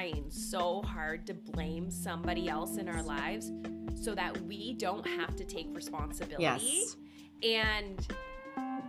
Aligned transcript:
trying 0.00 0.30
so 0.30 0.80
hard 0.82 1.26
to 1.26 1.34
blame 1.34 1.90
somebody 1.90 2.48
else 2.48 2.78
in 2.78 2.88
our 2.88 3.02
lives 3.02 3.52
so 4.00 4.14
that 4.14 4.34
we 4.42 4.72
don't 4.74 5.06
have 5.06 5.36
to 5.36 5.44
take 5.44 5.66
responsibility. 5.74 6.42
Yes. 6.42 6.96
And 7.42 8.06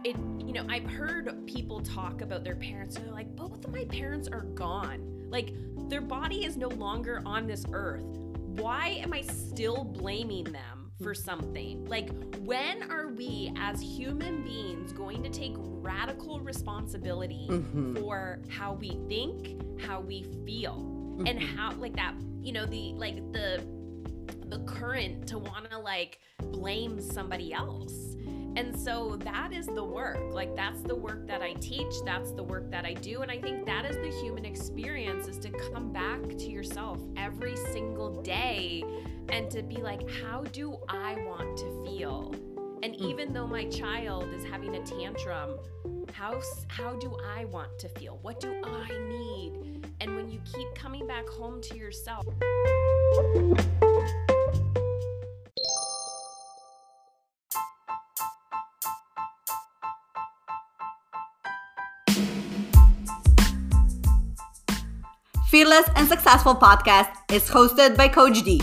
it, 0.05 0.15
you 0.45 0.53
know, 0.53 0.65
I've 0.69 0.89
heard 0.89 1.45
people 1.47 1.81
talk 1.81 2.21
about 2.21 2.45
their 2.45 2.55
parents 2.55 2.95
and 2.95 3.05
they're 3.05 3.13
like, 3.13 3.35
both 3.35 3.65
of 3.65 3.73
my 3.73 3.83
parents 3.85 4.29
are 4.29 4.43
gone. 4.43 5.27
Like, 5.29 5.53
their 5.89 6.01
body 6.01 6.45
is 6.45 6.55
no 6.55 6.69
longer 6.69 7.21
on 7.25 7.45
this 7.45 7.65
earth. 7.73 8.03
Why 8.05 8.99
am 9.03 9.11
I 9.11 9.21
still 9.21 9.83
blaming 9.83 10.45
them 10.45 10.91
for 11.03 11.13
something? 11.13 11.83
Like, 11.85 12.09
when 12.39 12.89
are 12.89 13.09
we 13.09 13.53
as 13.57 13.81
human 13.81 14.43
beings 14.43 14.93
going 14.93 15.23
to 15.23 15.29
take 15.29 15.55
radical 15.57 16.39
responsibility 16.39 17.47
Mhm. 17.49 17.99
for 17.99 18.39
how 18.49 18.73
we 18.75 18.97
think, 19.09 19.81
how 19.81 19.99
we 19.99 20.23
feel, 20.45 20.90
and 21.27 21.39
Mhm. 21.39 21.55
how, 21.55 21.73
like, 21.73 21.95
that, 21.95 22.13
you 22.41 22.51
know, 22.51 22.65
the, 22.65 22.93
like, 22.93 23.31
the, 23.31 23.63
the 24.47 24.59
current 24.59 25.27
to 25.27 25.37
want 25.39 25.69
to 25.71 25.77
like 25.77 26.19
blame 26.51 26.99
somebody 26.99 27.53
else. 27.53 28.15
And 28.57 28.77
so 28.77 29.15
that 29.23 29.53
is 29.53 29.65
the 29.65 29.83
work. 29.83 30.19
Like 30.33 30.55
that's 30.57 30.81
the 30.81 30.93
work 30.95 31.25
that 31.27 31.41
I 31.41 31.53
teach, 31.53 31.93
that's 32.03 32.33
the 32.33 32.43
work 32.43 32.69
that 32.69 32.83
I 32.85 32.93
do 32.93 33.21
and 33.21 33.31
I 33.31 33.39
think 33.39 33.65
that 33.65 33.85
is 33.85 33.95
the 33.95 34.11
human 34.21 34.43
experience 34.43 35.27
is 35.27 35.37
to 35.39 35.49
come 35.71 35.93
back 35.93 36.21
to 36.27 36.49
yourself 36.49 36.99
every 37.15 37.55
single 37.55 38.21
day 38.21 38.83
and 39.29 39.49
to 39.51 39.63
be 39.63 39.77
like 39.77 40.09
how 40.09 40.43
do 40.51 40.77
I 40.89 41.13
want 41.25 41.57
to 41.59 41.85
feel? 41.85 42.35
And 42.83 42.93
even 42.97 43.31
though 43.31 43.47
my 43.47 43.65
child 43.69 44.33
is 44.33 44.43
having 44.43 44.75
a 44.75 44.83
tantrum, 44.85 45.57
how 46.11 46.41
how 46.67 46.95
do 46.95 47.15
I 47.37 47.45
want 47.45 47.79
to 47.79 47.87
feel? 47.87 48.19
What 48.21 48.41
do 48.41 48.53
I 48.65 48.89
need? 49.07 49.80
And 50.01 50.15
when 50.15 50.31
you 50.31 50.39
keep 50.51 50.73
coming 50.73 51.05
back 51.05 51.27
home 51.27 51.61
to 51.61 51.77
yourself, 51.77 52.25
Fearless 65.49 65.87
and 65.95 66.07
Successful 66.07 66.55
podcast 66.55 67.11
is 67.31 67.47
hosted 67.47 67.95
by 67.95 68.07
Coach 68.07 68.41
D. 68.43 68.59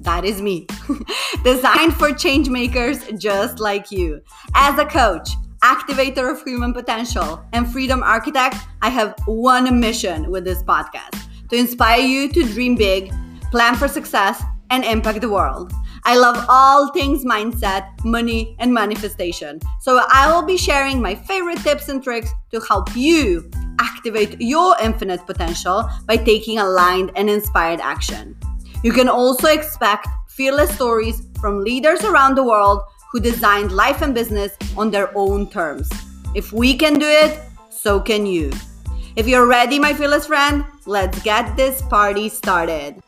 That 0.00 0.24
is 0.24 0.40
me. 0.40 0.66
Designed 1.44 1.94
for 1.94 2.10
change 2.14 2.48
makers 2.48 3.04
just 3.18 3.60
like 3.60 3.92
you. 3.92 4.22
As 4.54 4.78
a 4.78 4.86
coach, 4.86 5.28
activator 5.62 6.30
of 6.30 6.42
human 6.42 6.72
potential, 6.72 7.44
and 7.52 7.70
freedom 7.70 8.02
architect, 8.02 8.56
I 8.82 8.88
have 8.88 9.14
one 9.26 9.80
mission 9.80 10.30
with 10.30 10.44
this 10.44 10.62
podcast 10.62 11.22
to 11.48 11.56
inspire 11.56 12.00
you 12.00 12.28
to 12.32 12.42
dream 12.44 12.76
big, 12.76 13.12
plan 13.50 13.74
for 13.74 13.88
success, 13.88 14.42
and 14.70 14.84
impact 14.84 15.20
the 15.20 15.28
world. 15.28 15.72
I 16.04 16.16
love 16.16 16.46
all 16.48 16.92
things 16.92 17.24
mindset, 17.24 17.88
money, 18.04 18.56
and 18.58 18.72
manifestation. 18.72 19.60
So 19.80 20.00
I 20.08 20.32
will 20.32 20.46
be 20.46 20.56
sharing 20.56 21.02
my 21.02 21.14
favorite 21.14 21.58
tips 21.58 21.88
and 21.88 22.02
tricks 22.02 22.30
to 22.52 22.60
help 22.60 22.96
you 22.96 23.50
activate 23.78 24.40
your 24.40 24.76
infinite 24.80 25.26
potential 25.26 25.88
by 26.06 26.16
taking 26.16 26.58
aligned 26.58 27.10
and 27.16 27.28
inspired 27.28 27.80
action. 27.80 28.36
You 28.82 28.92
can 28.92 29.08
also 29.08 29.48
expect 29.48 30.08
fearless 30.28 30.74
stories 30.74 31.26
from 31.38 31.62
leaders 31.62 32.02
around 32.02 32.34
the 32.34 32.44
world 32.44 32.80
who 33.12 33.20
designed 33.20 33.72
life 33.72 34.02
and 34.02 34.14
business 34.14 34.56
on 34.76 34.90
their 34.90 35.16
own 35.16 35.50
terms. 35.50 35.90
If 36.34 36.52
we 36.52 36.76
can 36.76 36.94
do 36.98 37.06
it, 37.06 37.40
so 37.68 37.98
can 37.98 38.24
you. 38.24 38.52
If 39.16 39.26
you're 39.26 39.46
ready, 39.46 39.78
my 39.78 39.92
fearless 39.92 40.26
friend, 40.26 40.64
let's 40.86 41.20
get 41.22 41.56
this 41.56 41.82
party 41.82 42.28
started. 42.28 43.02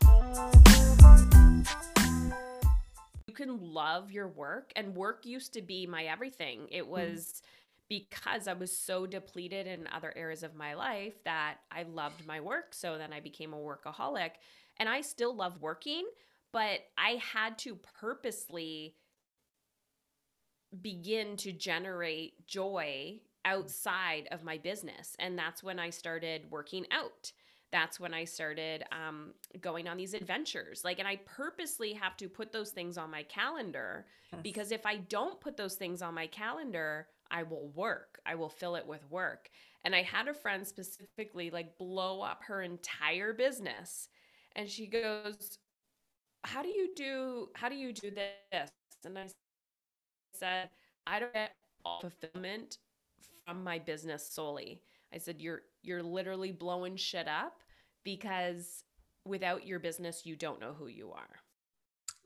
you 3.32 3.34
can 3.34 3.72
love 3.72 4.10
your 4.10 4.28
work 4.28 4.72
and 4.76 4.94
work 4.94 5.24
used 5.24 5.54
to 5.54 5.62
be 5.62 5.86
my 5.86 6.04
everything 6.04 6.68
it 6.70 6.82
mm-hmm. 6.82 6.90
was 6.90 7.40
because 7.88 8.46
i 8.46 8.52
was 8.52 8.76
so 8.76 9.06
depleted 9.06 9.66
in 9.66 9.88
other 9.90 10.12
areas 10.14 10.42
of 10.42 10.54
my 10.54 10.74
life 10.74 11.14
that 11.24 11.56
i 11.70 11.82
loved 11.84 12.26
my 12.26 12.40
work 12.40 12.74
so 12.74 12.98
then 12.98 13.10
i 13.10 13.20
became 13.20 13.54
a 13.54 13.56
workaholic 13.56 14.32
and 14.76 14.86
i 14.86 15.00
still 15.00 15.34
love 15.34 15.62
working 15.62 16.04
but 16.52 16.80
i 16.98 17.18
had 17.32 17.56
to 17.56 17.78
purposely 17.98 18.94
begin 20.80 21.36
to 21.36 21.52
generate 21.52 22.46
joy 22.46 23.20
outside 23.44 24.28
of 24.30 24.44
my 24.44 24.56
business 24.56 25.16
and 25.18 25.36
that's 25.36 25.62
when 25.62 25.78
i 25.78 25.90
started 25.90 26.42
working 26.50 26.86
out 26.90 27.32
that's 27.72 27.98
when 27.98 28.12
I 28.12 28.24
started 28.24 28.84
um, 28.92 29.32
going 29.60 29.88
on 29.88 29.96
these 29.96 30.12
adventures. 30.12 30.84
Like, 30.84 30.98
and 30.98 31.08
I 31.08 31.16
purposely 31.24 31.94
have 31.94 32.16
to 32.18 32.28
put 32.28 32.52
those 32.52 32.70
things 32.70 32.98
on 32.98 33.10
my 33.10 33.22
calendar 33.24 34.04
because 34.42 34.72
if 34.72 34.86
I 34.86 34.96
don't 34.96 35.40
put 35.40 35.56
those 35.56 35.74
things 35.74 36.02
on 36.02 36.14
my 36.14 36.26
calendar, 36.26 37.08
I 37.30 37.42
will 37.42 37.68
work. 37.74 38.20
I 38.26 38.34
will 38.34 38.50
fill 38.50 38.76
it 38.76 38.86
with 38.86 39.10
work. 39.10 39.48
And 39.84 39.94
I 39.94 40.02
had 40.02 40.28
a 40.28 40.34
friend 40.34 40.66
specifically 40.66 41.50
like 41.50 41.78
blow 41.78 42.20
up 42.20 42.42
her 42.44 42.62
entire 42.62 43.32
business. 43.32 44.08
And 44.54 44.68
she 44.68 44.86
goes, 44.86 45.58
How 46.44 46.62
do 46.62 46.68
you 46.68 46.90
do 46.94 47.48
how 47.54 47.68
do 47.70 47.74
you 47.74 47.92
do 47.92 48.10
this? 48.10 48.70
And 49.04 49.18
I 49.18 49.28
said, 50.42 50.70
I 51.06 51.20
don't 51.20 51.32
get 51.32 51.52
fulfillment 52.00 52.78
from 53.46 53.62
my 53.62 53.78
business 53.78 54.28
solely. 54.28 54.82
I 55.14 55.18
said, 55.18 55.40
You're 55.40 55.62
you're 55.82 56.02
literally 56.02 56.52
blowing 56.52 56.96
shit 56.96 57.28
up 57.28 57.54
because 58.04 58.84
without 59.24 59.66
your 59.66 59.78
business, 59.78 60.22
you 60.24 60.34
don't 60.36 60.60
know 60.60 60.72
who 60.72 60.88
you 60.88 61.12
are. 61.12 61.34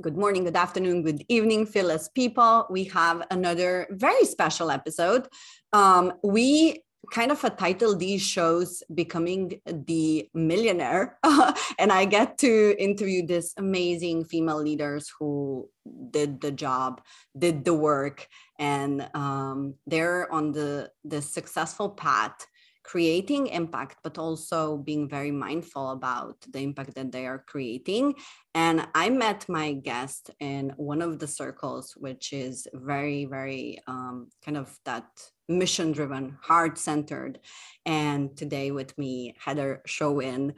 Good 0.03 0.17
morning, 0.17 0.45
good 0.45 0.57
afternoon, 0.57 1.03
good 1.03 1.25
evening, 1.29 1.67
fearless 1.67 2.09
people. 2.09 2.67
We 2.71 2.85
have 2.85 3.27
another 3.31 3.87
very 3.91 4.25
special 4.25 4.71
episode. 4.71 5.27
Um, 5.73 6.13
we 6.23 6.83
kind 7.11 7.31
of 7.31 7.43
a 7.45 7.51
title 7.51 7.97
these 7.97 8.23
shows 8.23 8.83
becoming 8.95 9.61
the 9.67 10.29
millionaire 10.35 11.19
and 11.79 11.93
i 11.93 12.05
get 12.05 12.39
to 12.39 12.75
interview 12.79 13.27
these 13.27 13.53
amazing 13.57 14.25
female 14.25 14.63
leaders 14.63 15.11
who 15.19 15.69
did 16.11 16.41
the 16.41 16.51
job 16.51 17.01
did 17.39 17.65
the 17.65 17.75
work 17.75 18.27
and 18.59 19.09
um, 19.15 19.75
they're 19.87 20.33
on 20.33 20.53
the 20.53 20.91
the 21.05 21.21
successful 21.23 21.91
path 21.91 22.47
creating 22.87 23.49
impact, 23.49 23.99
but 24.05 24.17
also 24.17 24.77
being 24.77 25.09
very 25.09 25.33
mindful 25.33 25.91
about 25.91 26.37
the 26.53 26.61
impact 26.61 26.95
that 26.95 27.11
they 27.11 27.27
are 27.27 27.45
creating. 27.47 28.15
And 28.55 28.87
I 28.95 29.11
met 29.11 29.49
my 29.49 29.73
guest 29.73 30.31
in 30.39 30.73
one 30.77 31.03
of 31.03 31.19
the 31.19 31.27
circles, 31.27 31.95
which 31.97 32.33
is 32.33 32.69
very, 32.73 33.25
very 33.25 33.81
um, 33.89 34.29
kind 34.45 34.57
of 34.57 34.79
that 34.85 35.09
mission 35.49 35.93
driven, 35.93 36.37
heart 36.41 36.79
centered. 36.79 37.41
And 37.85 38.37
today 38.37 38.71
with 38.71 38.97
me, 38.99 39.35
Heather 39.39 39.83
Chauvin. 39.87 40.55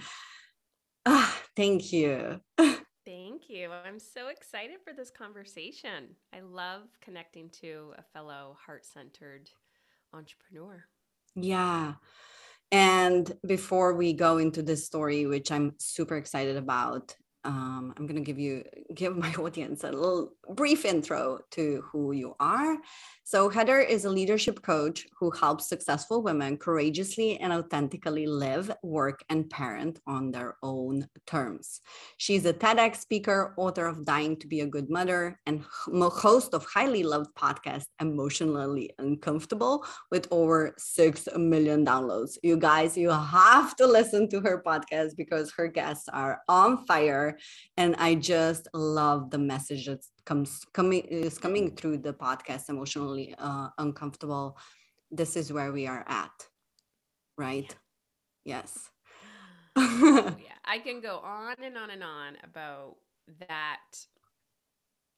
Ah, 1.06 1.41
thank 1.56 1.93
you. 1.93 2.41
Thank 3.06 3.48
you. 3.48 3.71
I'm 3.72 3.98
so 3.98 4.28
excited 4.28 4.77
for 4.84 4.93
this 4.93 5.10
conversation. 5.10 6.15
I 6.34 6.41
love 6.41 6.82
connecting 7.00 7.48
to 7.62 7.94
a 7.97 8.03
fellow 8.03 8.59
heart 8.66 8.84
centered 8.84 9.48
entrepreneur. 10.12 10.84
Yeah. 11.34 11.94
And 12.71 13.32
before 13.47 13.94
we 13.94 14.12
go 14.12 14.37
into 14.37 14.60
this 14.60 14.84
story, 14.84 15.25
which 15.25 15.50
I'm 15.50 15.72
super 15.78 16.16
excited 16.16 16.56
about, 16.56 17.16
um, 17.48 17.94
I'm 17.97 18.06
going 18.06 18.22
to 18.22 18.22
give 18.22 18.38
you 18.38 18.62
give 18.94 19.16
my 19.16 19.32
audience 19.34 19.82
a 19.82 19.91
little 19.91 20.34
brief 20.50 20.84
intro 20.84 21.41
to 21.53 21.82
who 21.91 22.12
you 22.12 22.34
are. 22.38 22.76
So 23.25 23.48
Heather 23.48 23.81
is 23.81 24.04
a 24.04 24.10
leadership 24.10 24.62
coach 24.62 25.06
who 25.19 25.31
helps 25.31 25.69
successful 25.69 26.22
women 26.22 26.56
courageously 26.56 27.39
and 27.41 27.53
authentically 27.53 28.27
live, 28.27 28.71
work, 28.83 29.22
and 29.28 29.48
parent 29.50 30.00
on 30.06 30.30
their 30.30 30.56
own 30.62 31.06
terms. 31.27 31.80
She's 32.16 32.47
a 32.47 32.54
TEDx 32.54 32.97
speaker, 32.97 33.54
author 33.59 33.86
of 33.86 34.04
Dying 34.04 34.36
to 34.39 34.47
Be 34.47 34.60
a 34.60 34.66
Good 34.66 34.89
Mother, 34.89 35.39
and 35.47 35.62
host 35.62 36.54
of 36.54 36.65
highly 36.65 37.03
loved 37.03 37.34
podcast 37.34 37.84
Emotionally 38.00 38.91
Uncomfortable 38.98 39.84
with 40.10 40.27
over 40.30 40.74
6 40.78 41.28
million 41.36 41.84
downloads. 41.84 42.39
You 42.42 42.56
guys, 42.56 42.97
you 42.97 43.10
have 43.10 43.77
to 43.77 43.86
listen 43.86 44.28
to 44.30 44.41
her 44.41 44.62
podcast 44.66 45.16
because 45.16 45.53
her 45.53 45.68
guests 45.68 46.09
are 46.09 46.41
on 46.48 46.86
fire 46.86 47.37
and 47.76 47.96
I 47.96 48.14
just 48.14 48.68
love 48.74 49.30
the 49.30 49.38
message 49.38 49.86
that 49.86 50.04
comes 50.24 50.64
coming 50.72 51.02
is 51.02 51.38
coming 51.38 51.74
through 51.76 51.98
the 51.98 52.12
podcast 52.12 52.68
emotionally 52.68 53.34
uh, 53.38 53.68
uncomfortable. 53.78 54.58
This 55.10 55.36
is 55.36 55.52
where 55.52 55.72
we 55.72 55.86
are 55.86 56.04
at, 56.06 56.46
right? 57.36 57.74
Yes. 58.44 58.90
oh, 59.76 60.36
yeah, 60.38 60.58
I 60.64 60.78
can 60.78 61.00
go 61.00 61.18
on 61.18 61.56
and 61.62 61.76
on 61.76 61.90
and 61.90 62.02
on 62.02 62.36
about 62.44 62.96
that, 63.48 63.78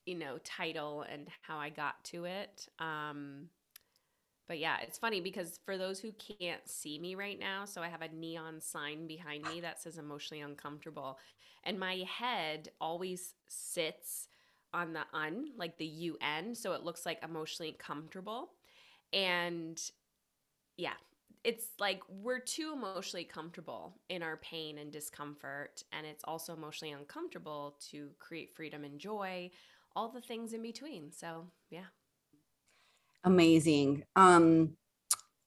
you 0.04 0.16
know, 0.16 0.38
title 0.44 1.04
and 1.10 1.28
how 1.42 1.58
I 1.58 1.70
got 1.70 2.02
to 2.04 2.24
it. 2.24 2.68
Um, 2.78 3.48
but 4.50 4.58
yeah, 4.58 4.78
it's 4.82 4.98
funny 4.98 5.20
because 5.20 5.60
for 5.64 5.78
those 5.78 6.00
who 6.00 6.10
can't 6.40 6.68
see 6.68 6.98
me 6.98 7.14
right 7.14 7.38
now, 7.38 7.64
so 7.64 7.82
I 7.82 7.88
have 7.88 8.02
a 8.02 8.08
neon 8.08 8.60
sign 8.60 9.06
behind 9.06 9.44
me 9.44 9.60
that 9.60 9.80
says 9.80 9.96
emotionally 9.96 10.40
uncomfortable. 10.40 11.20
And 11.62 11.78
my 11.78 11.98
head 11.98 12.68
always 12.80 13.34
sits 13.48 14.26
on 14.74 14.92
the 14.92 15.04
un, 15.14 15.50
like 15.56 15.78
the 15.78 15.86
UN, 15.86 16.56
so 16.56 16.72
it 16.72 16.82
looks 16.82 17.06
like 17.06 17.22
emotionally 17.22 17.76
comfortable. 17.78 18.50
And 19.12 19.80
yeah, 20.76 20.94
it's 21.44 21.66
like 21.78 22.02
we're 22.08 22.40
too 22.40 22.72
emotionally 22.72 23.22
comfortable 23.22 24.00
in 24.08 24.20
our 24.20 24.38
pain 24.38 24.78
and 24.78 24.90
discomfort 24.90 25.84
and 25.92 26.04
it's 26.04 26.24
also 26.24 26.54
emotionally 26.54 26.92
uncomfortable 26.92 27.76
to 27.90 28.10
create 28.18 28.52
freedom 28.56 28.82
and 28.82 28.98
joy 28.98 29.48
all 29.94 30.08
the 30.08 30.20
things 30.20 30.52
in 30.52 30.60
between 30.60 31.10
so 31.12 31.46
yeah 31.70 31.86
amazing. 33.24 34.04
Um 34.16 34.76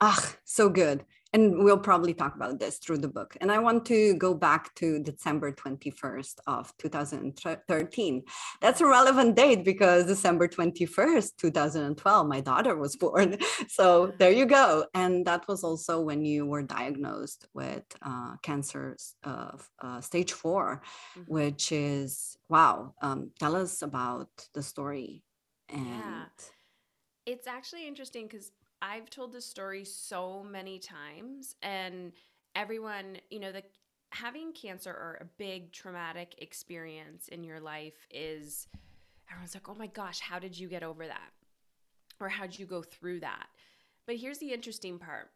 ah 0.01 0.35
so 0.43 0.69
good. 0.69 1.05
And 1.35 1.63
we'll 1.63 1.79
probably 1.79 2.13
talk 2.13 2.35
about 2.35 2.59
this 2.59 2.77
through 2.77 2.99
the 2.99 3.07
book. 3.07 3.35
And 3.41 3.51
i 3.51 3.57
want 3.57 3.85
to 3.87 4.13
go 4.25 4.33
back 4.33 4.73
to 4.75 4.99
december 4.99 5.51
21st 5.51 6.35
of 6.45 6.71
2013 6.77 8.23
that's 8.61 8.81
a 8.81 8.85
relevant 8.85 9.35
date 9.35 9.65
because 9.65 10.05
december 10.05 10.47
21st 10.47 11.29
2012 11.37 12.27
my 12.27 12.41
daughter 12.41 12.75
was 12.77 12.95
born. 13.03 13.37
So 13.67 14.13
there 14.19 14.31
you 14.31 14.45
go. 14.45 14.85
And 14.93 15.25
that 15.25 15.47
was 15.47 15.63
also 15.63 15.93
when 16.01 16.23
you 16.23 16.45
were 16.45 16.63
diagnosed 16.63 17.47
with 17.53 17.83
uh, 18.01 18.35
cancer 18.43 18.95
of 19.23 19.67
uh, 19.81 20.01
stage 20.01 20.31
4 20.33 20.81
mm-hmm. 20.81 21.33
which 21.33 21.71
is 21.71 22.37
wow 22.49 22.93
um, 23.01 23.31
tell 23.39 23.55
us 23.55 23.81
about 23.81 24.29
the 24.53 24.61
story. 24.61 25.23
And 25.69 25.87
yeah 25.87 26.25
it's 27.25 27.47
actually 27.47 27.87
interesting 27.87 28.27
because 28.27 28.51
I've 28.81 29.09
told 29.09 29.31
this 29.31 29.45
story 29.45 29.85
so 29.85 30.43
many 30.43 30.79
times, 30.79 31.55
and 31.61 32.11
everyone, 32.55 33.17
you 33.29 33.39
know, 33.39 33.51
the 33.51 33.63
having 34.11 34.53
cancer 34.53 34.91
or 34.91 35.17
a 35.21 35.25
big 35.37 35.71
traumatic 35.71 36.35
experience 36.37 37.29
in 37.29 37.43
your 37.43 37.59
life 37.59 38.05
is 38.11 38.67
everyone's 39.29 39.55
like, 39.55 39.69
oh 39.69 39.75
my 39.75 39.87
gosh, 39.87 40.19
how 40.19 40.37
did 40.37 40.57
you 40.57 40.67
get 40.67 40.83
over 40.83 41.07
that? 41.07 41.31
Or 42.19 42.29
how 42.29 42.43
did 42.45 42.59
you 42.59 42.65
go 42.65 42.83
through 42.83 43.21
that? 43.21 43.47
But 44.05 44.17
here's 44.17 44.37
the 44.37 44.53
interesting 44.53 44.99
part. 44.99 45.31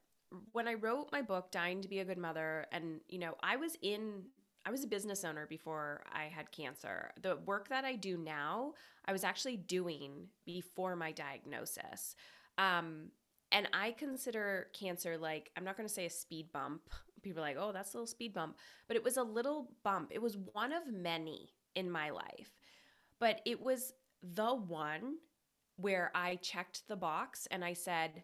When 0.51 0.67
I 0.67 0.73
wrote 0.73 1.09
my 1.11 1.21
book, 1.21 1.51
Dying 1.51 1.81
to 1.81 1.87
Be 1.87 1.99
a 1.99 2.05
Good 2.05 2.17
Mother, 2.17 2.65
and 2.71 2.99
you 3.07 3.17
know, 3.17 3.35
I 3.41 3.55
was 3.55 3.77
in 3.81 4.23
I 4.67 4.69
was 4.69 4.83
a 4.83 4.87
business 4.87 5.23
owner 5.23 5.45
before 5.47 6.03
I 6.11 6.25
had 6.25 6.51
cancer. 6.51 7.11
The 7.21 7.37
work 7.45 7.69
that 7.69 7.85
I 7.85 7.95
do 7.95 8.17
now, 8.17 8.73
I 9.05 9.13
was 9.13 9.23
actually 9.23 9.55
doing 9.55 10.27
before 10.45 10.97
my 10.97 11.13
diagnosis. 11.13 12.17
Um, 12.57 13.11
and 13.53 13.69
I 13.71 13.91
consider 13.91 14.67
cancer 14.77 15.17
like, 15.17 15.51
I'm 15.55 15.63
not 15.63 15.77
going 15.77 15.87
to 15.87 15.93
say 15.93 16.05
a 16.05 16.09
speed 16.09 16.51
bump. 16.51 16.81
People 17.23 17.41
are 17.41 17.47
like, 17.47 17.55
oh, 17.57 17.71
that's 17.71 17.93
a 17.93 17.97
little 17.97 18.07
speed 18.07 18.33
bump. 18.33 18.57
But 18.89 18.97
it 18.97 19.05
was 19.05 19.15
a 19.15 19.23
little 19.23 19.71
bump. 19.85 20.11
It 20.11 20.21
was 20.21 20.35
one 20.51 20.73
of 20.73 20.91
many 20.91 21.53
in 21.75 21.89
my 21.89 22.09
life. 22.09 22.51
But 23.21 23.39
it 23.45 23.61
was 23.61 23.93
the 24.21 24.53
one 24.53 25.15
where 25.77 26.11
I 26.13 26.35
checked 26.35 26.89
the 26.89 26.97
box 26.97 27.47
and 27.51 27.63
I 27.63 27.71
said, 27.71 28.23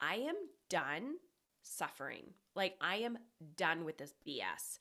I 0.00 0.16
am 0.16 0.36
done 0.70 1.16
suffering. 1.60 2.24
Like, 2.54 2.76
I 2.80 2.96
am 2.96 3.18
done 3.58 3.84
with 3.84 3.98
this 3.98 4.14
BS. 4.26 4.78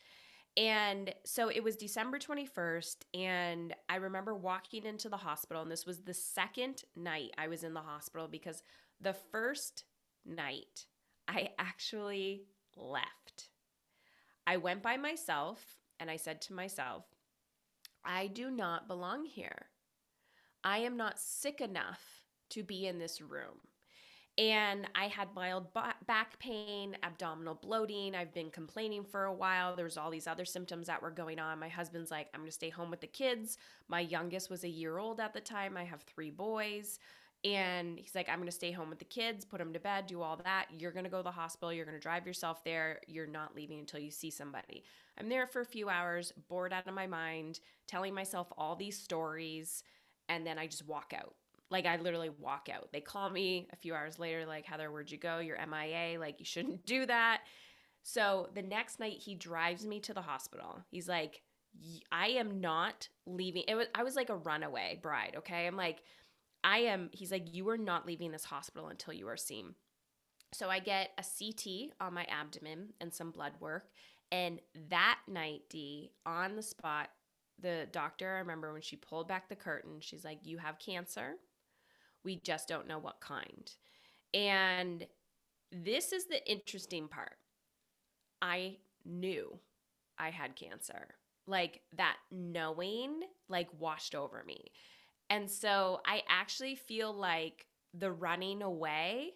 And 0.57 1.13
so 1.25 1.49
it 1.49 1.63
was 1.63 1.75
December 1.75 2.17
21st, 2.17 2.97
and 3.13 3.75
I 3.89 3.97
remember 3.97 4.33
walking 4.33 4.85
into 4.85 5.09
the 5.09 5.17
hospital, 5.17 5.61
and 5.61 5.69
this 5.69 5.85
was 5.85 6.01
the 6.01 6.13
second 6.13 6.83
night 6.95 7.31
I 7.37 7.49
was 7.49 7.63
in 7.63 7.73
the 7.73 7.81
hospital 7.81 8.29
because 8.29 8.63
the 9.01 9.13
first 9.13 9.83
night 10.25 10.85
I 11.27 11.49
actually 11.59 12.43
left. 12.77 13.49
I 14.47 14.57
went 14.57 14.81
by 14.81 14.95
myself 14.95 15.61
and 15.99 16.09
I 16.09 16.15
said 16.15 16.41
to 16.43 16.53
myself, 16.53 17.03
I 18.05 18.27
do 18.27 18.49
not 18.49 18.87
belong 18.87 19.25
here. 19.25 19.67
I 20.63 20.79
am 20.79 20.95
not 20.95 21.19
sick 21.19 21.59
enough 21.59 22.01
to 22.51 22.63
be 22.63 22.85
in 22.87 22.99
this 22.99 23.21
room 23.21 23.59
and 24.37 24.85
I 24.95 25.07
had 25.07 25.33
mild 25.33 25.67
back 26.05 26.37
pain, 26.39 26.97
abdominal 27.03 27.55
bloating. 27.55 28.15
I've 28.15 28.33
been 28.33 28.49
complaining 28.49 29.05
for 29.05 29.25
a 29.25 29.33
while. 29.33 29.75
There's 29.75 29.95
all 29.95 30.09
these 30.09 30.27
other 30.27 30.43
symptoms 30.43 30.87
that 30.87 31.01
were 31.01 31.11
going 31.11 31.39
on. 31.39 31.59
My 31.59 31.69
husband's 31.69 32.11
like, 32.11 32.27
I'm 32.33 32.41
going 32.41 32.49
to 32.49 32.53
stay 32.53 32.69
home 32.69 32.91
with 32.91 32.99
the 32.99 33.07
kids. 33.07 33.57
My 33.87 34.01
youngest 34.01 34.49
was 34.49 34.65
a 34.65 34.69
year 34.69 34.97
old 34.97 35.21
at 35.21 35.33
the 35.33 35.39
time. 35.39 35.77
I 35.77 35.85
have 35.85 36.01
three 36.01 36.31
boys. 36.31 36.99
And 37.45 37.97
he's 37.97 38.15
like, 38.15 38.27
I'm 38.27 38.37
going 38.37 38.47
to 38.47 38.51
stay 38.51 38.71
home 38.71 38.89
with 38.89 38.99
the 38.99 39.05
kids, 39.05 39.45
put 39.45 39.59
them 39.59 39.71
to 39.71 39.79
bed, 39.79 40.07
do 40.07 40.21
all 40.21 40.41
that. 40.43 40.65
You're 40.77 40.91
going 40.91 41.03
to 41.05 41.11
go 41.11 41.17
to 41.17 41.23
the 41.23 41.31
hospital. 41.31 41.71
You're 41.71 41.85
going 41.85 41.97
to 41.97 42.01
drive 42.01 42.25
yourself 42.25 42.63
there. 42.63 42.99
You're 43.07 43.27
not 43.27 43.55
leaving 43.55 43.79
until 43.79 43.99
you 43.99 44.09
see 44.09 44.31
somebody. 44.31 44.83
I'm 45.17 45.29
there 45.29 45.45
for 45.47 45.61
a 45.61 45.65
few 45.65 45.87
hours, 45.87 46.33
bored 46.49 46.73
out 46.73 46.87
of 46.87 46.93
my 46.93 47.07
mind, 47.07 47.59
telling 47.87 48.13
myself 48.13 48.47
all 48.57 48.75
these 48.75 48.99
stories. 48.99 49.83
And 50.27 50.45
then 50.45 50.57
I 50.57 50.65
just 50.65 50.87
walk 50.87 51.13
out 51.15 51.35
like 51.69 51.85
I 51.85 51.97
literally 51.97 52.29
walk 52.29 52.69
out. 52.73 52.89
They 52.91 53.01
call 53.01 53.29
me 53.29 53.67
a 53.73 53.75
few 53.75 53.93
hours 53.95 54.19
later, 54.19 54.45
like, 54.45 54.65
Heather, 54.65 54.91
where'd 54.91 55.11
you 55.11 55.17
go? 55.17 55.39
You're 55.39 55.57
MIA. 55.65 56.19
Like, 56.19 56.39
you 56.39 56.45
shouldn't 56.45 56.85
do 56.85 57.05
that. 57.05 57.41
So 58.03 58.49
the 58.53 58.61
next 58.61 58.99
night, 58.99 59.17
he 59.17 59.33
drives 59.35 59.85
me 59.85 59.99
to 60.01 60.13
the 60.13 60.21
hospital. 60.21 60.83
He's 60.91 61.07
like, 61.09 61.41
I 62.11 62.27
am 62.27 62.61
not 62.61 63.09
leaving. 63.25 63.63
It 63.67 63.75
was, 63.75 63.87
I 63.95 64.03
was 64.03 64.15
like 64.15 64.29
a 64.29 64.37
runaway 64.37 64.99
bride, 65.01 65.35
okay? 65.37 65.65
I'm 65.67 65.75
like, 65.75 66.03
I 66.63 66.79
am, 66.79 67.09
he's 67.11 67.31
like, 67.31 67.53
you 67.53 67.67
are 67.69 67.77
not 67.77 68.05
leaving 68.05 68.31
this 68.31 68.45
hospital 68.45 68.89
until 68.89 69.13
you 69.13 69.27
are 69.27 69.37
seen. 69.37 69.75
So 70.53 70.69
I 70.69 70.79
get 70.79 71.09
a 71.17 71.23
CT 71.23 71.93
on 71.99 72.13
my 72.13 72.25
abdomen 72.25 72.93
and 73.01 73.13
some 73.13 73.31
blood 73.31 73.53
work. 73.59 73.89
And 74.31 74.61
that 74.89 75.19
night, 75.27 75.61
D, 75.69 76.11
on 76.25 76.55
the 76.55 76.61
spot, 76.61 77.09
the 77.59 77.87
doctor, 77.91 78.35
I 78.35 78.39
remember 78.39 78.71
when 78.71 78.81
she 78.81 78.95
pulled 78.95 79.27
back 79.27 79.49
the 79.49 79.55
curtain, 79.55 79.97
she's 79.99 80.25
like, 80.25 80.39
You 80.43 80.57
have 80.57 80.79
cancer. 80.79 81.35
We 82.25 82.37
just 82.37 82.67
don't 82.67 82.87
know 82.87 82.99
what 82.99 83.21
kind. 83.21 83.71
And 84.33 85.05
this 85.71 86.11
is 86.11 86.25
the 86.25 86.45
interesting 86.51 87.07
part. 87.07 87.37
I 88.41 88.77
knew 89.05 89.59
I 90.17 90.31
had 90.31 90.55
cancer. 90.55 91.15
Like 91.47 91.81
that 91.95 92.17
knowing 92.31 93.21
like 93.47 93.69
washed 93.79 94.15
over 94.15 94.43
me. 94.45 94.71
And 95.29 95.49
so 95.49 96.01
I 96.05 96.23
actually 96.27 96.75
feel 96.75 97.13
like 97.13 97.67
the 97.93 98.11
running 98.11 98.61
away 98.61 99.33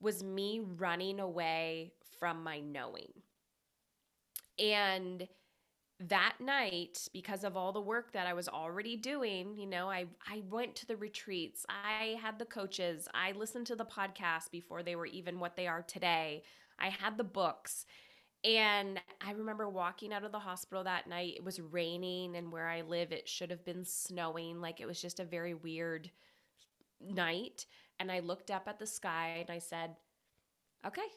was 0.00 0.22
me 0.22 0.60
running 0.60 1.20
away 1.20 1.92
from 2.18 2.42
my 2.42 2.60
knowing. 2.60 3.12
And 4.58 5.28
that 6.00 6.36
night 6.40 7.08
because 7.12 7.42
of 7.42 7.56
all 7.56 7.72
the 7.72 7.80
work 7.80 8.12
that 8.12 8.26
I 8.26 8.32
was 8.32 8.48
already 8.48 8.96
doing, 8.96 9.56
you 9.56 9.66
know, 9.66 9.90
I 9.90 10.06
I 10.28 10.42
went 10.48 10.76
to 10.76 10.86
the 10.86 10.96
retreats. 10.96 11.66
I 11.68 12.18
had 12.22 12.38
the 12.38 12.44
coaches. 12.44 13.08
I 13.14 13.32
listened 13.32 13.66
to 13.68 13.76
the 13.76 13.84
podcast 13.84 14.50
before 14.52 14.82
they 14.82 14.94
were 14.94 15.06
even 15.06 15.40
what 15.40 15.56
they 15.56 15.66
are 15.66 15.82
today. 15.82 16.42
I 16.78 16.88
had 16.90 17.18
the 17.18 17.24
books. 17.24 17.84
And 18.44 19.00
I 19.20 19.32
remember 19.32 19.68
walking 19.68 20.12
out 20.12 20.24
of 20.24 20.32
the 20.32 20.38
hospital 20.38 20.84
that 20.84 21.08
night. 21.08 21.34
It 21.36 21.44
was 21.44 21.60
raining 21.60 22.36
and 22.36 22.52
where 22.52 22.68
I 22.68 22.82
live 22.82 23.12
it 23.12 23.28
should 23.28 23.50
have 23.50 23.64
been 23.64 23.84
snowing. 23.84 24.60
Like 24.60 24.80
it 24.80 24.86
was 24.86 25.00
just 25.02 25.20
a 25.20 25.24
very 25.24 25.54
weird 25.54 26.10
night. 27.00 27.66
And 27.98 28.12
I 28.12 28.20
looked 28.20 28.50
up 28.50 28.68
at 28.68 28.78
the 28.78 28.86
sky 28.86 29.38
and 29.40 29.50
I 29.50 29.58
said, 29.58 29.96
"Okay. 30.86 31.08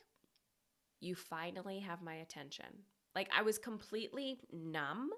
You 1.02 1.16
finally 1.16 1.80
have 1.80 2.02
my 2.02 2.14
attention." 2.16 2.86
Like 3.16 3.30
I 3.38 3.42
was 3.42 3.58
completely 3.58 4.40
numb, 4.52 5.10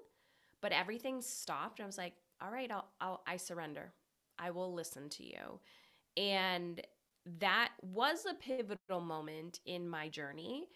but 0.60 0.72
everything 0.72 1.22
stopped. 1.22 1.78
and 1.78 1.84
I 1.84 1.86
was 1.86 1.98
like, 1.98 2.14
all 2.42 2.50
right, 2.50 2.70
I'll, 2.70 2.88
I'll 3.00 3.22
I 3.26 3.36
surrender. 3.36 3.92
I 4.38 4.50
will 4.50 4.72
listen 4.72 5.08
to 5.10 5.24
you. 5.24 5.60
And 6.16 6.80
that 7.40 7.70
was 7.82 8.26
a 8.26 8.34
pivotal 8.34 9.00
moment 9.00 9.60
in 9.64 9.88
my 9.88 10.08
journey, 10.08 10.68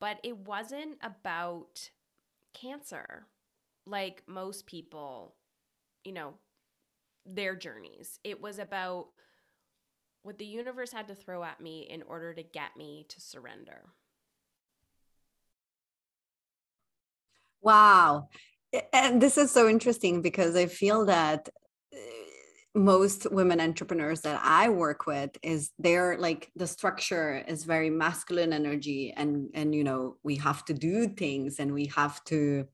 but 0.00 0.18
it 0.22 0.36
wasn't 0.38 0.98
about 1.02 1.90
cancer 2.54 3.26
like 3.86 4.22
most 4.26 4.66
people, 4.66 5.34
you 6.04 6.12
know, 6.12 6.34
their 7.26 7.56
journeys. 7.56 8.18
It 8.24 8.40
was 8.40 8.58
about 8.58 9.08
what 10.22 10.38
the 10.38 10.46
universe 10.46 10.92
had 10.92 11.08
to 11.08 11.14
throw 11.14 11.42
at 11.44 11.60
me 11.60 11.86
in 11.88 12.02
order 12.02 12.34
to 12.34 12.42
get 12.42 12.76
me 12.76 13.06
to 13.08 13.20
surrender. 13.20 13.90
Wow. 17.62 18.28
And 18.92 19.20
this 19.20 19.36
is 19.36 19.50
so 19.50 19.68
interesting 19.68 20.22
because 20.22 20.56
I 20.56 20.66
feel 20.66 21.06
that 21.06 21.48
uh, 21.92 21.98
most 22.74 23.30
women 23.30 23.60
entrepreneurs 23.60 24.20
that 24.22 24.40
I 24.42 24.68
work 24.68 25.06
with 25.06 25.30
is 25.42 25.70
they're 25.78 26.16
like 26.18 26.50
the 26.54 26.66
structure 26.66 27.44
is 27.48 27.64
very 27.64 27.90
masculine 27.90 28.52
energy 28.52 29.12
and 29.16 29.48
and 29.54 29.74
you 29.74 29.82
know 29.82 30.16
we 30.22 30.36
have 30.36 30.64
to 30.66 30.74
do 30.74 31.08
things 31.08 31.58
and 31.58 31.74
we 31.74 31.86
have 31.86 32.22
to 32.24 32.64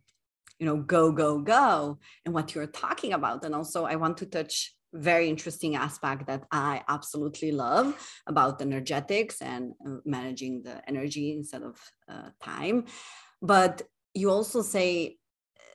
you 0.58 0.66
know 0.66 0.76
go 0.76 1.12
go 1.12 1.40
go 1.40 1.98
and 2.26 2.34
what 2.34 2.54
you're 2.54 2.66
talking 2.66 3.14
about 3.14 3.42
and 3.44 3.54
also 3.54 3.86
I 3.86 3.96
want 3.96 4.18
to 4.18 4.26
touch 4.26 4.74
very 4.92 5.28
interesting 5.28 5.76
aspect 5.76 6.26
that 6.26 6.44
I 6.50 6.82
absolutely 6.88 7.52
love 7.52 7.94
about 8.26 8.62
energetics 8.62 9.42
and 9.42 9.72
uh, 9.86 9.96
managing 10.04 10.62
the 10.62 10.86
energy 10.88 11.32
instead 11.32 11.62
of 11.62 11.78
uh, 12.08 12.30
time. 12.42 12.84
But 13.42 13.82
you 14.16 14.30
also 14.30 14.62
say 14.62 15.18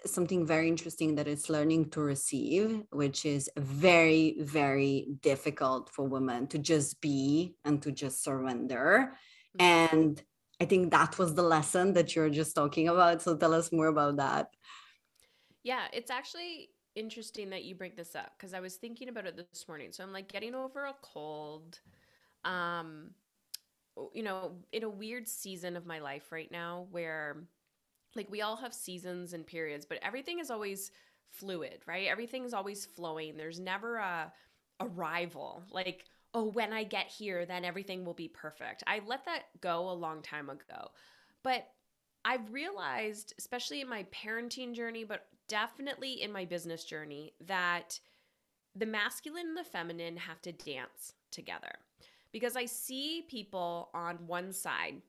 something 0.06 0.48
very 0.48 0.68
interesting 0.68 1.14
that 1.16 1.28
it's 1.28 1.48
learning 1.48 1.92
to 1.92 2.02
receive, 2.02 2.84
which 2.90 3.24
is 3.24 3.50
very, 3.56 4.36
very 4.40 5.08
difficult 5.22 5.92
for 5.92 6.06
women 6.06 6.48
to 6.48 6.58
just 6.58 7.00
be 7.02 7.56
and 7.66 7.82
to 7.84 7.92
just 7.92 8.24
surrender. 8.24 9.14
Mm-hmm. 9.60 9.96
And 9.96 10.24
I 10.60 10.66
think 10.66 10.90
that 10.90 11.20
was 11.20 11.36
the 11.36 11.44
lesson 11.44 11.94
that 11.94 12.16
you're 12.16 12.32
just 12.32 12.56
talking 12.56 12.88
about. 12.88 13.22
So 13.22 13.38
tell 13.38 13.54
us 13.54 13.72
more 13.72 13.88
about 13.88 14.18
that. 14.18 14.48
Yeah, 15.64 15.86
it's 15.94 16.10
actually 16.10 16.72
interesting 16.96 17.52
that 17.52 17.64
you 17.64 17.76
bring 17.76 17.94
this 17.96 18.16
up 18.16 18.34
because 18.36 18.56
I 18.56 18.60
was 18.60 18.76
thinking 18.76 19.08
about 19.08 19.28
it 19.28 19.38
this 19.38 19.68
morning. 19.68 19.92
So 19.92 20.04
I'm 20.04 20.12
like 20.12 20.28
getting 20.28 20.56
over 20.56 20.86
a 20.86 20.96
cold. 21.04 21.80
Um, 22.44 23.12
you 24.14 24.24
know, 24.24 24.54
in 24.72 24.84
a 24.84 24.90
weird 24.90 25.28
season 25.28 25.76
of 25.78 25.86
my 25.86 26.00
life 26.00 26.32
right 26.32 26.52
now 26.52 26.88
where 26.90 27.44
like 28.16 28.30
we 28.30 28.42
all 28.42 28.56
have 28.58 28.74
seasons 28.74 29.34
and 29.34 29.46
periods, 29.46 29.86
but 29.86 30.00
everything 30.02 30.40
is 30.40 30.52
always 30.52 30.92
fluid, 31.32 31.82
right? 31.88 32.08
Everything's 32.08 32.54
always 32.54 32.86
flowing. 32.86 33.38
There's 33.38 33.60
never 33.60 33.98
a 33.98 34.32
arrival. 34.80 35.64
Like, 35.72 36.06
oh, 36.34 36.46
when 36.46 36.74
I 36.74 36.84
get 36.84 37.08
here, 37.08 37.46
then 37.46 37.66
everything 37.66 38.06
will 38.06 38.14
be 38.14 38.28
perfect. 38.28 38.84
I 38.88 39.02
let 39.06 39.26
that 39.26 39.44
go 39.62 39.90
a 39.90 39.94
long 39.94 40.22
time 40.22 40.50
ago. 40.50 40.92
But 41.44 41.68
I've 42.24 42.54
realized, 42.54 43.34
especially 43.38 43.82
in 43.82 43.90
my 43.90 44.06
parenting 44.12 44.74
journey, 44.74 45.04
but 45.04 45.26
definitely 45.48 46.22
in 46.22 46.32
my 46.32 46.46
business 46.46 46.84
journey, 46.84 47.34
that 47.48 48.00
the 48.76 48.86
masculine 48.86 49.48
and 49.48 49.58
the 49.58 49.64
feminine 49.64 50.18
have 50.18 50.42
to 50.44 50.52
dance 50.52 51.14
together. 51.32 51.72
Because 52.32 52.56
I 52.56 52.66
see 52.66 53.26
people 53.28 53.90
on 53.94 54.16
one 54.28 54.54
side 54.54 55.02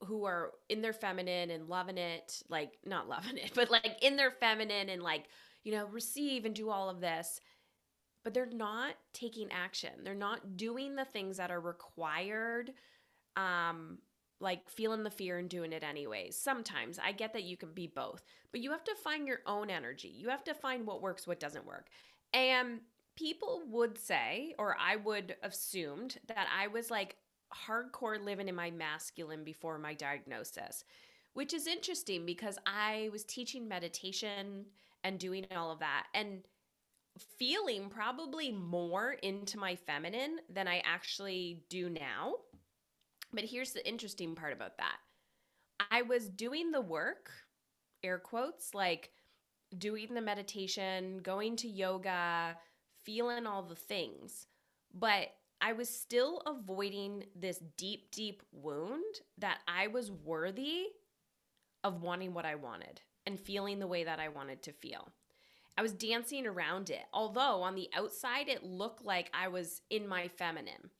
who 0.00 0.24
are 0.24 0.52
in 0.68 0.80
their 0.80 0.92
feminine 0.92 1.50
and 1.50 1.68
loving 1.68 1.98
it, 1.98 2.42
like 2.48 2.78
not 2.84 3.08
loving 3.08 3.36
it, 3.36 3.52
but 3.54 3.70
like 3.70 3.98
in 4.02 4.16
their 4.16 4.30
feminine 4.30 4.88
and 4.88 5.02
like, 5.02 5.24
you 5.64 5.72
know, 5.72 5.86
receive 5.86 6.44
and 6.44 6.54
do 6.54 6.70
all 6.70 6.88
of 6.88 7.00
this, 7.00 7.40
but 8.24 8.34
they're 8.34 8.46
not 8.46 8.94
taking 9.12 9.50
action. 9.52 9.90
They're 10.04 10.14
not 10.14 10.56
doing 10.56 10.96
the 10.96 11.04
things 11.04 11.36
that 11.38 11.50
are 11.50 11.60
required 11.60 12.72
um 13.36 13.98
like 14.40 14.68
feeling 14.68 15.02
the 15.02 15.10
fear 15.10 15.38
and 15.38 15.48
doing 15.48 15.72
it 15.72 15.82
anyways. 15.82 16.36
Sometimes 16.36 16.98
I 16.98 17.12
get 17.12 17.32
that 17.32 17.42
you 17.42 17.56
can 17.56 17.72
be 17.72 17.86
both, 17.86 18.22
but 18.52 18.60
you 18.60 18.70
have 18.70 18.84
to 18.84 18.94
find 19.02 19.26
your 19.26 19.40
own 19.46 19.68
energy. 19.70 20.08
You 20.08 20.28
have 20.28 20.44
to 20.44 20.54
find 20.54 20.86
what 20.86 21.02
works, 21.02 21.26
what 21.26 21.40
doesn't 21.40 21.66
work. 21.66 21.88
And 22.32 22.80
people 23.16 23.62
would 23.68 23.98
say, 23.98 24.54
or 24.58 24.76
I 24.78 24.96
would 24.96 25.34
assumed 25.42 26.18
that 26.28 26.46
I 26.56 26.68
was 26.68 26.90
like 26.90 27.16
hardcore 27.66 28.22
living 28.22 28.48
in 28.48 28.54
my 28.54 28.70
masculine 28.70 29.44
before 29.44 29.78
my 29.78 29.94
diagnosis, 29.94 30.84
which 31.34 31.54
is 31.54 31.66
interesting 31.66 32.26
because 32.26 32.58
I 32.66 33.08
was 33.12 33.24
teaching 33.24 33.68
meditation 33.68 34.66
and 35.04 35.18
doing 35.18 35.46
all 35.56 35.70
of 35.70 35.78
that 35.80 36.06
and 36.14 36.42
feeling 37.38 37.88
probably 37.88 38.52
more 38.52 39.12
into 39.22 39.58
my 39.58 39.74
feminine 39.74 40.38
than 40.48 40.68
I 40.68 40.82
actually 40.84 41.62
do 41.68 41.90
now. 41.90 42.34
But 43.32 43.44
here's 43.44 43.72
the 43.72 43.86
interesting 43.86 44.34
part 44.34 44.52
about 44.52 44.78
that 44.78 44.96
I 45.90 46.02
was 46.02 46.28
doing 46.28 46.70
the 46.70 46.80
work, 46.80 47.30
air 48.02 48.18
quotes, 48.18 48.74
like 48.74 49.10
doing 49.76 50.14
the 50.14 50.20
meditation, 50.20 51.18
going 51.18 51.56
to 51.56 51.68
yoga, 51.68 52.56
feeling 53.04 53.46
all 53.46 53.62
the 53.62 53.74
things. 53.74 54.46
But 54.94 55.28
I 55.60 55.72
was 55.72 55.88
still 55.88 56.42
avoiding 56.46 57.24
this 57.34 57.60
deep, 57.76 58.10
deep 58.10 58.42
wound 58.52 59.20
that 59.38 59.58
I 59.66 59.88
was 59.88 60.10
worthy 60.10 60.86
of 61.82 62.02
wanting 62.02 62.34
what 62.34 62.44
I 62.44 62.54
wanted 62.54 63.00
and 63.26 63.38
feeling 63.38 63.78
the 63.78 63.86
way 63.86 64.04
that 64.04 64.20
I 64.20 64.28
wanted 64.28 64.62
to 64.64 64.72
feel. 64.72 65.08
I 65.76 65.82
was 65.82 65.92
dancing 65.92 66.46
around 66.46 66.90
it, 66.90 67.04
although 67.12 67.62
on 67.62 67.74
the 67.74 67.88
outside 67.94 68.48
it 68.48 68.64
looked 68.64 69.04
like 69.04 69.30
I 69.32 69.48
was 69.48 69.82
in 69.90 70.08
my 70.08 70.28
feminine. 70.28 70.90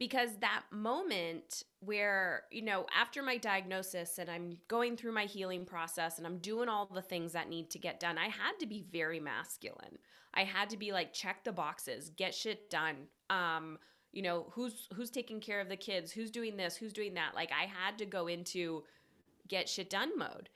Because 0.00 0.30
that 0.40 0.62
moment 0.72 1.62
where, 1.80 2.44
you 2.50 2.62
know, 2.62 2.86
after 2.98 3.22
my 3.22 3.36
diagnosis 3.36 4.16
and 4.16 4.30
I'm 4.30 4.56
going 4.66 4.96
through 4.96 5.12
my 5.12 5.26
healing 5.26 5.66
process 5.66 6.16
and 6.16 6.26
I'm 6.26 6.38
doing 6.38 6.70
all 6.70 6.86
the 6.86 7.02
things 7.02 7.34
that 7.34 7.50
need 7.50 7.68
to 7.70 7.78
get 7.78 8.00
done, 8.00 8.16
I 8.16 8.24
had 8.24 8.58
to 8.60 8.66
be 8.66 8.86
very 8.90 9.20
masculine. 9.20 9.98
I 10.32 10.44
had 10.44 10.70
to 10.70 10.78
be 10.78 10.92
like, 10.92 11.12
check 11.12 11.44
the 11.44 11.52
boxes, 11.52 12.10
get 12.16 12.34
shit 12.34 12.70
done, 12.70 12.96
um, 13.28 13.78
you 14.12 14.22
know, 14.22 14.46
who's 14.52 14.88
who's 14.94 15.10
taking 15.10 15.38
care 15.38 15.60
of 15.60 15.68
the 15.68 15.76
kids, 15.76 16.10
who's 16.10 16.30
doing 16.30 16.56
this, 16.56 16.76
who's 16.76 16.94
doing 16.94 17.14
that. 17.14 17.34
Like 17.34 17.50
I 17.52 17.66
had 17.66 17.98
to 17.98 18.06
go 18.06 18.26
into 18.26 18.84
get 19.48 19.68
shit 19.68 19.90
done 19.90 20.16
mode. 20.16 20.48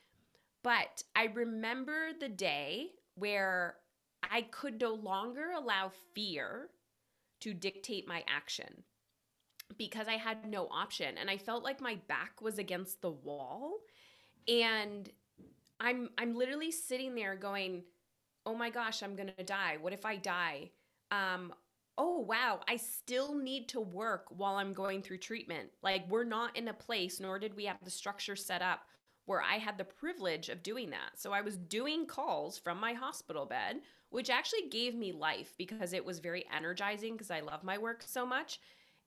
But 0.62 1.02
I 1.14 1.26
remember 1.34 2.12
the 2.18 2.30
day 2.30 2.92
where 3.16 3.76
I 4.22 4.42
could 4.42 4.80
no 4.80 4.94
longer 4.94 5.50
allow 5.54 5.92
fear 6.14 6.70
to 7.40 7.52
dictate 7.52 8.08
my 8.08 8.24
action 8.26 8.84
because 9.78 10.08
I 10.08 10.14
had 10.14 10.48
no 10.48 10.68
option 10.70 11.16
and 11.18 11.30
I 11.30 11.36
felt 11.36 11.64
like 11.64 11.80
my 11.80 11.96
back 12.08 12.40
was 12.40 12.58
against 12.58 13.00
the 13.02 13.10
wall 13.10 13.78
and 14.48 15.10
I'm 15.80 16.10
I'm 16.18 16.34
literally 16.34 16.70
sitting 16.70 17.14
there 17.14 17.34
going, 17.34 17.82
"Oh 18.46 18.54
my 18.54 18.70
gosh, 18.70 19.02
I'm 19.02 19.16
going 19.16 19.32
to 19.36 19.44
die. 19.44 19.76
What 19.80 19.92
if 19.92 20.06
I 20.06 20.16
die? 20.16 20.70
Um 21.10 21.52
oh 21.96 22.18
wow 22.18 22.60
i 22.68 22.76
still 22.76 23.34
need 23.34 23.68
to 23.68 23.80
work 23.80 24.26
while 24.28 24.56
i'm 24.56 24.72
going 24.72 25.00
through 25.00 25.18
treatment 25.18 25.68
like 25.82 26.08
we're 26.08 26.24
not 26.24 26.56
in 26.56 26.68
a 26.68 26.74
place 26.74 27.20
nor 27.20 27.38
did 27.38 27.54
we 27.54 27.64
have 27.64 27.76
the 27.84 27.90
structure 27.90 28.36
set 28.36 28.62
up 28.62 28.80
where 29.26 29.42
i 29.42 29.54
had 29.54 29.78
the 29.78 29.84
privilege 29.84 30.48
of 30.48 30.62
doing 30.62 30.90
that 30.90 31.10
so 31.16 31.32
i 31.32 31.40
was 31.40 31.56
doing 31.56 32.06
calls 32.06 32.58
from 32.58 32.80
my 32.80 32.92
hospital 32.92 33.46
bed 33.46 33.76
which 34.10 34.30
actually 34.30 34.68
gave 34.70 34.94
me 34.94 35.12
life 35.12 35.54
because 35.56 35.92
it 35.92 36.04
was 36.04 36.18
very 36.18 36.44
energizing 36.52 37.12
because 37.12 37.30
i 37.30 37.40
love 37.40 37.62
my 37.62 37.78
work 37.78 38.02
so 38.04 38.26
much 38.26 38.58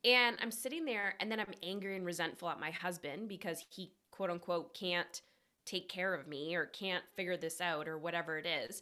and 0.06 0.38
i'm 0.42 0.52
sitting 0.52 0.86
there 0.86 1.16
and 1.20 1.32
then 1.32 1.40
i'm 1.40 1.54
angry 1.64 1.96
and 1.96 2.06
resentful 2.06 2.50
at 2.50 2.60
my 2.60 2.72
husband 2.72 3.28
because 3.28 3.66
he 3.70 3.92
quote 4.12 4.30
unquote 4.30 4.74
can't 4.74 5.22
take 5.66 5.90
care 5.90 6.14
of 6.14 6.28
me 6.28 6.56
or 6.56 6.66
can't 6.66 7.04
figure 7.16 7.38
this 7.38 7.60
out 7.60 7.88
or 7.88 7.98
whatever 7.98 8.38
it 8.38 8.46
is 8.46 8.82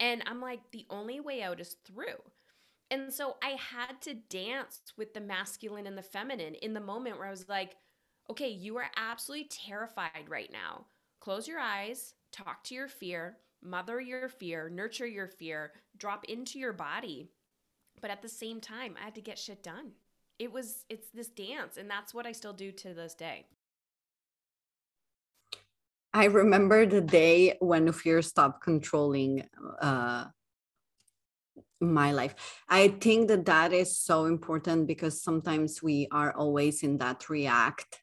and 0.00 0.22
i'm 0.26 0.40
like 0.40 0.60
the 0.72 0.86
only 0.90 1.20
way 1.20 1.42
out 1.42 1.60
is 1.60 1.76
through 1.84 2.20
and 2.90 3.12
so 3.12 3.36
I 3.42 3.56
had 3.58 4.00
to 4.02 4.14
dance 4.14 4.80
with 4.96 5.14
the 5.14 5.20
masculine 5.20 5.86
and 5.86 5.96
the 5.96 6.02
feminine 6.02 6.54
in 6.54 6.74
the 6.74 6.80
moment 6.80 7.18
where 7.18 7.26
I 7.26 7.30
was 7.30 7.48
like, 7.48 7.76
okay, 8.30 8.48
you 8.48 8.76
are 8.76 8.90
absolutely 8.96 9.48
terrified 9.48 10.28
right 10.28 10.50
now. 10.52 10.86
Close 11.20 11.48
your 11.48 11.58
eyes, 11.58 12.14
talk 12.30 12.62
to 12.64 12.74
your 12.74 12.88
fear, 12.88 13.38
mother 13.62 14.00
your 14.00 14.28
fear, 14.28 14.68
nurture 14.68 15.06
your 15.06 15.28
fear, 15.28 15.72
drop 15.96 16.24
into 16.26 16.58
your 16.58 16.72
body. 16.72 17.30
But 18.00 18.10
at 18.10 18.22
the 18.22 18.28
same 18.28 18.60
time, 18.60 18.96
I 19.00 19.04
had 19.04 19.14
to 19.14 19.20
get 19.20 19.38
shit 19.38 19.62
done. 19.62 19.92
It 20.38 20.52
was, 20.52 20.84
it's 20.88 21.08
this 21.10 21.28
dance, 21.28 21.76
and 21.76 21.88
that's 21.88 22.12
what 22.12 22.26
I 22.26 22.32
still 22.32 22.52
do 22.52 22.72
to 22.72 22.94
this 22.94 23.14
day. 23.14 23.46
I 26.12 26.26
remember 26.26 26.86
the 26.86 27.00
day 27.00 27.56
when 27.60 27.90
fear 27.92 28.22
stopped 28.22 28.62
controlling 28.62 29.48
uh, 29.80 30.26
my 31.80 32.12
life 32.12 32.34
i 32.68 32.88
think 32.88 33.28
that 33.28 33.44
that 33.44 33.72
is 33.72 33.98
so 33.98 34.24
important 34.24 34.86
because 34.86 35.22
sometimes 35.22 35.82
we 35.82 36.08
are 36.10 36.32
always 36.34 36.82
in 36.82 36.98
that 36.98 37.28
react 37.28 38.02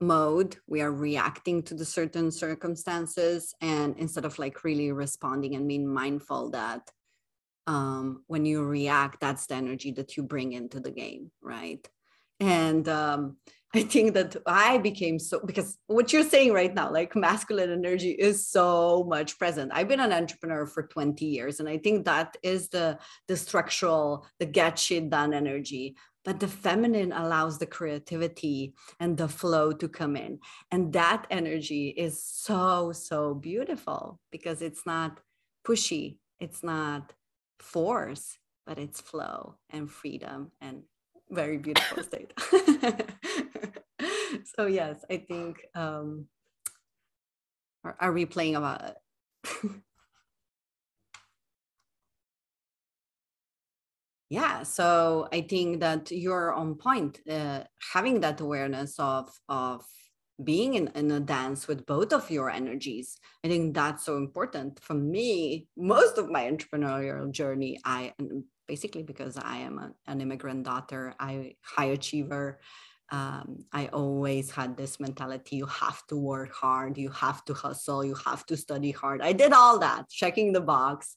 mode 0.00 0.56
we 0.66 0.80
are 0.80 0.92
reacting 0.92 1.62
to 1.62 1.74
the 1.74 1.84
certain 1.84 2.30
circumstances 2.30 3.54
and 3.60 3.96
instead 3.98 4.24
of 4.24 4.38
like 4.38 4.64
really 4.64 4.92
responding 4.92 5.54
and 5.54 5.68
being 5.68 5.86
mindful 5.86 6.50
that 6.50 6.90
um, 7.66 8.24
when 8.26 8.44
you 8.44 8.64
react 8.64 9.20
that's 9.20 9.46
the 9.46 9.54
energy 9.54 9.92
that 9.92 10.16
you 10.16 10.22
bring 10.22 10.52
into 10.52 10.80
the 10.80 10.90
game 10.90 11.30
right 11.40 11.88
and 12.40 12.88
um, 12.88 13.36
I 13.74 13.82
think 13.84 14.12
that 14.14 14.36
I 14.44 14.78
became 14.78 15.18
so 15.18 15.40
because 15.44 15.78
what 15.86 16.12
you're 16.12 16.28
saying 16.28 16.52
right 16.52 16.74
now, 16.74 16.92
like 16.92 17.16
masculine 17.16 17.72
energy 17.72 18.10
is 18.10 18.46
so 18.46 19.04
much 19.08 19.38
present. 19.38 19.72
I've 19.72 19.88
been 19.88 20.00
an 20.00 20.12
entrepreneur 20.12 20.66
for 20.66 20.82
20 20.82 21.24
years, 21.24 21.58
and 21.58 21.68
I 21.68 21.78
think 21.78 22.04
that 22.04 22.36
is 22.42 22.68
the 22.68 22.98
the 23.28 23.36
structural, 23.36 24.26
the 24.38 24.46
get 24.46 24.78
shit 24.78 25.08
done 25.08 25.32
energy. 25.32 25.96
But 26.24 26.38
the 26.38 26.48
feminine 26.48 27.10
allows 27.10 27.58
the 27.58 27.66
creativity 27.66 28.74
and 29.00 29.16
the 29.16 29.26
flow 29.26 29.72
to 29.72 29.88
come 29.88 30.14
in. 30.14 30.38
And 30.70 30.92
that 30.92 31.26
energy 31.30 31.88
is 31.88 32.22
so, 32.22 32.92
so 32.92 33.34
beautiful 33.34 34.20
because 34.30 34.62
it's 34.62 34.86
not 34.86 35.18
pushy, 35.66 36.18
it's 36.38 36.62
not 36.62 37.12
force, 37.62 38.38
but 38.66 38.78
it's 38.78 39.00
flow 39.00 39.56
and 39.70 39.90
freedom 39.90 40.52
and 40.60 40.82
very 41.30 41.58
beautiful 41.58 42.02
state. 42.10 42.32
so 44.56 44.66
yes, 44.66 45.04
I 45.10 45.18
think 45.18 45.66
um, 45.74 46.26
are, 47.84 47.96
are 48.00 48.12
we 48.12 48.26
playing 48.26 48.56
about 48.56 48.84
it? 48.84 48.96
yeah 54.30 54.62
so 54.62 55.28
i 55.30 55.42
think 55.42 55.80
that 55.80 56.10
you're 56.10 56.54
on 56.54 56.74
point 56.74 57.20
uh, 57.28 57.60
having 57.92 58.20
that 58.20 58.40
awareness 58.40 58.98
of 58.98 59.28
of 59.48 59.84
being 60.44 60.74
in, 60.74 60.88
in 60.94 61.10
a 61.10 61.20
dance 61.20 61.68
with 61.68 61.86
both 61.86 62.12
of 62.12 62.30
your 62.30 62.50
energies. 62.50 63.18
I 63.44 63.48
think 63.48 63.74
that's 63.74 64.04
so 64.04 64.16
important 64.16 64.80
for 64.80 64.94
me 64.94 65.68
most 65.76 66.18
of 66.18 66.30
my 66.30 66.44
entrepreneurial 66.50 67.30
journey. 67.30 67.78
I 67.84 68.14
basically 68.68 69.02
because 69.02 69.36
i 69.36 69.56
am 69.58 69.78
a, 69.78 69.92
an 70.06 70.20
immigrant 70.20 70.62
daughter 70.64 71.14
i 71.18 71.54
high 71.62 71.90
achiever. 71.96 72.60
Um, 73.10 73.66
i 73.72 73.88
always 73.88 74.50
had 74.50 74.76
this 74.76 74.98
mentality 74.98 75.56
you 75.56 75.66
have 75.66 76.06
to 76.06 76.16
work 76.16 76.52
hard 76.54 76.96
you 76.96 77.10
have 77.10 77.44
to 77.46 77.52
hustle 77.52 78.02
you 78.04 78.14
have 78.14 78.46
to 78.46 78.56
study 78.56 78.90
hard. 78.90 79.20
I 79.20 79.32
did 79.32 79.52
all 79.52 79.78
that 79.80 80.08
checking 80.08 80.52
the 80.52 80.60
box. 80.60 81.16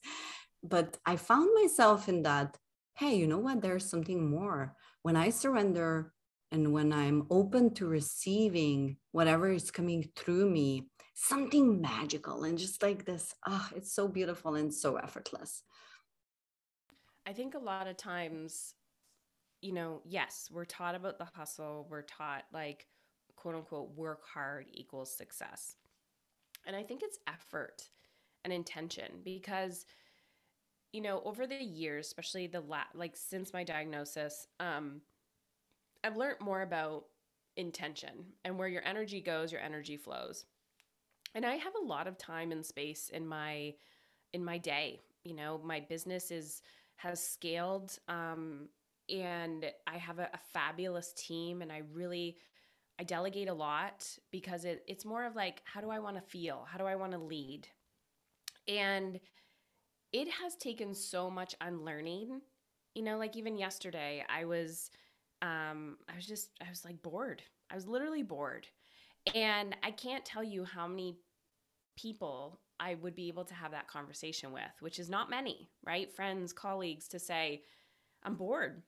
But 0.62 0.98
i 1.06 1.16
found 1.16 1.48
myself 1.54 2.08
in 2.08 2.22
that 2.24 2.58
hey 2.98 3.14
you 3.16 3.26
know 3.26 3.38
what? 3.38 3.60
There's 3.62 3.88
something 3.88 4.30
more. 4.30 4.74
When 5.02 5.16
i 5.16 5.30
surrender 5.30 6.12
and 6.52 6.72
when 6.72 6.92
I'm 6.92 7.26
open 7.30 7.74
to 7.74 7.86
receiving 7.86 8.96
whatever 9.16 9.50
is 9.50 9.70
coming 9.70 10.06
through 10.14 10.50
me, 10.50 10.90
something 11.14 11.80
magical 11.80 12.44
and 12.44 12.58
just 12.58 12.82
like 12.82 13.06
this, 13.06 13.34
ah, 13.46 13.66
oh, 13.72 13.76
it's 13.76 13.90
so 13.90 14.06
beautiful 14.08 14.56
and 14.56 14.74
so 14.74 14.96
effortless. 14.96 15.62
I 17.24 17.32
think 17.32 17.54
a 17.54 17.58
lot 17.58 17.86
of 17.86 17.96
times, 17.96 18.74
you 19.62 19.72
know, 19.72 20.02
yes, 20.04 20.50
we're 20.52 20.66
taught 20.66 20.94
about 20.94 21.16
the 21.16 21.24
hustle, 21.24 21.86
we're 21.90 22.02
taught 22.02 22.44
like 22.52 22.88
quote 23.36 23.54
unquote 23.54 23.96
work 23.96 24.26
hard 24.26 24.66
equals 24.70 25.16
success. 25.16 25.76
And 26.66 26.76
I 26.76 26.82
think 26.82 27.02
it's 27.02 27.18
effort 27.26 27.88
and 28.44 28.52
intention 28.52 29.22
because 29.24 29.86
you 30.92 31.00
know, 31.00 31.22
over 31.24 31.46
the 31.46 31.56
years, 31.56 32.06
especially 32.06 32.48
the 32.48 32.60
la- 32.60 32.92
like 32.94 33.16
since 33.16 33.54
my 33.54 33.64
diagnosis, 33.64 34.46
um 34.60 35.00
I've 36.04 36.18
learned 36.18 36.40
more 36.42 36.60
about 36.60 37.06
intention 37.56 38.26
and 38.44 38.58
where 38.58 38.68
your 38.68 38.84
energy 38.84 39.20
goes, 39.20 39.52
your 39.52 39.60
energy 39.60 39.96
flows. 39.96 40.44
And 41.34 41.44
I 41.44 41.56
have 41.56 41.74
a 41.80 41.84
lot 41.84 42.06
of 42.06 42.18
time 42.18 42.52
and 42.52 42.64
space 42.64 43.08
in 43.08 43.26
my 43.26 43.74
in 44.32 44.44
my 44.44 44.58
day. 44.58 45.00
You 45.24 45.34
know, 45.34 45.60
my 45.64 45.80
business 45.80 46.30
is 46.30 46.62
has 46.96 47.22
scaled 47.22 47.98
um, 48.08 48.68
and 49.08 49.66
I 49.86 49.98
have 49.98 50.18
a, 50.18 50.30
a 50.32 50.38
fabulous 50.52 51.12
team 51.12 51.62
and 51.62 51.70
I 51.70 51.82
really 51.92 52.36
I 52.98 53.04
delegate 53.04 53.48
a 53.48 53.54
lot 53.54 54.06
because 54.30 54.64
it, 54.64 54.82
it's 54.86 55.04
more 55.04 55.24
of 55.26 55.36
like 55.36 55.62
how 55.64 55.80
do 55.80 55.90
I 55.90 55.98
want 55.98 56.16
to 56.16 56.22
feel? 56.22 56.66
How 56.70 56.78
do 56.78 56.84
I 56.84 56.96
want 56.96 57.12
to 57.12 57.18
lead? 57.18 57.68
And 58.68 59.20
it 60.12 60.28
has 60.28 60.56
taken 60.56 60.94
so 60.94 61.30
much 61.30 61.54
unlearning. 61.60 62.40
You 62.94 63.02
know, 63.02 63.18
like 63.18 63.36
even 63.36 63.58
yesterday 63.58 64.24
I 64.34 64.46
was 64.46 64.90
um, 65.42 65.96
I 66.08 66.16
was 66.16 66.26
just, 66.26 66.50
I 66.60 66.68
was 66.68 66.84
like 66.84 67.02
bored. 67.02 67.42
I 67.70 67.74
was 67.74 67.86
literally 67.86 68.22
bored. 68.22 68.66
And 69.34 69.76
I 69.82 69.90
can't 69.90 70.24
tell 70.24 70.44
you 70.44 70.64
how 70.64 70.86
many 70.86 71.16
people 71.96 72.60
I 72.78 72.94
would 72.94 73.14
be 73.14 73.28
able 73.28 73.44
to 73.44 73.54
have 73.54 73.72
that 73.72 73.88
conversation 73.88 74.52
with, 74.52 74.62
which 74.80 74.98
is 74.98 75.08
not 75.08 75.30
many, 75.30 75.70
right? 75.84 76.12
Friends, 76.12 76.52
colleagues 76.52 77.08
to 77.08 77.18
say, 77.18 77.62
I'm 78.22 78.34
bored. 78.34 78.82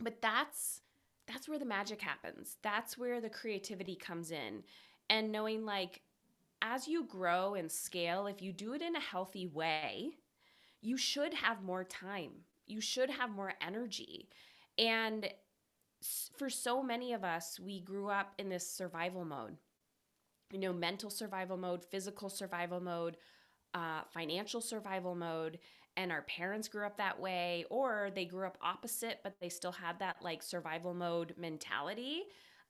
But 0.00 0.22
that's 0.22 0.82
that's 1.26 1.48
where 1.48 1.58
the 1.58 1.64
magic 1.66 2.00
happens. 2.00 2.56
That's 2.62 2.96
where 2.96 3.20
the 3.20 3.28
creativity 3.28 3.96
comes 3.96 4.30
in. 4.30 4.62
And 5.10 5.30
knowing 5.30 5.66
like 5.66 6.00
as 6.62 6.88
you 6.88 7.04
grow 7.04 7.54
and 7.54 7.70
scale, 7.70 8.26
if 8.26 8.40
you 8.40 8.52
do 8.52 8.72
it 8.72 8.82
in 8.82 8.96
a 8.96 9.00
healthy 9.00 9.46
way, 9.46 10.10
you 10.80 10.96
should 10.96 11.34
have 11.34 11.62
more 11.62 11.84
time. 11.84 12.30
You 12.66 12.80
should 12.80 13.10
have 13.10 13.30
more 13.30 13.54
energy. 13.60 14.28
And 14.78 15.28
for 16.36 16.48
so 16.48 16.82
many 16.82 17.12
of 17.12 17.24
us, 17.24 17.58
we 17.58 17.80
grew 17.80 18.08
up 18.08 18.32
in 18.38 18.48
this 18.48 18.70
survival 18.70 19.24
mode. 19.24 19.56
You 20.52 20.58
know, 20.58 20.72
mental 20.72 21.10
survival 21.10 21.56
mode, 21.56 21.84
physical 21.84 22.28
survival 22.28 22.80
mode, 22.80 23.16
uh, 23.74 24.02
financial 24.12 24.60
survival 24.60 25.14
mode. 25.14 25.58
And 25.96 26.12
our 26.12 26.22
parents 26.22 26.68
grew 26.68 26.86
up 26.86 26.96
that 26.98 27.20
way, 27.20 27.64
or 27.70 28.10
they 28.14 28.24
grew 28.24 28.46
up 28.46 28.56
opposite, 28.62 29.18
but 29.24 29.34
they 29.40 29.48
still 29.48 29.72
had 29.72 29.98
that 29.98 30.16
like 30.22 30.42
survival 30.42 30.94
mode 30.94 31.34
mentality. 31.36 32.22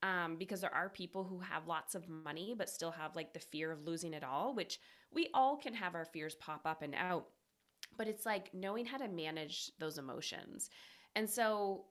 Um, 0.03 0.37
because 0.39 0.61
there 0.61 0.75
are 0.75 0.89
people 0.89 1.25
who 1.25 1.41
have 1.41 1.67
lots 1.67 1.97
of 1.97 2.09
money, 2.09 2.55
but 2.57 2.71
still 2.71 2.93
have 2.93 3.17
like 3.17 3.33
the 3.35 3.41
fear 3.41 3.73
of 3.73 3.85
losing 3.85 4.15
it 4.15 4.23
all, 4.23 4.55
which 4.55 4.79
we 5.13 5.29
all 5.35 5.57
can 5.57 5.75
have 5.75 5.95
our 5.97 6.05
fears 6.05 6.37
pop 6.37 6.63
up 6.65 6.83
and 6.83 6.95
out. 6.95 7.27
But 7.97 8.07
it's 8.07 8.25
like 8.25 8.55
knowing 8.55 8.87
how 8.87 8.99
to 8.99 9.09
manage 9.09 9.73
those 9.81 9.99
emotions. 9.99 10.71
And 11.17 11.29
so 11.29 11.87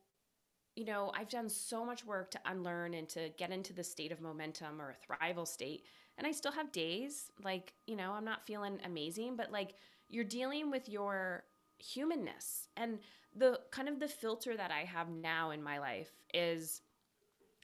you 0.77 0.85
know, 0.85 1.11
I've 1.15 1.27
done 1.27 1.49
so 1.49 1.83
much 1.83 2.05
work 2.05 2.29
to 2.31 2.39
unlearn 2.45 2.93
and 2.93 3.09
to 3.09 3.29
get 3.35 3.49
into 3.49 3.73
the 3.73 3.83
state 3.83 4.11
of 4.11 4.21
momentum 4.21 4.79
or 4.79 4.91
a 4.91 5.13
thrival 5.13 5.47
state. 5.47 5.85
And 6.19 6.27
I 6.27 6.31
still 6.31 6.51
have 6.51 6.71
days 6.71 7.31
like, 7.43 7.73
you 7.87 7.95
know, 7.95 8.11
I'm 8.11 8.23
not 8.23 8.45
feeling 8.45 8.77
amazing, 8.85 9.35
but 9.35 9.51
like 9.51 9.73
you're 10.07 10.23
dealing 10.23 10.69
with 10.69 10.87
your 10.87 11.45
humanness. 11.79 12.67
And 12.77 12.99
the 13.35 13.59
kind 13.71 13.89
of 13.89 13.99
the 13.99 14.07
filter 14.07 14.55
that 14.55 14.69
I 14.69 14.81
have 14.81 15.09
now 15.09 15.49
in 15.49 15.63
my 15.63 15.79
life 15.79 16.11
is 16.31 16.83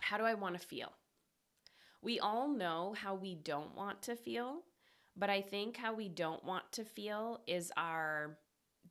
how 0.01 0.17
do 0.17 0.23
I 0.23 0.33
want 0.33 0.59
to 0.59 0.67
feel? 0.67 0.91
We 2.01 2.19
all 2.19 2.47
know 2.47 2.95
how 2.97 3.13
we 3.13 3.35
don't 3.35 3.75
want 3.75 4.01
to 4.03 4.15
feel, 4.15 4.63
but 5.15 5.29
I 5.29 5.41
think 5.41 5.77
how 5.77 5.93
we 5.93 6.09
don't 6.09 6.43
want 6.43 6.63
to 6.71 6.83
feel 6.83 7.41
is 7.45 7.71
our 7.77 8.39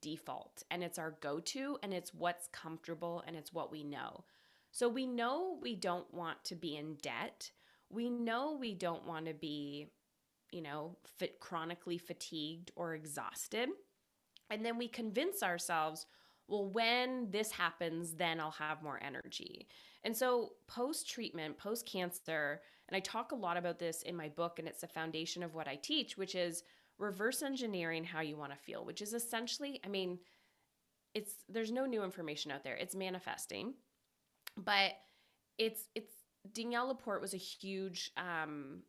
default 0.02 0.62
and 0.70 0.84
it's 0.84 0.98
our 0.98 1.16
go 1.22 1.40
to 1.40 1.78
and 1.82 1.94
it's 1.94 2.12
what's 2.12 2.48
comfortable 2.48 3.22
and 3.26 3.34
it's 3.34 3.52
what 3.52 3.72
we 3.72 3.82
know. 3.82 4.24
So 4.70 4.88
we 4.88 5.06
know 5.06 5.58
we 5.62 5.74
don't 5.74 6.12
want 6.12 6.44
to 6.44 6.54
be 6.54 6.76
in 6.76 6.96
debt. 6.96 7.50
We 7.88 8.10
know 8.10 8.56
we 8.58 8.74
don't 8.74 9.06
want 9.06 9.26
to 9.26 9.34
be, 9.34 9.88
you 10.50 10.62
know, 10.62 10.96
fit, 11.18 11.40
chronically 11.40 11.98
fatigued 11.98 12.72
or 12.76 12.94
exhausted. 12.94 13.68
And 14.50 14.64
then 14.64 14.76
we 14.76 14.88
convince 14.88 15.42
ourselves, 15.42 16.06
well, 16.48 16.66
when 16.66 17.30
this 17.30 17.52
happens, 17.52 18.12
then 18.12 18.40
I'll 18.40 18.50
have 18.50 18.82
more 18.82 19.00
energy. 19.02 19.68
And 20.04 20.16
so, 20.16 20.52
post 20.66 21.08
treatment, 21.08 21.56
post 21.56 21.86
cancer, 21.86 22.60
and 22.88 22.96
I 22.96 23.00
talk 23.00 23.32
a 23.32 23.36
lot 23.36 23.56
about 23.56 23.78
this 23.78 24.02
in 24.02 24.16
my 24.16 24.28
book, 24.28 24.58
and 24.58 24.66
it's 24.66 24.80
the 24.80 24.88
foundation 24.88 25.42
of 25.42 25.54
what 25.54 25.68
I 25.68 25.76
teach, 25.76 26.18
which 26.18 26.34
is 26.34 26.64
reverse 27.02 27.42
engineering 27.42 28.04
how 28.04 28.20
you 28.20 28.36
want 28.36 28.52
to 28.52 28.58
feel, 28.58 28.84
which 28.84 29.02
is 29.02 29.12
essentially, 29.12 29.80
I 29.84 29.88
mean, 29.88 30.18
it's 31.14 31.34
there's 31.48 31.72
no 31.72 31.84
new 31.84 32.04
information 32.04 32.50
out 32.50 32.64
there. 32.64 32.76
It's 32.76 32.94
manifesting. 32.94 33.74
But 34.56 34.92
it's 35.58 35.88
it's 35.94 36.12
Danielle 36.52 36.88
LaPorte 36.88 37.20
was 37.20 37.34
a 37.34 37.38
huge 37.38 38.10
um, 38.16 38.82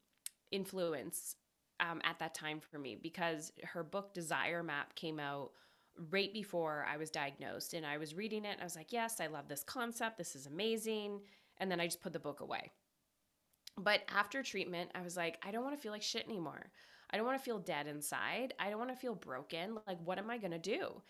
influence 0.51 1.35
um, 1.79 2.01
at 2.03 2.19
that 2.19 2.33
time 2.33 2.59
for 2.59 2.79
me 2.79 2.97
because 3.01 3.51
her 3.63 3.83
book 3.83 4.13
Desire 4.13 4.63
Map 4.63 4.95
came 4.95 5.19
out 5.19 5.51
right 6.11 6.33
before 6.33 6.85
I 6.89 6.97
was 6.97 7.09
diagnosed. 7.09 7.73
And 7.73 7.85
I 7.85 7.97
was 7.97 8.15
reading 8.15 8.45
it. 8.45 8.57
I 8.59 8.63
was 8.63 8.75
like, 8.75 8.91
yes, 8.91 9.19
I 9.19 9.27
love 9.27 9.47
this 9.47 9.63
concept. 9.63 10.17
This 10.17 10.35
is 10.35 10.47
amazing. 10.47 11.21
And 11.59 11.69
then 11.69 11.79
I 11.79 11.85
just 11.85 12.01
put 12.01 12.13
the 12.13 12.19
book 12.19 12.39
away. 12.39 12.71
But 13.77 14.01
after 14.07 14.43
treatment, 14.43 14.91
I 14.95 15.01
was 15.01 15.17
like, 15.17 15.37
I 15.43 15.51
don't 15.51 15.63
want 15.63 15.75
to 15.75 15.81
feel 15.81 15.91
like 15.91 16.03
shit 16.03 16.27
anymore. 16.27 16.71
I 17.13 17.17
don't 17.17 17.27
want 17.27 17.37
to 17.37 17.43
feel 17.45 17.59
dead 17.59 17.85
inside. 17.85 18.55
I 18.59 18.71
don't 18.71 18.79
want 18.79 18.89
to 18.89 18.97
feel 18.97 19.13
broken. 19.13 19.77
Like, 19.87 19.99
what 20.03 20.17
am 20.17 20.31
I 20.31 20.39
going 20.39 20.51
to 20.51 20.57
do? 20.57 21.01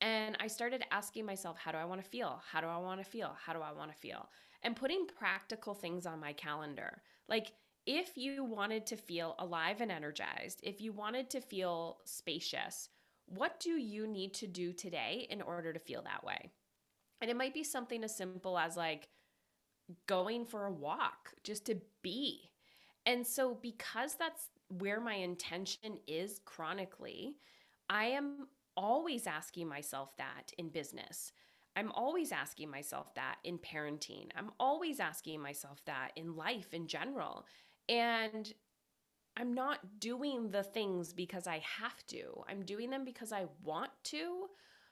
And 0.00 0.36
I 0.40 0.46
started 0.46 0.82
asking 0.90 1.26
myself, 1.26 1.58
how 1.58 1.70
do 1.70 1.76
I 1.76 1.84
want 1.84 2.02
to 2.02 2.08
feel? 2.08 2.42
How 2.50 2.62
do 2.62 2.66
I 2.66 2.78
want 2.78 3.04
to 3.04 3.08
feel? 3.08 3.36
How 3.44 3.52
do 3.52 3.60
I 3.60 3.70
want 3.70 3.92
to 3.92 3.98
feel? 3.98 4.30
And 4.62 4.74
putting 4.74 5.06
practical 5.06 5.74
things 5.74 6.06
on 6.06 6.18
my 6.18 6.32
calendar. 6.32 7.02
Like, 7.28 7.52
if 7.86 8.16
you 8.16 8.42
wanted 8.42 8.86
to 8.86 8.96
feel 8.96 9.34
alive 9.38 9.82
and 9.82 9.92
energized, 9.92 10.60
if 10.62 10.80
you 10.80 10.92
wanted 10.92 11.28
to 11.30 11.40
feel 11.40 11.98
spacious, 12.04 12.88
what 13.26 13.60
do 13.60 13.70
you 13.70 14.06
need 14.06 14.32
to 14.34 14.46
do 14.46 14.72
today 14.72 15.26
in 15.30 15.42
order 15.42 15.72
to 15.72 15.78
feel 15.78 16.02
that 16.02 16.24
way? 16.24 16.50
And 17.20 17.30
it 17.30 17.36
might 17.36 17.54
be 17.54 17.64
something 17.64 18.02
as 18.02 18.16
simple 18.16 18.58
as 18.58 18.76
like 18.76 19.08
going 20.06 20.46
for 20.46 20.66
a 20.66 20.72
walk 20.72 21.34
just 21.44 21.66
to 21.66 21.76
be. 22.02 22.50
And 23.06 23.26
so, 23.26 23.58
because 23.60 24.14
that's 24.14 24.48
where 24.78 25.00
my 25.00 25.14
intention 25.14 25.98
is 26.06 26.40
chronically, 26.44 27.36
I 27.88 28.06
am 28.06 28.48
always 28.76 29.26
asking 29.26 29.68
myself 29.68 30.16
that 30.16 30.52
in 30.58 30.68
business. 30.68 31.32
I'm 31.76 31.92
always 31.92 32.32
asking 32.32 32.70
myself 32.70 33.14
that 33.14 33.36
in 33.44 33.58
parenting. 33.58 34.28
I'm 34.36 34.50
always 34.58 35.00
asking 35.00 35.40
myself 35.40 35.80
that 35.86 36.10
in 36.16 36.34
life 36.34 36.72
in 36.72 36.86
general. 36.86 37.46
And 37.88 38.52
I'm 39.36 39.54
not 39.54 40.00
doing 40.00 40.50
the 40.50 40.62
things 40.62 41.12
because 41.12 41.46
I 41.46 41.62
have 41.80 42.04
to. 42.08 42.42
I'm 42.48 42.64
doing 42.64 42.90
them 42.90 43.04
because 43.04 43.32
I 43.32 43.46
want 43.62 43.90
to. 44.04 44.46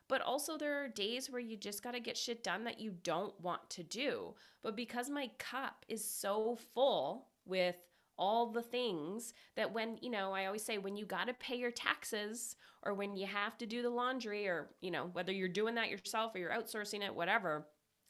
But 0.08 0.22
also, 0.22 0.56
there 0.56 0.82
are 0.82 0.88
days 0.88 1.30
where 1.30 1.40
you 1.40 1.56
just 1.56 1.82
got 1.82 1.92
to 1.92 2.00
get 2.00 2.16
shit 2.16 2.42
done 2.42 2.64
that 2.64 2.80
you 2.80 2.94
don't 3.02 3.38
want 3.40 3.68
to 3.70 3.82
do. 3.82 4.34
But 4.62 4.74
because 4.74 5.10
my 5.10 5.30
cup 5.38 5.84
is 5.88 6.02
so 6.02 6.56
full 6.74 7.26
with 7.44 7.76
all 8.18 8.50
the 8.50 8.62
things 8.62 9.32
that 9.56 9.72
when, 9.72 9.98
you 10.00 10.10
know, 10.10 10.32
I 10.32 10.46
always 10.46 10.64
say 10.64 10.78
when 10.78 10.96
you 10.96 11.06
got 11.06 11.28
to 11.28 11.34
pay 11.34 11.56
your 11.56 11.70
taxes 11.70 12.56
or 12.82 12.94
when 12.94 13.16
you 13.16 13.26
have 13.26 13.56
to 13.58 13.66
do 13.66 13.82
the 13.82 13.90
laundry 13.90 14.46
or, 14.46 14.70
you 14.80 14.90
know, 14.90 15.10
whether 15.12 15.32
you're 15.32 15.48
doing 15.48 15.74
that 15.76 15.90
yourself 15.90 16.34
or 16.34 16.38
you're 16.38 16.50
outsourcing 16.50 17.04
it, 17.04 17.14
whatever, 17.14 17.66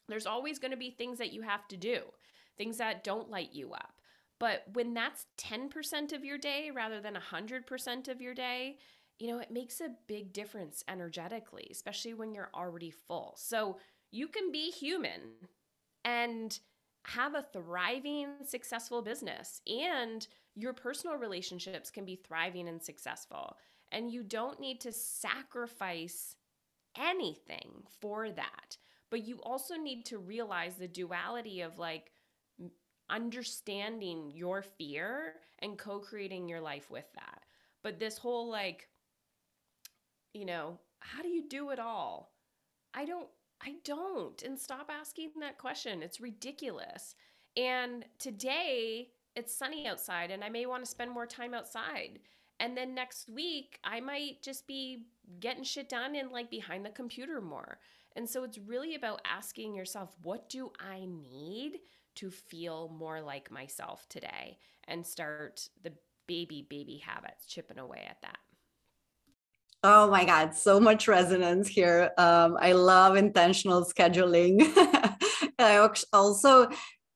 there's 0.07 0.25
always 0.25 0.59
going 0.59 0.71
to 0.71 0.77
be 0.77 0.89
things 0.89 1.17
that 1.19 1.33
you 1.33 1.41
have 1.41 1.67
to 1.67 1.77
do, 1.77 2.01
things 2.57 2.77
that 2.77 3.03
don't 3.03 3.29
light 3.29 3.53
you 3.53 3.73
up. 3.73 3.93
But 4.39 4.63
when 4.73 4.93
that's 4.93 5.25
10% 5.37 6.13
of 6.13 6.23
your 6.23 6.37
day 6.37 6.71
rather 6.73 7.01
than 7.01 7.15
100% 7.15 8.07
of 8.07 8.21
your 8.21 8.33
day, 8.33 8.77
you 9.19 9.27
know, 9.27 9.39
it 9.39 9.51
makes 9.51 9.81
a 9.81 9.91
big 10.07 10.31
difference 10.31 10.83
energetically, 10.87 11.67
especially 11.71 12.13
when 12.13 12.33
you're 12.33 12.49
already 12.55 12.89
full. 12.89 13.35
So 13.37 13.77
you 14.11 14.29
can 14.29 14.51
be 14.51 14.71
human 14.71 15.21
and 16.05 16.57
have 17.09 17.35
a 17.35 17.45
thriving, 17.53 18.27
successful 18.45 19.01
business, 19.01 19.61
and 19.67 20.27
your 20.55 20.73
personal 20.73 21.15
relationships 21.17 21.89
can 21.89 22.05
be 22.05 22.15
thriving 22.15 22.67
and 22.67 22.81
successful. 22.81 23.57
And 23.91 24.11
you 24.11 24.23
don't 24.23 24.59
need 24.59 24.81
to 24.81 24.91
sacrifice 24.91 26.35
anything 26.97 27.83
for 27.99 28.29
that. 28.31 28.77
But 29.09 29.25
you 29.25 29.39
also 29.41 29.75
need 29.75 30.05
to 30.05 30.19
realize 30.19 30.75
the 30.75 30.87
duality 30.87 31.61
of 31.61 31.79
like 31.79 32.11
understanding 33.09 34.31
your 34.33 34.61
fear 34.61 35.33
and 35.59 35.77
co 35.77 35.99
creating 35.99 36.47
your 36.47 36.61
life 36.61 36.91
with 36.91 37.11
that. 37.15 37.43
But 37.81 37.99
this 37.99 38.17
whole 38.17 38.49
like, 38.49 38.87
you 40.33 40.45
know, 40.45 40.77
how 40.99 41.23
do 41.23 41.29
you 41.29 41.47
do 41.47 41.71
it 41.71 41.79
all? 41.79 42.33
I 42.93 43.05
don't 43.05 43.29
I 43.61 43.75
don't. 43.83 44.41
And 44.41 44.57
stop 44.57 44.89
asking 44.89 45.31
that 45.41 45.57
question. 45.57 46.01
It's 46.01 46.21
ridiculous. 46.21 47.15
And 47.57 48.05
today 48.17 49.09
it's 49.35 49.55
sunny 49.55 49.87
outside 49.87 50.31
and 50.31 50.43
I 50.43 50.49
may 50.49 50.65
want 50.65 50.83
to 50.83 50.89
spend 50.89 51.11
more 51.11 51.25
time 51.25 51.53
outside. 51.53 52.19
And 52.59 52.75
then 52.75 52.93
next 52.93 53.29
week 53.29 53.79
I 53.83 53.99
might 53.99 54.41
just 54.41 54.67
be 54.67 55.07
getting 55.39 55.63
shit 55.63 55.89
done 55.89 56.15
and 56.15 56.31
like 56.31 56.49
behind 56.49 56.85
the 56.85 56.89
computer 56.89 57.41
more. 57.41 57.79
And 58.15 58.27
so 58.27 58.43
it's 58.43 58.57
really 58.57 58.95
about 58.95 59.21
asking 59.25 59.75
yourself, 59.75 60.15
what 60.23 60.49
do 60.49 60.71
I 60.79 61.05
need 61.05 61.79
to 62.15 62.31
feel 62.31 62.89
more 62.89 63.21
like 63.21 63.51
myself 63.51 64.07
today? 64.09 64.57
And 64.87 65.05
start 65.05 65.69
the 65.83 65.93
baby, 66.27 66.65
baby 66.67 66.97
habits, 66.97 67.45
chipping 67.45 67.79
away 67.79 68.05
at 68.09 68.21
that. 68.21 68.39
Oh 69.81 70.09
my 70.09 70.25
God, 70.25 70.53
so 70.55 70.79
much 70.79 71.07
resonance 71.07 71.67
here. 71.67 72.11
Um, 72.17 72.57
I 72.59 72.73
love 72.73 73.15
intentional 73.15 73.85
scheduling. 73.85 74.61
I 75.59 75.89
also 76.11 76.67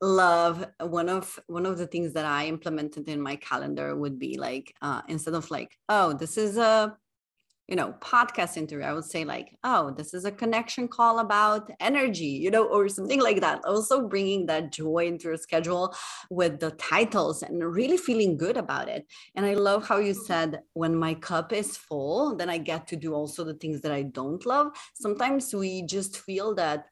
love 0.02 0.66
one 0.80 1.10
of 1.10 1.40
one 1.48 1.66
of 1.66 1.78
the 1.78 1.88
things 1.88 2.14
that 2.14 2.26
I 2.26 2.48
implemented 2.48 3.10
in 3.10 3.22
my 3.22 3.36
calendar 3.36 3.96
would 3.96 4.18
be 4.18 4.38
like 4.38 4.74
uh, 4.82 5.02
instead 5.10 5.34
of 5.34 5.52
like, 5.52 5.78
oh, 5.90 6.14
this 6.14 6.38
is 6.38 6.58
a 6.58 6.96
you 7.68 7.76
know 7.78 7.94
podcast 8.02 8.58
interview 8.58 8.86
i 8.86 8.92
would 8.92 9.06
say 9.06 9.24
like 9.24 9.58
oh 9.64 9.92
this 9.92 10.14
is 10.14 10.26
a 10.26 10.32
connection 10.32 10.88
call 10.88 11.20
about 11.20 11.72
energy 11.80 12.26
you 12.26 12.52
know 12.52 12.66
or 12.66 12.90
something 12.90 13.22
like 13.22 13.40
that. 13.42 13.64
Also 13.66 14.08
bringing 14.08 14.46
that 14.46 14.72
joy 14.72 15.06
into 15.08 15.30
your 15.30 15.38
schedule 15.38 15.96
with 16.30 16.60
the 16.60 16.72
titles 16.72 17.44
and 17.44 17.64
really 17.64 17.98
feeling 17.98 18.38
good 18.38 18.58
about 18.58 18.90
it. 18.90 19.06
And 19.36 19.46
i 19.46 19.54
love 19.54 19.88
how 19.88 19.98
you 19.98 20.14
said 20.14 20.62
when 20.74 20.96
my 20.96 21.14
cup 21.14 21.54
is 21.54 21.78
full 21.78 22.36
then 22.36 22.50
i 22.50 22.58
get 22.58 22.88
to 22.88 22.96
do 22.96 23.14
also 23.14 23.44
the 23.44 23.54
things 23.54 23.82
that 23.82 23.92
i 23.92 24.04
don't 24.04 24.46
love. 24.46 24.68
Sometimes 24.96 25.54
we 25.54 25.84
just 25.84 26.18
feel 26.18 26.56
that 26.56 26.86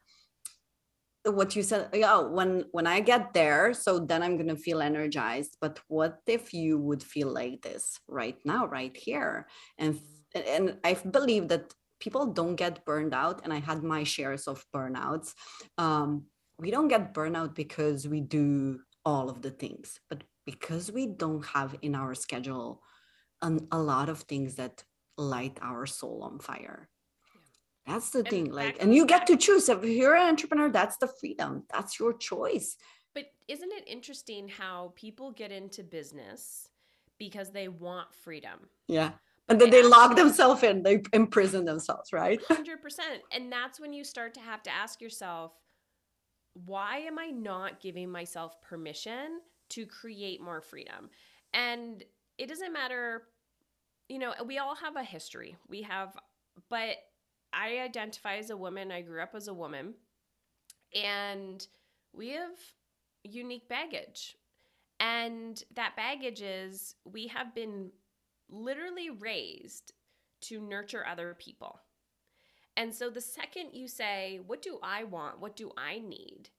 what 1.24 1.54
you 1.54 1.62
said 1.62 1.88
yeah 1.94 2.14
oh, 2.14 2.28
when 2.28 2.64
when 2.72 2.84
i 2.84 2.98
get 2.98 3.32
there 3.32 3.72
so 3.72 4.00
then 4.00 4.24
i'm 4.24 4.36
going 4.36 4.48
to 4.48 4.56
feel 4.56 4.80
energized. 4.80 5.56
But 5.60 5.80
what 5.88 6.18
if 6.26 6.52
you 6.52 6.78
would 6.78 7.02
feel 7.02 7.28
like 7.28 7.62
this 7.62 8.00
right 8.08 8.38
now 8.44 8.66
right 8.66 8.96
here? 8.96 9.46
And 9.78 10.00
and 10.34 10.78
I 10.84 10.94
believe 10.94 11.48
that 11.48 11.74
people 12.00 12.26
don't 12.26 12.56
get 12.56 12.84
burned 12.84 13.14
out, 13.14 13.40
and 13.44 13.52
I 13.52 13.60
had 13.60 13.82
my 13.82 14.04
shares 14.04 14.48
of 14.48 14.64
burnouts. 14.74 15.34
Um, 15.78 16.24
we 16.58 16.70
don't 16.70 16.88
get 16.88 17.14
burnout 17.14 17.54
because 17.54 18.08
we 18.08 18.20
do 18.20 18.80
all 19.04 19.30
of 19.30 19.42
the 19.42 19.50
things, 19.50 20.00
but 20.08 20.22
because 20.44 20.90
we 20.90 21.06
don't 21.06 21.44
have 21.46 21.76
in 21.82 21.94
our 21.94 22.14
schedule 22.14 22.82
an, 23.40 23.66
a 23.70 23.78
lot 23.78 24.08
of 24.08 24.20
things 24.20 24.56
that 24.56 24.82
light 25.16 25.58
our 25.62 25.86
soul 25.86 26.22
on 26.22 26.38
fire. 26.38 26.88
That's 27.86 28.10
the 28.10 28.20
and 28.20 28.28
thing. 28.28 28.52
Like, 28.52 28.80
and 28.80 28.94
you 28.94 29.06
get 29.06 29.26
to 29.26 29.36
choose. 29.36 29.68
If 29.68 29.84
you're 29.84 30.14
an 30.14 30.28
entrepreneur, 30.28 30.70
that's 30.70 30.98
the 30.98 31.08
freedom. 31.08 31.64
That's 31.72 31.98
your 31.98 32.16
choice. 32.16 32.76
But 33.14 33.26
isn't 33.48 33.72
it 33.72 33.84
interesting 33.86 34.48
how 34.48 34.92
people 34.94 35.32
get 35.32 35.50
into 35.50 35.82
business 35.82 36.68
because 37.18 37.50
they 37.50 37.68
want 37.68 38.14
freedom? 38.14 38.58
Yeah 38.88 39.12
and 39.52 39.60
then 39.60 39.70
they, 39.70 39.82
lock 39.82 40.16
themselves 40.16 40.62
in. 40.62 40.82
They 40.82 41.02
imprison 41.12 41.64
themselves 41.64 42.12
right? 42.12 42.40
100% 42.48 42.64
and 43.32 43.52
that's 43.52 43.78
when 43.78 43.92
you 43.92 44.04
start 44.04 44.34
to 44.34 44.40
have 44.40 44.62
to 44.64 44.70
ask 44.70 45.00
yourself 45.00 45.52
why 46.66 46.98
am 46.98 47.18
i 47.18 47.28
not 47.28 47.80
giving 47.80 48.10
myself 48.10 48.60
permission 48.60 49.40
to 49.70 49.86
create 49.86 50.40
more 50.42 50.60
freedom? 50.60 51.10
And 51.54 52.04
it 52.38 52.48
doesn't 52.48 52.72
matter 52.72 53.24
you 54.08 54.18
know 54.18 54.34
we 54.44 54.58
all 54.58 54.74
have 54.74 54.96
a 54.96 55.04
history. 55.04 55.56
We 55.68 55.82
have 55.82 56.16
but 56.68 56.96
i 57.52 57.78
identify 57.78 58.36
as 58.36 58.50
a 58.50 58.56
woman. 58.56 58.90
I 58.90 59.02
grew 59.02 59.22
up 59.22 59.34
as 59.34 59.48
a 59.48 59.54
woman. 59.54 59.94
And 60.94 61.66
we 62.12 62.30
have 62.30 62.58
unique 63.24 63.68
baggage. 63.68 64.36
And 65.00 65.62
that 65.74 65.96
baggage 65.96 66.42
is 66.42 66.94
we 67.04 67.26
have 67.28 67.54
been 67.54 67.90
literally 68.52 69.10
raised 69.10 69.92
to 70.42 70.60
nurture 70.60 71.06
other 71.06 71.34
people. 71.38 71.80
And 72.76 72.94
so 72.94 73.10
the 73.10 73.20
second 73.20 73.70
you 73.72 73.88
say, 73.88 74.40
What 74.46 74.62
do 74.62 74.78
I 74.82 75.04
want? 75.04 75.40
What 75.40 75.56
do 75.56 75.72
I 75.76 75.98
need? 75.98 76.50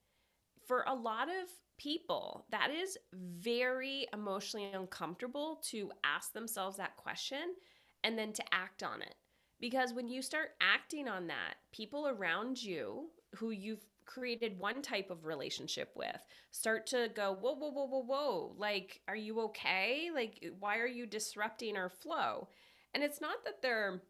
For 0.67 0.83
a 0.87 0.93
lot 0.93 1.27
of 1.27 1.49
people, 1.77 2.45
that 2.51 2.69
is 2.71 2.97
very 3.13 4.07
emotionally 4.13 4.71
uncomfortable 4.71 5.61
to 5.69 5.91
ask 6.03 6.33
themselves 6.33 6.77
that 6.77 6.95
question 6.97 7.55
and 8.03 8.17
then 8.17 8.31
to 8.33 8.43
act 8.53 8.83
on 8.83 9.01
it. 9.01 9.15
Because 9.59 9.93
when 9.93 10.07
you 10.07 10.21
start 10.21 10.51
acting 10.61 11.07
on 11.07 11.27
that, 11.27 11.55
people 11.71 12.07
around 12.07 12.61
you 12.61 13.09
who 13.35 13.51
you've 13.51 13.85
created 14.13 14.59
one 14.59 14.81
type 14.81 15.09
of 15.09 15.25
relationship 15.25 15.91
with. 15.95 16.21
Start 16.51 16.85
to 16.87 17.09
go 17.15 17.35
whoa 17.39 17.55
whoa 17.55 17.71
whoa 17.71 17.85
whoa 17.85 18.03
whoa. 18.03 18.55
Like 18.57 19.01
are 19.07 19.15
you 19.15 19.41
okay? 19.41 20.09
Like 20.13 20.43
why 20.59 20.77
are 20.77 20.87
you 20.87 21.05
disrupting 21.05 21.77
our 21.77 21.89
flow? 21.89 22.49
And 22.93 23.03
it's 23.03 23.21
not 23.21 23.43
that 23.45 23.61
they're 23.61 24.01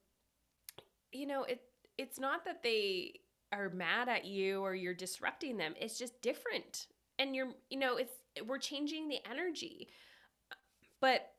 you 1.12 1.28
know 1.28 1.44
it 1.44 1.62
it's 1.98 2.20
not 2.20 2.44
that 2.46 2.64
they 2.64 3.14
are 3.52 3.70
mad 3.70 4.10
at 4.10 4.26
you 4.26 4.62
or 4.62 4.76
you're 4.76 4.94
disrupting 4.94 5.58
them. 5.58 5.74
It's 5.80 5.98
just 5.98 6.22
different. 6.22 6.88
And 7.20 7.36
you're 7.36 7.52
you 7.70 7.80
know 7.80 7.98
it's 7.98 8.14
we're 8.46 8.58
changing 8.58 9.08
the 9.08 9.20
energy. 9.30 9.90
But 11.00 11.30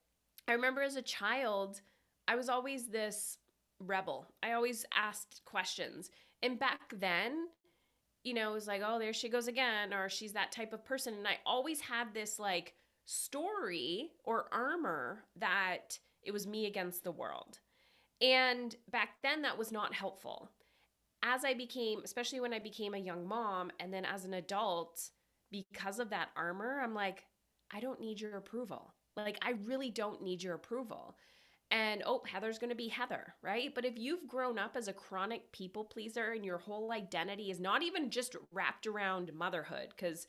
i 0.47 0.53
remember 0.53 0.83
as 0.83 0.97
a 0.97 1.03
child 1.03 1.81
i 2.29 2.35
was 2.35 2.51
always 2.51 2.89
this 2.89 3.39
rebel. 3.81 4.27
I 4.43 4.53
always 4.53 4.85
asked 4.95 5.43
questions. 5.45 6.11
And 6.43 6.59
back 6.59 6.93
then 6.99 7.49
you 8.25 8.33
know, 8.35 8.51
it 8.51 8.55
was 8.55 8.67
like, 8.67 8.83
oh, 8.85 8.99
there 8.99 9.13
she 9.13 9.29
goes 9.29 9.47
again, 9.47 9.93
or 9.93 10.09
she's 10.09 10.33
that 10.33 10.51
type 10.51 10.73
of 10.73 10.85
person. 10.85 11.15
And 11.15 11.29
I 11.29 11.39
always 11.47 11.81
had 11.81 12.13
this 12.13 12.39
like 12.39 12.75
story 13.05 14.11
or 14.25 14.47
armor 14.51 15.25
that 15.37 15.99
it 16.23 16.33
was 16.33 16.47
me 16.47 16.67
against 16.67 17.05
the 17.05 17.13
world. 17.13 17.61
And 18.21 18.75
back 18.91 19.11
then, 19.23 19.43
that 19.43 19.59
was 19.59 19.71
not 19.71 19.93
helpful. 19.93 20.51
As 21.23 21.45
I 21.45 21.55
became, 21.55 22.01
especially 22.03 22.41
when 22.41 22.55
I 22.55 22.59
became 22.59 22.95
a 22.95 22.99
young 22.99 23.27
mom, 23.27 23.71
and 23.79 23.93
then 23.93 24.05
as 24.05 24.25
an 24.25 24.35
adult, 24.35 25.11
because 25.51 25.99
of 25.99 26.11
that 26.11 26.31
armor, 26.37 26.81
I'm 26.83 26.95
like, 26.95 27.25
I 27.73 27.81
don't 27.81 28.01
need 28.01 28.21
your 28.21 28.37
approval. 28.37 28.95
Like, 29.17 29.39
I 29.43 29.55
really 29.65 29.91
don't 29.91 30.23
need 30.23 30.43
your 30.43 30.55
approval 30.55 31.17
and 31.71 32.03
oh, 32.07 32.23
Heather's 32.27 32.59
going 32.59 32.71
to 32.71 32.77
be 32.77 32.89
Heather, 32.89 33.35
right? 33.43 33.75
But 33.75 33.85
if 33.85 33.99
you've 33.99 34.29
grown 34.29 34.59
up 34.59 34.77
as 34.77 34.89
a 34.89 34.93
chronic 34.93 35.51
people 35.53 35.85
pleaser 35.85 36.33
and 36.33 36.45
your 36.45 36.59
whole 36.59 36.93
identity 36.93 37.51
is 37.51 37.61
not 37.61 37.83
even 37.83 38.11
just 38.11 38.37
wrapped 38.53 38.87
around 38.87 39.33
motherhood, 39.35 39.89
because 39.91 40.27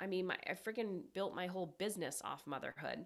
I 0.00 0.06
mean, 0.06 0.26
my, 0.26 0.36
I 0.48 0.52
freaking 0.52 1.02
built 1.12 1.34
my 1.34 1.46
whole 1.46 1.74
business 1.78 2.22
off 2.24 2.46
motherhood. 2.46 3.04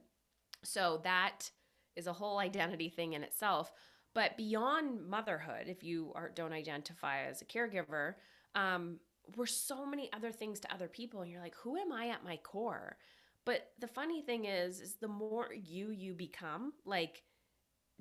So 0.62 1.00
that 1.04 1.50
is 1.96 2.06
a 2.06 2.12
whole 2.12 2.38
identity 2.38 2.88
thing 2.88 3.14
in 3.14 3.22
itself. 3.22 3.72
But 4.14 4.36
beyond 4.36 5.08
motherhood, 5.08 5.68
if 5.68 5.82
you 5.82 6.12
are, 6.14 6.30
don't 6.34 6.52
identify 6.52 7.24
as 7.24 7.40
a 7.40 7.46
caregiver, 7.46 8.14
um, 8.54 8.98
we're 9.36 9.46
so 9.46 9.86
many 9.86 10.12
other 10.12 10.32
things 10.32 10.60
to 10.60 10.72
other 10.72 10.88
people. 10.88 11.22
And 11.22 11.30
you're 11.30 11.40
like, 11.40 11.56
who 11.56 11.76
am 11.76 11.92
I 11.92 12.08
at 12.08 12.24
my 12.24 12.36
core? 12.36 12.98
But 13.44 13.70
the 13.80 13.88
funny 13.88 14.22
thing 14.22 14.44
is, 14.44 14.80
is 14.80 14.96
the 15.00 15.08
more 15.08 15.48
you 15.52 15.90
you 15.90 16.14
become, 16.14 16.74
like 16.84 17.22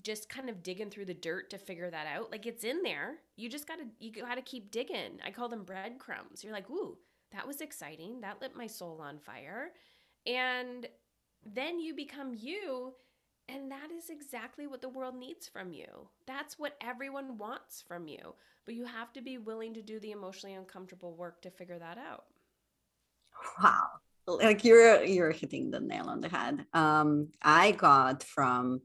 just 0.03 0.29
kind 0.29 0.49
of 0.49 0.63
digging 0.63 0.89
through 0.89 1.05
the 1.05 1.13
dirt 1.13 1.49
to 1.51 1.57
figure 1.57 1.89
that 1.89 2.07
out. 2.07 2.31
Like 2.31 2.45
it's 2.45 2.63
in 2.63 2.81
there. 2.83 3.15
You 3.35 3.49
just 3.49 3.67
gotta 3.67 3.83
you 3.99 4.11
gotta 4.11 4.41
keep 4.41 4.71
digging. 4.71 5.19
I 5.25 5.31
call 5.31 5.49
them 5.49 5.63
breadcrumbs. 5.63 6.43
You're 6.43 6.53
like, 6.53 6.69
ooh, 6.69 6.97
that 7.31 7.47
was 7.47 7.61
exciting. 7.61 8.21
That 8.21 8.41
lit 8.41 8.55
my 8.55 8.67
soul 8.67 8.99
on 9.01 9.19
fire. 9.19 9.71
And 10.25 10.87
then 11.45 11.79
you 11.79 11.93
become 11.95 12.33
you. 12.37 12.93
And 13.49 13.71
that 13.71 13.91
is 13.91 14.09
exactly 14.09 14.67
what 14.67 14.81
the 14.81 14.89
world 14.89 15.15
needs 15.15 15.47
from 15.47 15.73
you. 15.73 16.07
That's 16.25 16.57
what 16.57 16.77
everyone 16.81 17.37
wants 17.37 17.83
from 17.85 18.07
you. 18.07 18.35
But 18.65 18.75
you 18.75 18.85
have 18.85 19.11
to 19.13 19.21
be 19.21 19.37
willing 19.37 19.73
to 19.73 19.81
do 19.81 19.99
the 19.99 20.11
emotionally 20.11 20.55
uncomfortable 20.55 21.15
work 21.15 21.41
to 21.41 21.49
figure 21.49 21.79
that 21.79 21.97
out. 21.97 22.25
Wow. 23.61 23.87
Like 24.27 24.63
you're 24.63 25.03
you're 25.03 25.31
hitting 25.31 25.71
the 25.71 25.79
nail 25.79 26.05
on 26.05 26.21
the 26.21 26.29
head. 26.29 26.65
Um, 26.73 27.29
I 27.41 27.71
got 27.71 28.23
from 28.23 28.81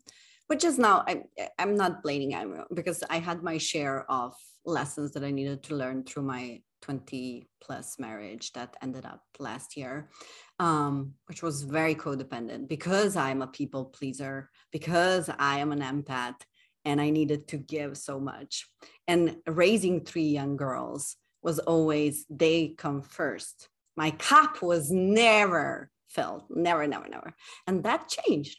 which 0.48 0.64
is 0.64 0.78
now 0.78 1.04
I, 1.06 1.22
I'm 1.58 1.76
not 1.76 2.02
blaming 2.02 2.34
anyone 2.34 2.64
because 2.74 3.02
I 3.10 3.18
had 3.18 3.42
my 3.42 3.58
share 3.58 4.10
of 4.10 4.34
lessons 4.64 5.12
that 5.12 5.24
I 5.24 5.30
needed 5.30 5.62
to 5.64 5.76
learn 5.76 6.04
through 6.04 6.24
my 6.24 6.60
20 6.82 7.48
plus 7.60 7.98
marriage 7.98 8.52
that 8.52 8.76
ended 8.82 9.04
up 9.04 9.22
last 9.38 9.76
year, 9.76 10.10
um, 10.58 11.14
which 11.26 11.42
was 11.42 11.62
very 11.62 11.94
codependent 11.94 12.68
because 12.68 13.16
I'm 13.16 13.42
a 13.42 13.46
people 13.46 13.86
pleaser, 13.86 14.50
because 14.72 15.30
I 15.38 15.58
am 15.58 15.72
an 15.72 15.80
empath 15.80 16.40
and 16.84 17.00
I 17.00 17.10
needed 17.10 17.48
to 17.48 17.56
give 17.56 17.96
so 17.96 18.20
much. 18.20 18.68
And 19.08 19.36
raising 19.46 20.04
three 20.04 20.28
young 20.28 20.56
girls 20.56 21.16
was 21.42 21.58
always 21.58 22.24
they 22.30 22.74
come 22.78 23.02
first. 23.02 23.68
My 23.96 24.10
cup 24.12 24.62
was 24.62 24.90
never 24.90 25.90
filled, 26.08 26.44
never, 26.50 26.86
never, 26.86 27.08
never. 27.08 27.34
And 27.66 27.82
that 27.84 28.08
changed 28.08 28.58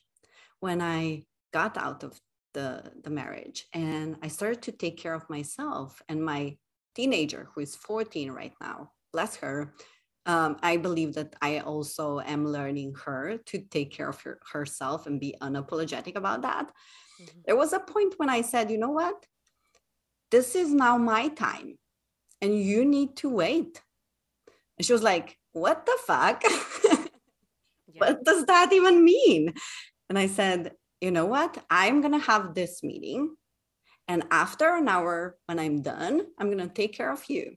when 0.59 0.81
I 0.81 1.23
got 1.59 1.75
out 1.87 2.01
of 2.03 2.13
the, 2.53 2.67
the 3.03 3.13
marriage 3.21 3.59
and 3.73 4.09
I 4.25 4.29
started 4.37 4.61
to 4.63 4.71
take 4.83 4.97
care 5.03 5.15
of 5.19 5.29
myself 5.35 5.89
and 6.09 6.29
my 6.33 6.41
teenager 6.97 7.41
who 7.49 7.61
is 7.61 7.75
14 7.75 8.31
right 8.41 8.55
now, 8.67 8.77
bless 9.13 9.37
her. 9.37 9.73
Um, 10.25 10.51
I 10.71 10.73
believe 10.77 11.11
that 11.15 11.31
I 11.41 11.51
also 11.71 12.05
am 12.19 12.43
learning 12.57 12.95
her 13.05 13.23
to 13.49 13.57
take 13.75 13.91
care 13.97 14.09
of 14.09 14.19
her, 14.23 14.39
herself 14.53 15.07
and 15.07 15.19
be 15.25 15.31
unapologetic 15.47 16.15
about 16.15 16.41
that. 16.41 16.65
Mm-hmm. 16.67 17.39
There 17.45 17.59
was 17.63 17.73
a 17.73 17.87
point 17.93 18.13
when 18.17 18.29
I 18.37 18.41
said, 18.51 18.69
you 18.71 18.79
know 18.83 18.95
what? 19.01 19.19
This 20.29 20.49
is 20.61 20.69
now 20.85 20.95
my 20.97 21.29
time 21.29 21.69
and 22.41 22.51
you 22.69 22.85
need 22.85 23.15
to 23.21 23.29
wait. 23.29 23.73
And 24.77 24.85
she 24.85 24.93
was 24.93 25.07
like, 25.11 25.37
what 25.53 25.85
the 25.87 25.97
fuck? 26.05 26.43
yeah. 26.83 28.01
What 28.01 28.23
does 28.23 28.45
that 28.45 28.73
even 28.73 29.03
mean? 29.03 29.53
And 30.09 30.17
I 30.19 30.27
said, 30.27 30.73
you 31.01 31.11
know 31.11 31.25
what? 31.25 31.63
I'm 31.69 32.01
going 32.01 32.13
to 32.13 32.25
have 32.25 32.53
this 32.53 32.83
meeting. 32.83 33.35
And 34.07 34.25
after 34.31 34.75
an 34.75 34.87
hour, 34.87 35.37
when 35.45 35.59
I'm 35.59 35.81
done, 35.81 36.21
I'm 36.37 36.47
going 36.47 36.67
to 36.67 36.73
take 36.73 36.93
care 36.93 37.11
of 37.11 37.23
you. 37.27 37.55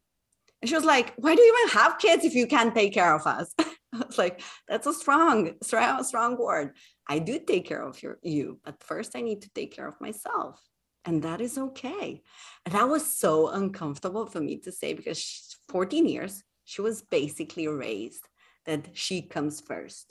And 0.61 0.69
she 0.69 0.75
was 0.75 0.85
like, 0.85 1.15
why 1.17 1.35
do 1.35 1.41
you 1.41 1.57
even 1.57 1.81
have 1.81 1.99
kids 1.99 2.25
if 2.25 2.35
you 2.35 2.47
can't 2.47 2.75
take 2.75 2.93
care 2.93 3.15
of 3.15 3.27
us? 3.27 3.55
I 3.59 4.05
was 4.07 4.19
like, 4.19 4.43
that's 4.69 4.87
a 4.87 4.93
strong, 4.93 5.53
strong, 5.63 6.05
strong 6.05 6.37
word. 6.39 6.73
I 7.09 7.19
do 7.19 7.39
take 7.39 7.67
care 7.67 7.83
of 7.83 8.03
your, 8.03 8.19
you, 8.23 8.59
but 8.65 8.83
first 8.83 9.17
I 9.17 9.21
need 9.21 9.43
to 9.43 9.51
take 9.55 9.75
care 9.75 9.89
of 9.89 10.01
myself. 10.01 10.61
And 11.05 11.23
that 11.23 11.41
is 11.41 11.57
okay. 11.57 12.23
And 12.67 12.75
that 12.75 12.89
was 12.89 13.07
so 13.07 13.49
uncomfortable 13.49 14.27
for 14.27 14.41
me 14.41 14.59
to 14.59 14.71
say 14.71 14.93
because 14.93 15.19
she's 15.19 15.57
14 15.71 16.07
years, 16.07 16.43
she 16.65 16.83
was 16.83 17.03
basically 17.03 17.67
raised 17.67 18.29
that 18.67 18.89
she 18.93 19.23
comes 19.23 19.63
1st 19.63 20.05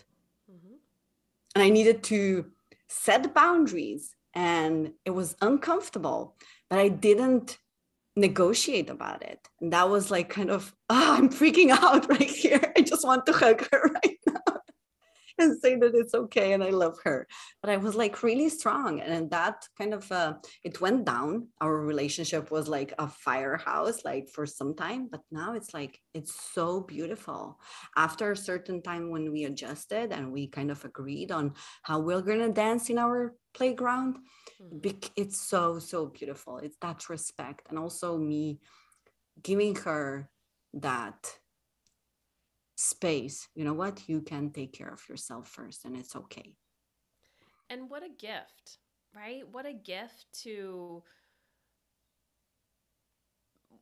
mm-hmm. 0.52 0.76
And 1.56 1.64
I 1.64 1.70
needed 1.70 2.04
to 2.04 2.52
set 2.90 3.34
boundaries 3.34 4.16
and 4.34 4.94
it 5.06 5.12
was 5.12 5.36
uncomfortable, 5.42 6.36
but 6.70 6.80
I 6.80 6.90
didn't 6.90 7.58
negotiate 8.16 8.90
about 8.90 9.24
it. 9.24 9.48
And 9.62 9.74
that 9.74 9.90
was 9.90 10.12
like 10.12 10.30
kind 10.30 10.52
of, 10.52 10.76
oh, 10.90 11.16
I'm 11.18 11.30
freaking 11.30 11.70
out 11.72 12.10
right 12.10 12.22
here. 12.22 12.74
I 12.76 12.82
just 12.82 13.06
want 13.06 13.26
to 13.28 13.34
hug 13.34 13.68
her 13.72 13.92
right 14.04 14.19
and 15.40 15.60
say 15.60 15.76
that 15.76 15.96
it's 15.96 16.14
okay 16.14 16.54
and 16.54 16.64
I 16.64 16.70
love 16.70 16.98
her. 17.04 17.28
But 17.62 17.72
I 17.72 17.78
was 17.78 17.96
like 17.96 18.24
really 18.24 18.50
strong. 18.50 19.00
And 19.02 19.30
that 19.32 19.66
kind 19.78 19.94
of, 19.94 20.12
uh, 20.12 20.34
it 20.64 20.82
went 20.82 21.06
down. 21.06 21.48
Our 21.62 21.78
relationship 21.78 22.52
was 22.52 22.68
like 22.68 22.94
a 23.00 23.08
firehouse, 23.08 24.06
like 24.06 24.30
for 24.30 24.46
some 24.46 24.76
time. 24.76 25.08
But 25.12 25.22
now 25.32 25.54
it's 25.54 25.74
like, 25.74 26.00
it's 26.14 26.36
so 26.54 26.82
beautiful. 26.82 27.60
After 27.96 28.32
a 28.32 28.38
certain 28.38 28.82
time 28.82 29.10
when 29.12 29.32
we 29.32 29.46
adjusted 29.46 30.12
and 30.12 30.32
we 30.32 30.48
kind 30.48 30.72
of 30.72 30.84
agreed 30.86 31.32
on 31.32 31.54
how 31.84 32.00
we're 32.00 32.22
going 32.22 32.40
to 32.40 32.52
dance 32.52 32.90
in 32.90 33.00
our 33.00 33.34
playground, 33.54 34.18
mm-hmm. 34.62 35.10
it's 35.16 35.40
so, 35.42 35.80
so 35.80 36.08
beautiful. 36.08 36.58
It's 36.58 36.78
that 36.82 37.10
respect. 37.10 37.68
And 37.70 37.80
also 37.80 38.18
me 38.18 38.60
giving 39.42 39.76
her 39.76 40.30
that 40.74 41.39
space 42.80 43.48
you 43.56 43.66
know 43.66 43.74
what? 43.74 44.08
You 44.08 44.22
can 44.22 44.52
take 44.52 44.74
care 44.74 44.94
of 44.94 45.08
yourself 45.10 45.48
first 45.48 45.86
and 45.86 45.98
it's 45.98 46.16
okay. 46.16 46.54
And 47.70 47.90
what 47.90 48.04
a 48.04 48.10
gift 48.10 48.80
right? 49.16 49.44
What 49.52 49.66
a 49.66 49.74
gift 49.74 50.26
to 50.44 51.04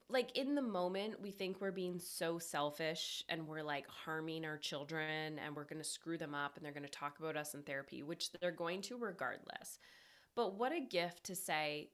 like 0.09 0.37
in 0.37 0.55
the 0.55 0.61
moment 0.61 1.21
we 1.21 1.31
think 1.31 1.59
we're 1.59 1.71
being 1.71 1.99
so 1.99 2.39
selfish 2.39 3.23
and 3.27 3.45
we're 3.45 3.63
like 3.63 3.85
harming 3.87 4.45
our 4.45 4.57
children 4.57 5.37
and 5.43 5.55
we're 5.55 5.65
going 5.65 5.81
to 5.81 5.87
screw 5.87 6.17
them 6.17 6.33
up 6.33 6.55
and 6.55 6.65
they're 6.65 6.71
going 6.71 6.83
to 6.83 6.89
talk 6.89 7.19
about 7.19 7.35
us 7.35 7.53
in 7.53 7.61
therapy 7.63 8.03
which 8.03 8.31
they're 8.31 8.51
going 8.51 8.81
to 8.81 8.97
regardless. 8.97 9.79
But 10.35 10.57
what 10.57 10.71
a 10.71 10.79
gift 10.79 11.25
to 11.25 11.35
say 11.35 11.89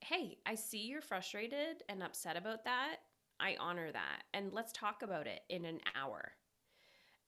hey 0.00 0.36
i 0.44 0.54
see 0.54 0.86
you're 0.86 1.00
frustrated 1.00 1.82
and 1.88 2.02
upset 2.02 2.36
about 2.36 2.64
that 2.64 2.96
I 3.40 3.56
honor 3.58 3.92
that. 3.92 4.22
And 4.34 4.52
let's 4.52 4.72
talk 4.72 5.02
about 5.02 5.26
it 5.26 5.40
in 5.48 5.64
an 5.64 5.80
hour. 5.94 6.32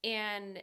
And 0.04 0.62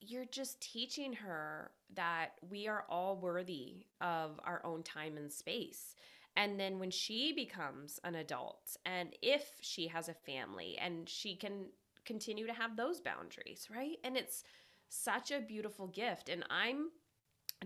you're 0.00 0.26
just 0.26 0.60
teaching 0.60 1.12
her 1.12 1.70
that 1.94 2.32
we 2.48 2.68
are 2.68 2.84
all 2.88 3.16
worthy 3.16 3.86
of 4.00 4.38
our 4.44 4.60
own 4.64 4.82
time 4.82 5.16
and 5.16 5.32
space. 5.32 5.94
And 6.36 6.58
then 6.58 6.78
when 6.78 6.90
she 6.90 7.32
becomes 7.32 8.00
an 8.04 8.16
adult, 8.16 8.76
and 8.84 9.10
if 9.22 9.52
she 9.60 9.86
has 9.88 10.08
a 10.08 10.14
family, 10.14 10.76
and 10.80 11.08
she 11.08 11.36
can 11.36 11.66
continue 12.04 12.46
to 12.46 12.52
have 12.52 12.76
those 12.76 13.00
boundaries, 13.00 13.68
right? 13.74 13.96
And 14.02 14.16
it's 14.16 14.42
such 14.88 15.30
a 15.30 15.40
beautiful 15.40 15.86
gift. 15.86 16.28
And 16.28 16.44
I'm 16.50 16.90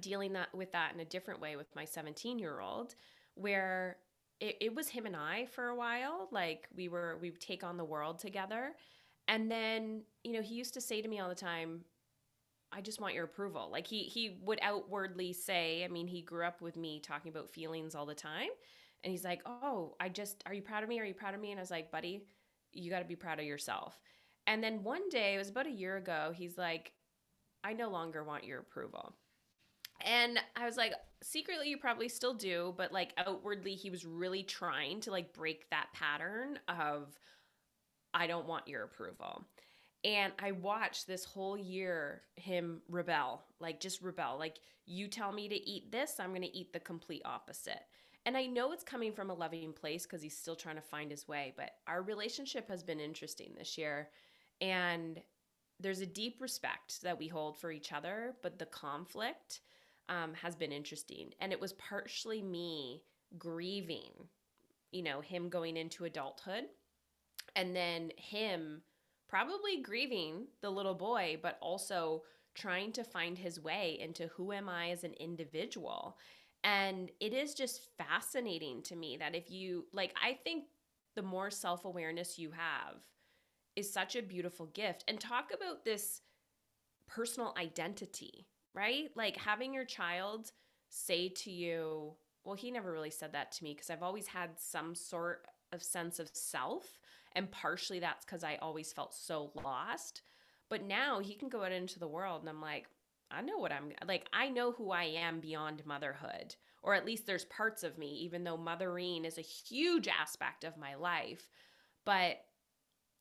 dealing 0.01 0.35
that 0.35 0.55
with 0.55 0.73
that 0.73 0.95
in 0.95 1.01
a 1.01 1.05
different 1.05 1.41
way 1.41 1.57
with 1.57 1.75
my 1.75 1.85
17 1.85 2.39
year 2.39 2.61
old, 2.61 2.95
where 3.35 3.97
it, 4.41 4.57
it 4.61 4.75
was 4.75 4.89
him 4.89 5.07
and 5.07 5.17
I 5.17 5.47
for 5.47 5.69
a 5.69 5.75
while. 5.75 6.29
Like 6.31 6.69
we 6.75 6.89
were, 6.89 7.19
we 7.21 7.31
take 7.31 7.65
on 7.65 7.77
the 7.77 7.85
world 7.85 8.19
together. 8.19 8.75
And 9.27 9.51
then, 9.51 10.03
you 10.25 10.33
know, 10.33 10.43
he 10.43 10.55
used 10.55 10.75
to 10.75 10.81
say 10.81 11.03
to 11.03 11.09
me 11.09 11.21
all 11.21 11.29
the 11.29 11.35
time, 11.35 11.85
I 12.71 12.81
just 12.81 13.01
want 13.01 13.15
your 13.15 13.25
approval. 13.25 13.71
Like 13.71 13.87
he 13.87 14.03
he 14.03 14.39
would 14.43 14.59
outwardly 14.63 15.33
say, 15.33 15.85
I 15.85 15.89
mean, 15.89 16.07
he 16.07 16.21
grew 16.23 16.45
up 16.45 16.61
with 16.61 16.77
me 16.77 17.01
talking 17.01 17.31
about 17.31 17.51
feelings 17.51 17.95
all 17.95 18.07
the 18.07 18.15
time. 18.15 18.51
And 19.05 19.11
he's 19.11 19.25
like, 19.25 19.43
"Oh, 19.47 19.95
I 20.01 20.09
just 20.09 20.43
are 20.47 20.53
you 20.53 20.63
proud 20.63 20.83
of 20.83 20.89
me? 20.89 21.01
Are 21.01 21.05
you 21.05 21.15
proud 21.15 21.35
of 21.35 21.41
me?" 21.41 21.51
And 21.51 21.59
I 21.59 21.63
was 21.63 21.71
like, 21.71 21.91
"Buddy, 21.91 22.27
you 22.73 22.91
got 22.91 22.99
to 22.99 23.05
be 23.05 23.17
proud 23.17 23.39
of 23.39 23.47
yourself." 23.47 24.01
And 24.47 24.63
then 24.63 24.83
one 24.83 25.09
day, 25.09 25.35
it 25.35 25.39
was 25.39 25.51
about 25.51 25.67
a 25.67 25.71
year 25.71 25.97
ago, 25.97 26.33
he's 26.35 26.59
like, 26.59 26.93
"I 27.65 27.73
no 27.75 27.89
longer 27.89 28.25
want 28.25 28.45
your 28.45 28.61
approval." 28.61 29.15
And 30.01 30.39
I 30.57 30.65
was 30.65 30.77
like, 30.77 30.93
secretly, 31.23 31.69
you 31.69 31.79
probably 31.79 32.09
still 32.09 32.35
do, 32.35 32.75
but 32.77 32.93
like 32.93 33.13
outwardly, 33.17 33.75
he 33.75 33.91
was 33.91 34.05
really 34.05 34.43
trying 34.43 35.01
to 35.03 35.11
like 35.11 35.33
break 35.33 35.69
that 35.71 35.89
pattern 35.93 36.59
of, 36.69 37.19
I 38.15 38.27
don't 38.27 38.47
want 38.47 38.69
your 38.69 38.85
approval. 38.85 39.45
And 40.05 40.33
I 40.39 40.53
watched 40.53 41.07
this 41.07 41.25
whole 41.25 41.59
year 41.59 42.23
him 42.37 42.81
rebel, 42.89 43.43
like 43.59 43.81
just 43.81 44.01
rebel. 44.01 44.37
Like, 44.39 44.59
you 44.87 45.09
tell 45.09 45.33
me 45.33 45.49
to 45.49 45.69
eat 45.69 45.91
this, 45.91 46.15
I'm 46.19 46.31
going 46.31 46.43
to 46.43 46.57
eat 46.57 46.73
the 46.73 46.81
complete 46.81 47.23
opposite. 47.25 47.83
And 48.25 48.37
I 48.37 48.47
know 48.47 48.73
it's 48.73 48.85
coming 48.85 49.13
from 49.13 49.31
a 49.31 49.35
loving 49.35 49.73
place 49.73 50.05
because 50.05 50.23
he's 50.23 50.37
still 50.37 50.57
trying 50.57 50.77
to 50.77 50.83
find 50.83 51.11
his 51.11 51.27
way, 51.27 51.53
but 51.57 51.71
our 51.87 52.03
relationship 52.03 52.69
has 52.69 52.83
been 52.83 53.01
interesting 53.01 53.53
this 53.57 53.77
year. 53.77 54.11
And 54.61 55.21
there's 55.81 56.01
a 56.01 56.07
deep 56.07 56.41
respect 56.41 57.03
that 57.03 57.19
we 57.19 57.29
hold 57.29 57.59
for 57.59 57.71
each 57.71 57.93
other, 57.93 58.35
but 58.43 58.59
the 58.59 58.67
conflict 58.67 59.61
um, 60.09 60.35
has 60.35 60.55
been 60.55 60.73
interesting. 60.73 61.31
And 61.41 61.53
it 61.53 61.61
was 61.61 61.73
partially 61.75 62.43
me 62.43 63.03
grieving, 63.39 64.13
you 64.91 65.03
know, 65.03 65.21
him 65.21 65.49
going 65.49 65.77
into 65.77 66.05
adulthood 66.05 66.65
and 67.57 67.75
then 67.75 68.11
him 68.17 68.83
probably 69.29 69.83
grieving 69.83 70.47
the 70.63 70.71
little 70.71 70.95
boy, 70.95 71.39
but 71.43 71.59
also 71.61 72.23
trying 72.55 72.93
to 72.93 73.05
find 73.05 73.39
his 73.39 73.61
way 73.61 73.99
into 74.01 74.29
who 74.29 74.53
am 74.53 74.69
I 74.69 74.91
as 74.91 75.05
an 75.05 75.15
individual. 75.21 76.17
And 76.65 77.11
it 77.21 77.33
is 77.33 77.55
just 77.55 77.89
fascinating 77.97 78.83
to 78.85 78.97
me 78.97 79.17
that 79.19 79.35
if 79.35 79.51
you, 79.51 79.87
like, 79.93 80.15
I 80.21 80.39
think 80.43 80.65
the 81.15 81.23
more 81.23 81.51
self 81.51 81.85
awareness 81.85 82.39
you 82.39 82.51
have 82.51 82.97
is 83.77 83.93
such 83.93 84.17
a 84.17 84.23
beautiful 84.23 84.67
gift. 84.67 85.05
And 85.07 85.21
talk 85.21 85.53
about 85.55 85.85
this 85.85 86.23
personal 87.07 87.55
identity 87.57 88.47
right? 88.79 89.11
Like 89.17 89.37
having 89.37 89.75
your 89.75 89.85
child 89.85 90.53
say 90.89 91.29
to 91.29 91.51
you, 91.51 92.13
well, 92.45 92.55
he 92.55 92.71
never 92.71 92.93
really 92.93 93.11
said 93.11 93.33
that 93.33 93.51
to 93.53 93.65
me 93.65 93.75
because 93.75 93.91
I've 93.91 94.03
always 94.03 94.29
had 94.29 94.51
some 94.57 94.95
sort 94.95 95.47
of 95.73 95.83
sense 95.83 96.19
of 96.21 96.31
self. 96.33 96.99
And 97.35 97.51
partially 97.51 97.99
that's 97.99 98.25
because 98.25 98.45
I 98.45 98.57
always 98.63 98.93
felt 98.93 99.15
so 99.15 99.51
lost. 99.63 100.23
But 100.71 100.85
now 100.85 101.19
he 101.19 101.35
can 101.35 101.49
go 101.49 101.65
out 101.65 101.73
into 101.73 101.99
the 101.99 102.09
world 102.09 102.41
and 102.41 102.49
I'm 102.49 102.63
like, 102.63 102.87
I 103.31 103.43
know 103.43 103.59
what 103.59 103.73
I'm 103.73 103.93
like. 104.07 104.27
I 104.33 104.49
know 104.49 104.73
who 104.73 104.91
I 104.91 105.05
am 105.05 105.41
beyond 105.41 105.85
motherhood, 105.85 106.55
or 106.83 106.95
at 106.95 107.05
least 107.05 107.27
there's 107.27 107.45
parts 107.47 107.83
of 107.83 107.99
me, 107.99 108.21
even 108.23 108.43
though 108.43 108.57
mothering 108.57 109.27
is 109.27 109.37
a 109.37 109.43
huge 109.43 110.09
aspect 110.09 110.65
of 110.65 110.79
my 110.79 110.95
life. 110.95 111.51
But 112.07 112.39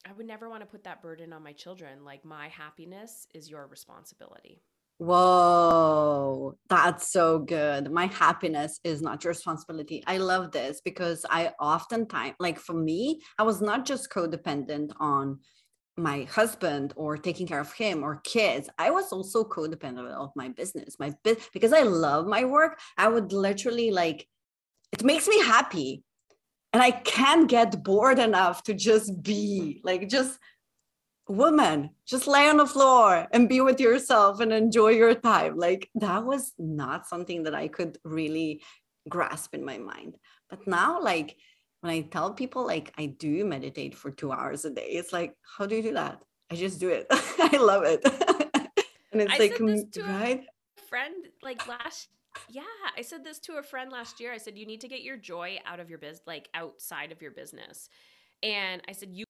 I 0.08 0.14
would 0.16 0.26
never 0.26 0.48
want 0.48 0.62
to 0.62 0.68
put 0.68 0.86
that 0.86 1.02
burden 1.02 1.34
on 1.34 1.44
my 1.44 1.52
children. 1.52 2.06
Like, 2.06 2.24
my 2.24 2.48
happiness 2.48 3.28
is 3.34 3.50
your 3.50 3.68
responsibility. 3.68 4.62
Whoa, 5.00 6.58
that's 6.70 7.12
so 7.12 7.38
good. 7.38 7.92
My 7.92 8.08
happiness 8.08 8.80
is 8.84 9.02
not 9.02 9.24
your 9.24 9.30
responsibility. 9.32 10.04
I 10.08 10.18
love 10.18 10.52
this 10.52 10.82
because 10.82 11.24
I 11.30 11.52
oftentimes, 11.60 12.34
like 12.40 12.58
for 12.58 12.74
me, 12.74 13.22
I 13.38 13.44
was 13.44 13.62
not 13.62 13.86
just 13.86 14.10
codependent 14.10 14.94
on 15.00 15.40
my 15.98 16.24
husband 16.24 16.94
or 16.96 17.18
taking 17.18 17.48
care 17.48 17.60
of 17.60 17.74
him 17.74 18.04
or 18.04 18.22
kids 18.24 18.70
i 18.78 18.92
was 18.92 19.12
also 19.12 19.44
codependent 19.44 20.08
of 20.12 20.32
my 20.36 20.48
business 20.50 20.96
my 21.00 21.12
bit 21.24 21.40
because 21.54 21.74
i 21.74 21.82
love 21.82 22.28
my 22.28 22.46
work 22.46 22.80
i 23.00 23.08
would 23.08 23.34
literally 23.34 23.90
like 23.90 24.28
it 24.94 25.04
makes 25.04 25.28
me 25.28 25.40
happy 25.42 26.04
and 26.72 26.84
i 26.84 26.92
can't 26.92 27.50
get 27.50 27.84
bored 27.84 28.20
enough 28.20 28.62
to 28.62 28.76
just 28.76 29.24
be 29.24 29.82
like 29.84 30.08
just 30.08 30.38
woman 31.30 31.90
just 32.06 32.28
lay 32.28 32.48
on 32.48 32.58
the 32.58 32.66
floor 32.66 33.28
and 33.32 33.50
be 33.50 33.62
with 33.62 33.80
yourself 33.80 34.40
and 34.40 34.54
enjoy 34.54 34.90
your 34.90 35.14
time 35.14 35.58
like 35.58 35.90
that 35.96 36.26
was 36.26 36.54
not 36.58 37.08
something 37.08 37.44
that 37.44 37.56
i 37.56 37.68
could 37.68 37.98
really 38.04 38.62
grasp 39.10 39.54
in 39.54 39.64
my 39.64 39.78
mind 39.78 40.18
but 40.50 40.66
now 40.68 41.02
like 41.02 41.36
when 41.82 41.94
I 41.94 42.02
tell 42.02 42.34
people 42.34 42.66
like 42.66 42.94
I 42.98 43.08
do 43.08 43.46
meditate 43.46 43.96
for 43.96 44.12
two 44.12 44.32
hours 44.32 44.66
a 44.66 44.70
day, 44.70 44.90
it's 44.90 45.14
like, 45.14 45.34
how 45.58 45.66
do 45.66 45.76
you 45.76 45.82
do 45.82 45.94
that? 45.94 46.22
I 46.52 46.56
just 46.56 46.80
do 46.80 46.90
it. 46.90 47.08
I 47.12 47.58
love 47.58 47.84
it. 47.86 48.04
and 49.12 49.22
it's 49.22 49.34
I 49.34 49.38
like, 49.38 49.58
mm, 49.58 49.92
to 49.94 50.04
right? 50.04 50.46
Friend 50.90 51.16
like 51.44 51.68
last 51.68 52.10
yeah, 52.50 52.62
I 52.96 53.02
said 53.02 53.24
this 53.24 53.40
to 53.40 53.54
a 53.54 53.64
friend 53.64 53.92
last 53.92 54.20
year. 54.20 54.32
I 54.32 54.38
said 54.38 54.58
you 54.58 54.66
need 54.66 54.82
to 54.82 54.88
get 54.88 55.02
your 55.02 55.18
joy 55.18 55.60
out 55.66 55.80
of 55.80 55.90
your 55.90 55.98
biz, 55.98 56.22
like 56.28 56.50
outside 56.54 57.12
of 57.12 57.22
your 57.22 57.32
business. 57.32 57.90
And 58.44 58.82
I 58.88 58.92
said 58.92 59.10
you 59.12 59.26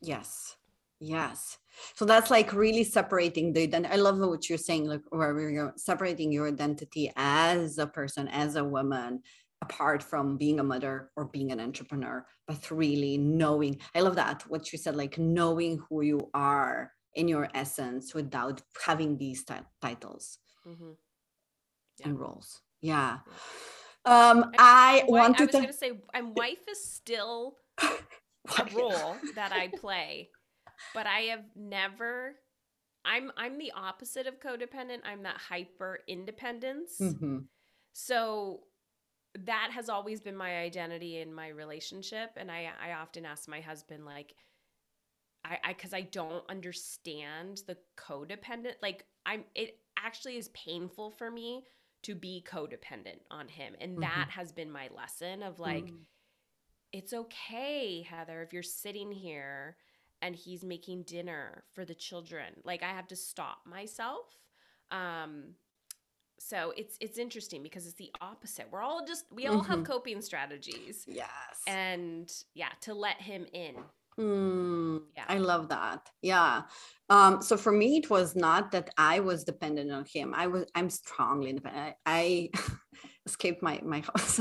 Yes. 0.00 0.56
Yes. 1.00 1.58
So 1.94 2.04
that's 2.04 2.30
like 2.30 2.52
really 2.52 2.84
separating 2.84 3.52
the 3.52 3.66
then 3.66 3.86
I 3.86 3.96
love 3.96 4.18
what 4.18 4.48
you're 4.48 4.58
saying, 4.58 4.86
like 4.86 5.02
where 5.10 5.34
we're 5.34 5.72
separating 5.76 6.32
your 6.32 6.48
identity 6.48 7.12
as 7.16 7.78
a 7.78 7.86
person, 7.86 8.28
as 8.28 8.56
a 8.56 8.64
woman, 8.64 9.22
apart 9.62 10.02
from 10.02 10.36
being 10.36 10.60
a 10.60 10.64
mother 10.64 11.10
or 11.16 11.26
being 11.26 11.52
an 11.52 11.60
entrepreneur, 11.60 12.24
but 12.48 12.70
really 12.70 13.18
knowing. 13.18 13.78
I 13.94 14.00
love 14.00 14.16
that 14.16 14.44
what 14.48 14.72
you 14.72 14.78
said, 14.78 14.96
like 14.96 15.18
knowing 15.18 15.82
who 15.88 16.02
you 16.02 16.30
are 16.34 16.92
in 17.14 17.28
your 17.28 17.48
essence 17.54 18.14
without 18.14 18.62
having 18.84 19.16
these 19.16 19.44
t- 19.44 19.54
titles 19.82 20.38
mm-hmm. 20.66 20.90
yeah. 21.98 22.08
and 22.08 22.18
roles. 22.18 22.60
Yeah. 22.80 23.18
Um, 24.04 24.52
I, 24.58 25.02
I 25.02 25.04
wanted 25.08 25.54
I 25.54 25.58
was 25.58 25.66
to... 25.66 25.72
to 25.72 25.72
say, 25.72 25.92
and 26.14 26.36
wife 26.36 26.64
is 26.70 26.84
still 26.84 27.56
a 27.80 28.64
role 28.74 29.16
that 29.34 29.52
I 29.52 29.68
play, 29.68 30.28
but 30.94 31.06
I 31.06 31.20
have 31.30 31.44
never. 31.54 32.34
I'm 33.04 33.30
I'm 33.36 33.58
the 33.58 33.72
opposite 33.72 34.26
of 34.26 34.40
codependent. 34.40 35.00
I'm 35.04 35.22
that 35.22 35.38
hyper 35.48 36.00
independence. 36.08 36.98
Mm-hmm. 37.00 37.38
So 37.92 38.60
that 39.44 39.70
has 39.72 39.88
always 39.88 40.20
been 40.20 40.36
my 40.36 40.58
identity 40.58 41.20
in 41.20 41.32
my 41.32 41.48
relationship 41.48 42.30
and 42.36 42.50
i 42.50 42.68
i 42.82 42.92
often 42.92 43.26
ask 43.26 43.48
my 43.48 43.60
husband 43.60 44.04
like 44.04 44.34
i 45.44 45.58
i 45.64 45.72
because 45.72 45.92
i 45.92 46.00
don't 46.00 46.44
understand 46.48 47.62
the 47.66 47.76
codependent 47.96 48.74
like 48.82 49.04
i'm 49.26 49.44
it 49.54 49.78
actually 50.02 50.36
is 50.36 50.48
painful 50.48 51.10
for 51.10 51.30
me 51.30 51.64
to 52.02 52.14
be 52.14 52.44
codependent 52.48 53.20
on 53.30 53.48
him 53.48 53.74
and 53.80 53.92
mm-hmm. 53.92 54.02
that 54.02 54.28
has 54.30 54.52
been 54.52 54.70
my 54.70 54.88
lesson 54.96 55.42
of 55.42 55.58
like 55.58 55.86
mm. 55.86 55.98
it's 56.92 57.12
okay 57.12 58.02
heather 58.08 58.42
if 58.42 58.52
you're 58.52 58.62
sitting 58.62 59.10
here 59.10 59.76
and 60.26 60.34
he's 60.34 60.64
making 60.64 61.04
dinner 61.04 61.62
for 61.72 61.84
the 61.84 61.94
children. 61.94 62.46
Like 62.64 62.82
i 62.82 62.88
have 62.88 63.06
to 63.08 63.16
stop 63.16 63.58
myself. 63.64 64.38
Um 64.90 65.54
so 66.38 66.72
it's 66.76 66.96
it's 67.00 67.16
interesting 67.16 67.62
because 67.62 67.86
it's 67.86 67.94
the 67.94 68.10
opposite. 68.20 68.66
We're 68.70 68.82
all 68.82 69.06
just 69.06 69.24
we 69.32 69.46
all 69.46 69.60
mm-hmm. 69.60 69.70
have 69.70 69.84
coping 69.84 70.20
strategies. 70.20 71.04
Yes. 71.06 71.62
And 71.66 72.30
yeah 72.54 72.72
to 72.82 72.92
let 72.92 73.20
him 73.20 73.46
in. 73.52 73.76
Mm, 74.18 75.02
yeah. 75.14 75.24
I 75.28 75.38
love 75.38 75.68
that. 75.68 76.10
Yeah. 76.22 76.62
Um 77.08 77.40
so 77.40 77.56
for 77.56 77.70
me 77.70 77.98
it 77.98 78.10
was 78.10 78.34
not 78.34 78.72
that 78.72 78.90
i 78.98 79.20
was 79.20 79.44
dependent 79.44 79.92
on 79.92 80.04
him. 80.12 80.34
I 80.34 80.48
was 80.48 80.64
i'm 80.74 80.90
strongly 80.90 81.50
independent. 81.50 81.94
I, 82.04 82.50
I 82.54 82.60
escaped 83.26 83.62
my 83.62 83.80
my 83.84 84.00
house 84.00 84.40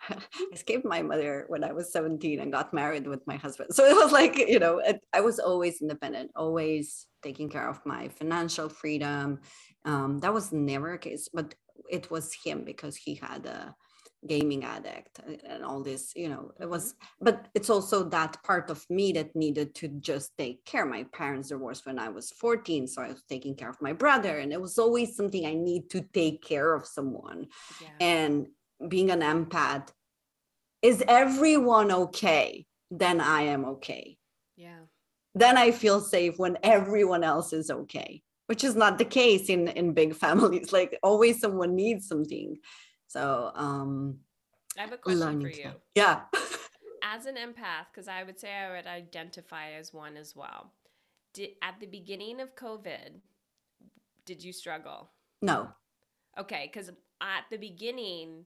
escaped 0.52 0.84
my 0.84 1.02
mother 1.02 1.44
when 1.48 1.62
i 1.62 1.70
was 1.70 1.92
17 1.92 2.40
and 2.40 2.50
got 2.50 2.72
married 2.72 3.06
with 3.06 3.26
my 3.26 3.36
husband. 3.36 3.74
So 3.74 3.84
it 3.84 3.94
was 3.94 4.10
like 4.10 4.36
you 4.38 4.58
know 4.58 4.78
it, 4.78 5.00
i 5.12 5.20
was 5.20 5.38
always 5.38 5.80
independent 5.80 6.30
always 6.34 7.06
taking 7.22 7.48
care 7.48 7.68
of 7.68 7.84
my 7.86 8.08
financial 8.08 8.68
freedom. 8.68 9.40
Um, 9.84 10.18
that 10.20 10.34
was 10.34 10.52
never 10.52 10.94
a 10.94 10.98
case, 10.98 11.28
but 11.32 11.54
it 11.90 12.10
was 12.10 12.34
him 12.44 12.64
because 12.64 12.96
he 12.96 13.14
had 13.14 13.46
a 13.46 13.74
gaming 14.26 14.64
addict 14.64 15.20
and 15.44 15.64
all 15.64 15.82
this 15.82 16.12
you 16.14 16.28
know 16.28 16.52
it 16.60 16.68
was 16.68 16.92
mm-hmm. 16.92 17.24
but 17.24 17.48
it's 17.54 17.70
also 17.70 18.04
that 18.04 18.40
part 18.44 18.70
of 18.70 18.88
me 18.88 19.12
that 19.12 19.34
needed 19.34 19.74
to 19.74 19.88
just 19.88 20.36
take 20.38 20.64
care. 20.64 20.86
My 20.86 21.04
parents 21.12 21.48
divorced 21.48 21.86
when 21.86 21.98
i 21.98 22.08
was 22.08 22.30
14 22.30 22.86
so 22.86 23.02
i 23.02 23.08
was 23.08 23.22
taking 23.28 23.54
care 23.54 23.70
of 23.70 23.80
my 23.82 23.92
brother 23.92 24.38
and 24.38 24.52
it 24.52 24.60
was 24.60 24.78
always 24.78 25.16
something 25.16 25.44
i 25.44 25.54
need 25.54 25.90
to 25.90 26.00
take 26.00 26.42
care 26.42 26.74
of 26.74 26.86
someone. 26.86 27.46
Yeah. 27.80 27.88
and 28.00 28.46
being 28.88 29.10
an 29.10 29.20
empath 29.20 29.88
is 30.82 31.04
everyone 31.06 31.92
okay? 31.92 32.66
Then 32.90 33.20
i 33.20 33.42
am 33.42 33.64
okay. 33.64 34.18
Yeah. 34.56 34.80
Then 35.34 35.56
i 35.56 35.72
feel 35.72 36.00
safe 36.00 36.38
when 36.38 36.58
everyone 36.62 37.24
else 37.24 37.52
is 37.52 37.70
okay 37.70 38.22
which 38.46 38.64
is 38.64 38.76
not 38.76 38.98
the 38.98 39.04
case 39.04 39.48
in 39.48 39.68
in 39.68 39.94
big 39.94 40.14
families. 40.24 40.72
Like 40.72 40.98
always 41.02 41.40
someone 41.40 41.74
needs 41.74 42.06
something 42.06 42.58
so 43.12 43.52
um 43.54 44.18
i 44.78 44.80
have 44.80 44.92
a 44.92 44.96
question 44.96 45.40
for 45.40 45.48
you. 45.48 45.70
Yeah. 45.94 46.20
As 47.02 47.26
an 47.26 47.34
empath 47.34 47.86
because 47.92 48.08
i 48.08 48.22
would 48.22 48.40
say 48.40 48.54
i 48.54 48.74
would 48.74 48.86
identify 48.86 49.72
as 49.72 49.92
one 49.92 50.16
as 50.16 50.34
well 50.34 50.72
did 51.34 51.50
at 51.60 51.74
the 51.80 51.86
beginning 51.86 52.40
of 52.40 52.56
covid 52.56 53.20
did 54.24 54.44
you 54.44 54.52
struggle? 54.52 55.10
No. 55.42 55.68
Okay 56.38 56.70
because 56.72 56.88
at 57.20 57.44
the 57.50 57.56
beginning 57.58 58.44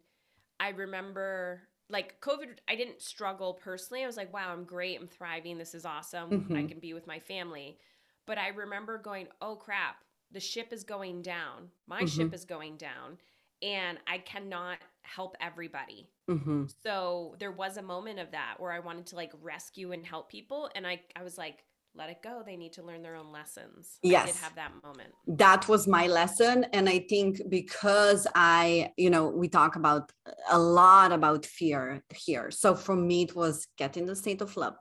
i 0.59 0.71
remember 0.71 1.63
like 1.91 2.21
covid 2.21 2.57
i 2.67 2.75
didn't 2.75 3.03
struggle 3.03 3.55
personally. 3.55 4.03
I 4.03 4.07
was 4.07 4.17
like 4.17 4.33
wow 4.33 4.53
i'm 4.53 4.65
great. 4.65 4.99
I'm 4.99 5.07
thriving. 5.07 5.59
This 5.59 5.75
is 5.75 5.85
awesome. 5.85 6.31
Mm-hmm. 6.31 6.57
i 6.57 6.65
can 6.65 6.81
be 6.81 6.95
with 6.95 7.07
my 7.07 7.21
family. 7.21 7.79
But 8.27 8.39
I 8.39 8.49
remember 8.49 8.99
going, 8.99 9.29
oh 9.41 9.55
crap, 9.55 9.97
the 10.33 10.41
ship 10.41 10.73
is 10.73 10.83
going 10.83 11.23
down. 11.23 11.69
My 11.87 11.99
mm-hmm. 11.99 12.07
ship 12.07 12.35
is 12.35 12.45
going 12.45 12.77
down. 12.79 13.19
And 13.63 13.99
I 14.07 14.19
cannot 14.19 14.79
help 15.03 15.37
everybody. 15.41 16.09
Mm-hmm. 16.31 16.65
So 16.83 17.37
there 17.39 17.53
was 17.53 17.77
a 17.77 17.83
moment 17.83 18.19
of 18.19 18.31
that 18.33 18.57
where 18.59 18.73
I 18.73 18.81
wanted 18.81 19.07
to 19.07 19.17
like 19.17 19.33
rescue 19.41 19.93
and 19.93 20.05
help 20.05 20.31
people. 20.31 20.71
And 20.75 20.87
I, 20.87 21.01
I 21.15 21.23
was 21.23 21.39
like, 21.39 21.65
let 21.95 22.11
it 22.11 22.23
go. 22.23 22.43
They 22.45 22.57
need 22.57 22.75
to 22.75 22.83
learn 22.83 23.03
their 23.03 23.17
own 23.17 23.33
lessons. 23.33 23.99
Yes. 24.03 24.25
I 24.25 24.27
did 24.27 24.37
have 24.37 24.55
that 24.57 24.73
moment. 24.85 25.13
That 25.27 25.67
was 25.69 25.89
my 25.89 26.07
lesson. 26.07 26.67
And 26.73 26.89
I 26.89 26.99
think 27.09 27.41
because 27.49 28.27
I, 28.35 28.93
you 28.99 29.09
know, 29.09 29.29
we 29.29 29.49
talk 29.49 29.77
about 29.77 30.13
a 30.51 30.59
lot 30.59 31.13
about 31.13 31.47
fear 31.47 32.03
here. 32.15 32.51
So 32.51 32.75
for 32.75 32.95
me, 32.95 33.23
it 33.23 33.35
was 33.35 33.67
get 33.79 33.97
in 33.97 34.05
the 34.05 34.17
state 34.17 34.43
of 34.43 34.57
love 34.57 34.75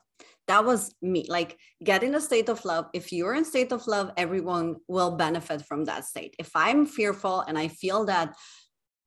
that 0.48 0.64
was 0.64 0.94
me 1.02 1.26
like 1.28 1.58
get 1.84 2.04
in 2.04 2.16
a 2.16 2.22
state 2.22 2.50
of 2.50 2.64
love 2.66 2.86
if 2.94 3.12
you're 3.12 3.34
in 3.34 3.44
state 3.44 3.72
of 3.72 3.88
love 3.88 4.12
everyone 4.18 4.76
will 4.88 5.16
benefit 5.16 5.66
from 5.66 5.86
that 5.86 6.06
state 6.06 6.36
if 6.40 6.52
i'm 6.56 6.86
fearful 6.86 7.42
and 7.42 7.58
i 7.58 7.68
feel 7.68 8.06
that 8.06 8.36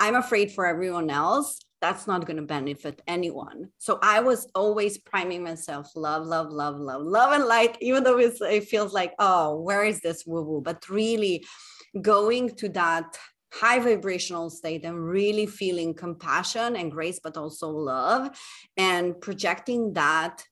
i'm 0.01 0.17
afraid 0.17 0.51
for 0.53 0.67
everyone 0.67 1.11
else 1.11 1.61
that's 1.81 2.09
not 2.09 2.27
going 2.27 2.39
to 2.39 2.43
benefit 2.43 3.01
anyone. 3.07 3.71
So 3.79 3.99
i 4.03 4.21
was 4.21 4.49
always 4.55 4.99
priming 4.99 5.43
myself 5.45 5.91
love 5.95 6.27
love 6.27 6.51
love 6.51 6.79
love 6.79 7.03
love 7.03 7.33
and 7.33 7.45
light 7.45 7.77
even 7.81 8.03
though 8.05 8.19
it 8.19 8.65
feels 8.65 8.93
like 8.93 9.15
oh 9.19 9.61
where 9.61 9.85
is 9.85 10.01
this 10.01 10.25
woo 10.27 10.43
woo 10.43 10.61
but 10.61 10.89
really 10.89 11.45
going 12.03 12.51
to 12.57 12.69
that 12.71 13.17
high 13.53 13.79
vibrational 13.79 14.51
state 14.51 14.85
and 14.85 15.03
really 15.09 15.47
feeling 15.47 15.95
compassion 15.95 16.77
and 16.77 16.93
grace 16.93 17.19
but 17.23 17.37
also 17.37 17.69
love 17.71 18.29
and 18.77 19.19
projecting 19.21 19.95
that 19.95 20.45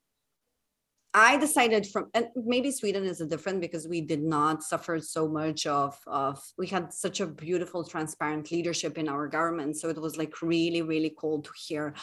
I 1.19 1.39
decided 1.39 1.87
from, 1.87 2.11
and 2.13 2.29
maybe 2.37 2.71
Sweden 2.71 3.05
is 3.05 3.23
a 3.23 3.27
different 3.27 3.63
because 3.63 3.89
we 3.89 4.03
did 4.03 4.23
not 4.23 4.63
suffer 4.63 5.01
so 5.01 5.27
much 5.27 5.67
of, 5.67 5.99
of, 6.07 6.39
we 6.59 6.67
had 6.67 6.93
such 6.93 7.21
a 7.21 7.27
beautiful, 7.27 7.83
transparent 7.83 8.53
leadership 8.53 8.99
in 8.99 9.09
our 9.09 9.27
government. 9.27 9.79
So 9.79 9.89
it 9.89 9.99
was 9.99 10.19
like 10.19 10.43
really, 10.43 10.83
really 10.83 11.15
cool 11.19 11.41
to 11.41 11.51
hear 11.57 11.95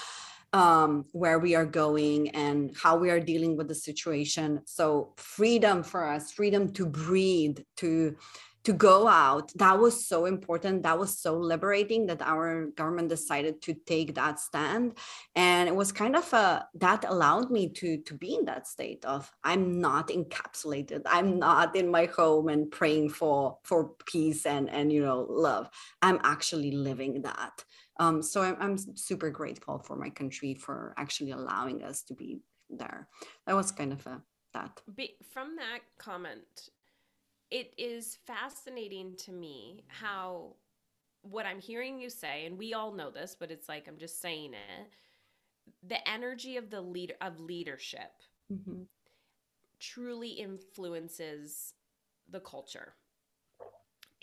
um, 0.52 1.06
where 1.12 1.38
we 1.38 1.54
are 1.54 1.66
going 1.66 2.30
and 2.30 2.76
how 2.76 2.98
we 2.98 3.12
are 3.12 3.20
dealing 3.20 3.56
with 3.56 3.68
the 3.68 3.76
situation. 3.76 4.62
So 4.66 5.14
freedom 5.18 5.84
for 5.84 6.08
us, 6.08 6.32
freedom 6.32 6.74
to 6.74 6.88
breathe, 6.88 7.60
to 7.78 8.16
to 8.64 8.74
go 8.74 9.08
out 9.08 9.52
that 9.56 9.78
was 9.78 10.08
so 10.08 10.26
important 10.26 10.84
that 10.84 10.98
was 10.98 11.18
so 11.18 11.38
liberating 11.38 12.06
that 12.06 12.22
our 12.22 12.68
government 12.68 13.10
decided 13.10 13.62
to 13.62 13.74
take 13.74 14.16
that 14.16 14.40
stand. 14.40 14.98
And 15.36 15.68
it 15.68 15.76
was 15.76 15.92
kind 15.92 16.16
of 16.16 16.32
a 16.34 16.68
that 16.76 17.06
allowed 17.08 17.52
me 17.52 17.70
to 17.70 17.98
to 17.98 18.14
be 18.14 18.36
in 18.36 18.46
that 18.46 18.68
state 18.68 19.04
of 19.06 19.32
i'm 19.44 19.82
not 19.82 20.08
encapsulated. 20.08 21.02
I'm 21.06 21.40
not 21.40 21.76
in 21.76 21.90
my 21.90 22.06
home 22.06 22.48
and 22.50 22.72
praying 22.72 23.10
for 23.10 23.58
for 23.64 23.92
peace 24.06 24.46
and 24.46 24.70
and 24.70 24.92
you 24.92 25.02
know 25.02 25.26
love. 25.30 25.70
I'm 26.02 26.20
actually 26.24 26.72
living 26.72 27.22
that. 27.24 27.64
Um, 28.00 28.24
so 28.24 28.42
I'm, 28.42 28.58
I'm 28.60 28.78
super 28.96 29.30
grateful 29.30 29.80
for 29.80 29.96
my 29.96 30.10
country 30.10 30.56
for 30.56 30.94
actually 30.98 31.32
allowing 31.32 31.84
us 31.84 32.02
to 32.04 32.14
be 32.16 32.40
there. 32.70 33.08
That 33.46 33.56
was 33.56 33.72
kind 33.72 33.94
of 33.94 34.06
a 34.08 34.22
that. 34.54 34.82
Be, 34.96 35.16
from 35.32 35.56
that 35.58 35.82
comment 35.98 36.70
it 37.54 37.72
is 37.78 38.18
fascinating 38.26 39.16
to 39.16 39.32
me 39.32 39.84
how 39.88 40.56
what 41.22 41.46
I'm 41.46 41.62
hearing 41.62 42.00
you 42.00 42.10
say, 42.10 42.46
and 42.48 42.58
we 42.58 42.74
all 42.74 42.92
know 42.92 43.12
this, 43.12 43.38
but 43.40 43.52
it's 43.52 43.70
like 43.70 43.88
I'm 43.88 44.00
just 44.00 44.20
saying 44.20 44.54
it. 44.54 44.90
The 45.88 46.10
energy 46.10 46.58
of 46.58 46.72
the 46.72 46.82
leader 46.82 47.14
of 47.22 47.40
leadership 47.40 48.12
mm-hmm. 48.52 48.82
truly 49.80 50.30
influences 50.30 51.76
the 52.30 52.40
culture. 52.40 52.96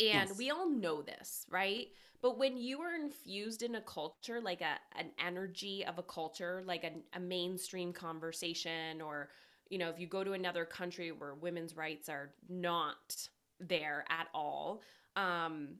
And 0.01 0.29
yes. 0.29 0.37
we 0.37 0.51
all 0.51 0.69
know 0.69 1.01
this, 1.01 1.47
right? 1.51 1.87
But 2.21 2.37
when 2.37 2.57
you 2.57 2.81
are 2.81 2.95
infused 2.95 3.63
in 3.63 3.77
a 3.77 3.81
culture, 3.81 4.41
like 4.41 4.61
a 4.61 4.77
an 4.99 5.13
energy 5.25 5.87
of 5.87 5.99
a 5.99 6.03
culture, 6.03 6.65
like 6.67 6.83
a, 6.83 6.93
a 7.17 7.21
mainstream 7.21 7.93
conversation 7.93 9.01
or 9.01 9.31
you 9.71 9.79
know, 9.79 9.89
if 9.89 9.99
you 9.99 10.07
go 10.07 10.23
to 10.23 10.33
another 10.33 10.65
country 10.65 11.13
where 11.13 11.35
women's 11.35 11.77
rights 11.77 12.09
are 12.09 12.33
not 12.49 13.29
there 13.61 14.05
at 14.11 14.27
all, 14.35 14.83
um, 15.17 15.77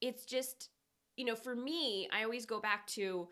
it's 0.00 0.24
just, 0.24 0.70
you 1.16 1.24
know, 1.24 1.34
for 1.34 1.54
me, 1.54 2.08
I 2.12 2.22
always 2.22 2.46
go 2.46 2.60
back 2.60 2.86
to 2.88 3.28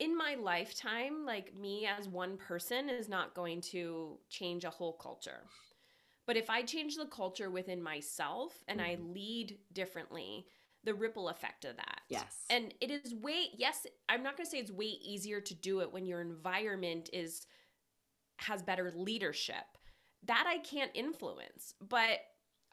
in 0.00 0.16
my 0.16 0.34
lifetime, 0.34 1.24
like 1.24 1.54
me 1.54 1.86
as 1.86 2.08
one 2.08 2.36
person 2.36 2.88
is 2.88 3.08
not 3.08 3.34
going 3.34 3.60
to 3.60 4.18
change 4.28 4.64
a 4.64 4.70
whole 4.70 4.94
culture. 4.94 5.44
But 6.26 6.36
if 6.36 6.50
I 6.50 6.62
change 6.62 6.96
the 6.96 7.06
culture 7.06 7.50
within 7.50 7.82
myself 7.82 8.64
and 8.66 8.80
mm-hmm. 8.80 9.02
I 9.02 9.12
lead 9.12 9.58
differently, 9.72 10.46
the 10.84 10.94
ripple 10.94 11.28
effect 11.28 11.64
of 11.64 11.76
that. 11.76 12.00
Yes. 12.08 12.46
And 12.48 12.72
it 12.80 12.90
is 12.90 13.14
way, 13.14 13.48
yes, 13.56 13.86
I'm 14.08 14.22
not 14.22 14.36
going 14.36 14.46
to 14.46 14.50
say 14.50 14.58
it's 14.58 14.70
way 14.70 14.86
easier 14.86 15.40
to 15.40 15.54
do 15.54 15.80
it 15.80 15.92
when 15.92 16.06
your 16.06 16.20
environment 16.20 17.10
is 17.12 17.46
has 18.50 18.62
better 18.62 18.92
leadership. 18.94 19.64
That 20.26 20.44
I 20.46 20.58
can't 20.58 20.90
influence, 20.94 21.74
but 21.80 22.18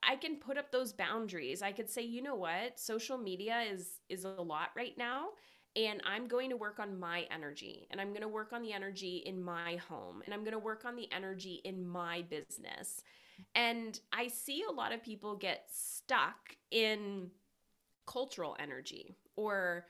I 0.04 0.16
can 0.16 0.36
put 0.36 0.58
up 0.58 0.72
those 0.72 0.92
boundaries. 0.92 1.62
I 1.62 1.72
could 1.72 1.90
say, 1.90 2.02
you 2.02 2.22
know 2.22 2.36
what? 2.36 2.80
Social 2.80 3.18
media 3.18 3.62
is 3.62 4.00
is 4.10 4.26
a 4.26 4.30
lot 4.30 4.70
right 4.76 4.98
now 4.98 5.30
and 5.76 6.02
I'm 6.06 6.28
going 6.28 6.50
to 6.50 6.58
work 6.58 6.80
on 6.80 7.00
my 7.00 7.28
energy 7.32 7.88
and 7.92 8.02
I'm 8.02 8.10
going 8.10 8.22
to 8.22 8.28
work 8.28 8.52
on 8.52 8.62
the 8.62 8.74
energy 8.74 9.24
in 9.26 9.42
my 9.42 9.76
home 9.88 10.24
and 10.26 10.34
I'm 10.34 10.42
going 10.42 10.54
to 10.54 10.60
work 10.60 10.86
on 10.86 10.96
the 10.96 11.12
energy 11.12 11.62
in 11.64 11.88
my 11.88 12.24
business. 12.24 13.04
And 13.54 14.00
I 14.12 14.28
see 14.28 14.64
a 14.68 14.72
lot 14.72 14.92
of 14.92 15.04
people 15.04 15.36
get 15.36 15.66
stuck 15.72 16.56
in 16.72 17.30
cultural 18.08 18.56
energy 18.60 19.16
or 19.36 19.86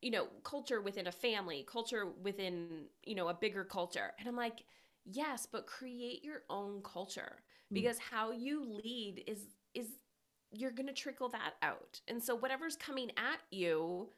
you 0.00 0.12
know, 0.12 0.28
culture 0.44 0.80
within 0.80 1.08
a 1.08 1.12
family, 1.12 1.66
culture 1.68 2.06
within, 2.22 2.84
you 3.02 3.16
know, 3.16 3.28
a 3.28 3.34
bigger 3.34 3.64
culture. 3.64 4.12
And 4.18 4.28
I'm 4.28 4.36
like, 4.36 4.62
Yes, 5.10 5.46
but 5.50 5.66
create 5.66 6.24
your 6.24 6.42
own 6.50 6.82
culture 6.82 7.36
mm. 7.72 7.74
because 7.74 7.96
mm. 7.96 8.02
how 8.10 8.30
you 8.30 8.64
lead 8.64 9.24
is 9.26 9.40
is 9.74 9.86
you're 10.50 10.70
going 10.70 10.86
to 10.86 10.94
trickle 10.94 11.28
that 11.28 11.54
out. 11.62 12.00
And 12.08 12.22
so 12.22 12.34
whatever's 12.34 12.76
coming 12.76 13.10
at 13.18 13.40
you, 13.50 14.08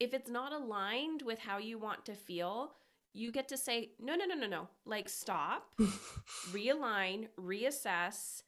if 0.00 0.12
it's 0.12 0.28
not 0.28 0.52
aligned 0.52 1.22
with 1.22 1.38
how 1.38 1.58
you 1.58 1.78
want 1.78 2.04
to 2.06 2.14
feel, 2.14 2.72
you 3.12 3.32
get 3.32 3.48
to 3.48 3.56
say, 3.56 3.92
"No, 3.98 4.14
no, 4.14 4.26
no, 4.26 4.34
no, 4.34 4.46
no. 4.46 4.68
Like 4.84 5.08
stop, 5.08 5.70
realign, 6.50 7.28
reassess, 7.40 8.42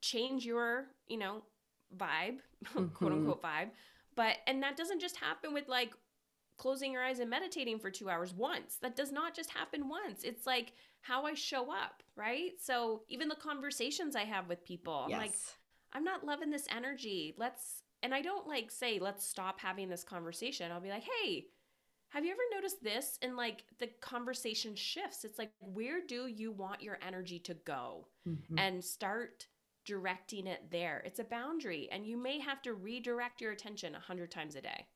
change 0.00 0.44
your, 0.44 0.86
you 1.08 1.16
know, 1.16 1.42
vibe, 1.96 2.38
mm-hmm. 2.64 2.86
quote 2.88 3.12
unquote 3.12 3.42
vibe." 3.42 3.70
But 4.14 4.36
and 4.46 4.62
that 4.62 4.76
doesn't 4.76 5.00
just 5.00 5.16
happen 5.16 5.54
with 5.54 5.68
like 5.68 5.94
closing 6.58 6.92
your 6.92 7.02
eyes 7.02 7.18
and 7.18 7.30
meditating 7.30 7.78
for 7.78 7.90
2 7.90 8.10
hours 8.10 8.34
once. 8.34 8.76
That 8.82 8.94
does 8.94 9.10
not 9.10 9.34
just 9.34 9.50
happen 9.50 9.88
once. 9.88 10.22
It's 10.22 10.46
like 10.46 10.74
how 11.02 11.26
I 11.26 11.34
show 11.34 11.70
up, 11.70 12.02
right? 12.16 12.52
So 12.60 13.02
even 13.08 13.28
the 13.28 13.36
conversations 13.36 14.16
I 14.16 14.24
have 14.24 14.48
with 14.48 14.64
people, 14.64 15.06
yes. 15.08 15.14
I'm 15.14 15.20
like, 15.20 15.34
I'm 15.92 16.04
not 16.04 16.24
loving 16.24 16.50
this 16.50 16.66
energy. 16.74 17.34
Let's, 17.36 17.82
and 18.02 18.14
I 18.14 18.22
don't 18.22 18.48
like 18.48 18.70
say, 18.70 18.98
let's 18.98 19.26
stop 19.26 19.60
having 19.60 19.88
this 19.88 20.04
conversation. 20.04 20.72
I'll 20.72 20.80
be 20.80 20.90
like, 20.90 21.04
hey, 21.04 21.46
have 22.10 22.24
you 22.24 22.30
ever 22.30 22.40
noticed 22.54 22.82
this? 22.82 23.18
And 23.22 23.36
like 23.36 23.64
the 23.78 23.88
conversation 24.00 24.74
shifts. 24.74 25.24
It's 25.24 25.38
like, 25.38 25.52
where 25.60 26.00
do 26.06 26.26
you 26.26 26.52
want 26.52 26.82
your 26.82 26.98
energy 27.06 27.38
to 27.40 27.54
go? 27.54 28.06
Mm-hmm. 28.28 28.58
And 28.58 28.84
start 28.84 29.46
directing 29.84 30.46
it 30.46 30.70
there. 30.70 31.02
It's 31.04 31.18
a 31.18 31.24
boundary, 31.24 31.88
and 31.90 32.06
you 32.06 32.16
may 32.16 32.38
have 32.38 32.62
to 32.62 32.74
redirect 32.74 33.40
your 33.40 33.50
attention 33.50 33.94
a 33.96 34.00
hundred 34.00 34.30
times 34.30 34.54
a 34.54 34.60
day 34.60 34.86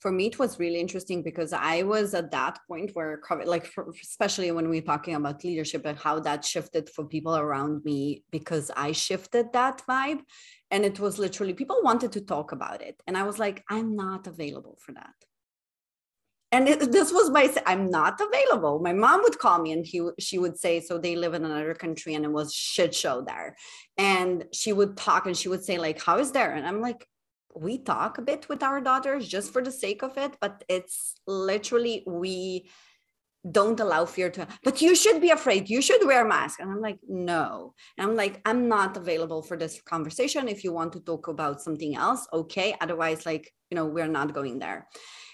for 0.00 0.12
me 0.12 0.26
it 0.26 0.38
was 0.38 0.58
really 0.58 0.80
interesting 0.80 1.22
because 1.22 1.52
i 1.52 1.82
was 1.82 2.14
at 2.14 2.30
that 2.30 2.58
point 2.68 2.90
where 2.94 3.20
covid 3.28 3.46
like 3.46 3.66
for, 3.66 3.92
especially 4.02 4.50
when 4.50 4.68
we're 4.68 4.80
talking 4.82 5.14
about 5.14 5.44
leadership 5.44 5.84
and 5.84 5.98
how 5.98 6.18
that 6.20 6.44
shifted 6.44 6.88
for 6.90 7.04
people 7.04 7.36
around 7.36 7.84
me 7.84 8.22
because 8.30 8.70
i 8.76 8.92
shifted 8.92 9.52
that 9.52 9.82
vibe. 9.88 10.20
And 10.72 10.84
it 10.84 10.98
was 10.98 11.16
literally 11.18 11.54
people 11.54 11.78
wanted 11.82 12.10
to 12.12 12.20
talk 12.20 12.52
about 12.52 12.82
it. 12.82 13.00
And 13.06 13.16
i 13.16 13.22
was 13.22 13.38
like 13.38 13.64
i'm 13.70 13.96
not 13.96 14.26
available 14.26 14.78
for 14.84 14.92
that. 14.92 15.14
And 16.52 16.68
it, 16.68 16.92
this 16.92 17.12
was 17.12 17.30
my 17.30 17.52
i'm 17.66 17.90
not 17.90 18.20
available. 18.20 18.80
My 18.80 18.92
mom 18.92 19.22
would 19.22 19.38
call 19.38 19.60
me 19.60 19.72
and 19.72 19.86
he 19.86 20.08
she 20.18 20.38
would 20.38 20.58
say 20.58 20.80
so 20.80 20.98
they 20.98 21.16
live 21.16 21.34
in 21.34 21.44
another 21.44 21.74
country 21.74 22.14
and 22.14 22.24
it 22.24 22.32
was 22.32 22.52
shit 22.52 22.94
show 22.94 23.22
there. 23.22 23.56
And 23.96 24.44
she 24.52 24.72
would 24.72 24.96
talk 24.96 25.26
and 25.26 25.36
she 25.36 25.48
would 25.48 25.64
say 25.64 25.78
like 25.78 26.02
how 26.02 26.18
is 26.18 26.32
there? 26.32 26.52
And 26.54 26.66
i'm 26.66 26.80
like 26.80 27.06
we 27.56 27.78
talk 27.78 28.18
a 28.18 28.22
bit 28.22 28.48
with 28.48 28.62
our 28.62 28.80
daughters 28.80 29.26
just 29.26 29.52
for 29.52 29.62
the 29.62 29.72
sake 29.72 30.02
of 30.02 30.16
it 30.16 30.36
but 30.40 30.64
it's 30.68 31.20
literally 31.26 32.02
we 32.06 32.68
don't 33.50 33.80
allow 33.80 34.04
fear 34.04 34.30
to 34.30 34.46
but 34.64 34.80
you 34.82 34.94
should 34.94 35.20
be 35.20 35.30
afraid. 35.30 35.68
You 35.68 35.80
should 35.82 36.04
wear 36.06 36.24
a 36.24 36.28
mask. 36.28 36.60
And 36.60 36.70
i'm 36.70 36.80
like 36.80 36.98
no. 37.08 37.74
And 37.96 38.08
i'm 38.08 38.16
like 38.16 38.40
i'm 38.44 38.68
not 38.68 38.96
available 38.96 39.42
for 39.42 39.56
this 39.56 39.80
conversation. 39.82 40.48
If 40.48 40.64
you 40.64 40.72
want 40.72 40.92
to 40.94 41.00
talk 41.00 41.28
about 41.28 41.60
something 41.60 41.96
else 41.96 42.26
okay. 42.32 42.74
Otherwise 42.80 43.26
like 43.26 43.52
you 43.70 43.76
know 43.76 43.86
we're 43.86 44.08
not 44.08 44.34
going 44.34 44.58
there. 44.58 44.88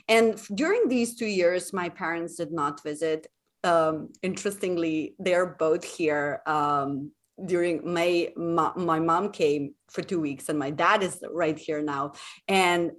And 0.09 0.41
during 0.55 0.89
these 0.89 1.17
two 1.17 1.27
years 1.27 1.73
my 1.73 1.89
parents 1.89 2.37
did 2.37 2.53
not 2.53 2.83
visit. 2.83 3.27
Um 3.65 4.11
interestingly 4.23 5.15
they're 5.19 5.55
both 5.59 5.85
here 5.85 6.43
um 6.47 7.13
during 7.45 7.93
May, 7.93 8.33
my, 8.37 8.73
my 8.77 9.01
mom 9.01 9.31
came 9.31 9.75
for 9.91 10.03
two 10.03 10.21
weeks 10.21 10.49
and 10.49 10.59
my 10.59 10.71
dad 10.71 11.03
is 11.03 11.23
right 11.33 11.59
here 11.59 11.83
now. 11.83 12.13
And 12.49 12.93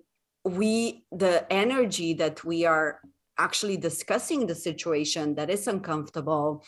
we, 0.43 1.05
the 1.11 1.51
energy 1.51 2.13
that 2.15 2.43
we 2.43 2.65
are 2.65 2.99
actually 3.37 3.77
discussing 3.77 4.45
the 4.45 4.55
situation 4.55 5.35
that 5.35 5.49
is 5.49 5.67
uncomfortable 5.67 6.63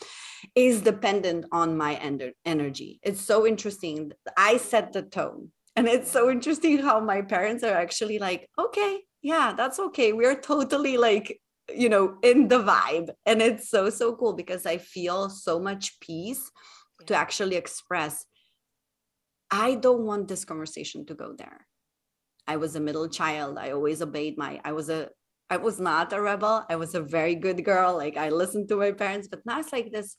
is 0.54 0.80
dependent 0.80 1.46
on 1.52 1.76
my 1.76 1.94
en- 1.96 2.32
energy. 2.44 2.98
It's 3.02 3.20
so 3.20 3.46
interesting. 3.46 4.12
I 4.36 4.56
set 4.56 4.92
the 4.92 5.02
tone. 5.02 5.52
And 5.76 5.86
it's 5.86 6.10
so 6.10 6.30
interesting 6.30 6.78
how 6.78 7.00
my 7.00 7.20
parents 7.20 7.62
are 7.62 7.74
actually 7.74 8.18
like, 8.18 8.48
okay, 8.58 9.00
yeah, 9.22 9.52
that's 9.56 9.78
okay. 9.78 10.12
We're 10.12 10.40
totally 10.40 10.96
like, 10.96 11.38
you 11.74 11.88
know, 11.88 12.16
in 12.22 12.48
the 12.48 12.62
vibe. 12.62 13.10
And 13.26 13.42
it's 13.42 13.68
so, 13.68 13.90
so 13.90 14.16
cool 14.16 14.32
because 14.32 14.64
I 14.64 14.78
feel 14.78 15.28
so 15.28 15.60
much 15.60 16.00
peace 16.00 16.50
to 17.06 17.14
actually 17.14 17.56
express 17.56 18.24
i 19.50 19.74
don't 19.74 20.04
want 20.06 20.28
this 20.28 20.44
conversation 20.44 21.06
to 21.06 21.14
go 21.14 21.34
there. 21.36 21.66
I 22.48 22.56
was 22.56 22.76
a 22.76 22.80
middle 22.80 23.08
child. 23.08 23.58
I 23.58 23.72
always 23.72 24.02
obeyed 24.02 24.38
my 24.38 24.60
i 24.64 24.72
was 24.72 24.88
a 24.88 25.08
i 25.50 25.56
was 25.56 25.78
not 25.78 26.12
a 26.12 26.20
rebel. 26.20 26.64
I 26.68 26.76
was 26.76 26.94
a 26.94 27.00
very 27.00 27.34
good 27.34 27.64
girl. 27.64 27.96
Like 27.96 28.16
i 28.16 28.28
listened 28.30 28.68
to 28.68 28.76
my 28.76 28.92
parents 28.92 29.28
but 29.28 29.44
now 29.44 29.60
it's 29.60 29.72
like 29.72 29.92
this 29.92 30.16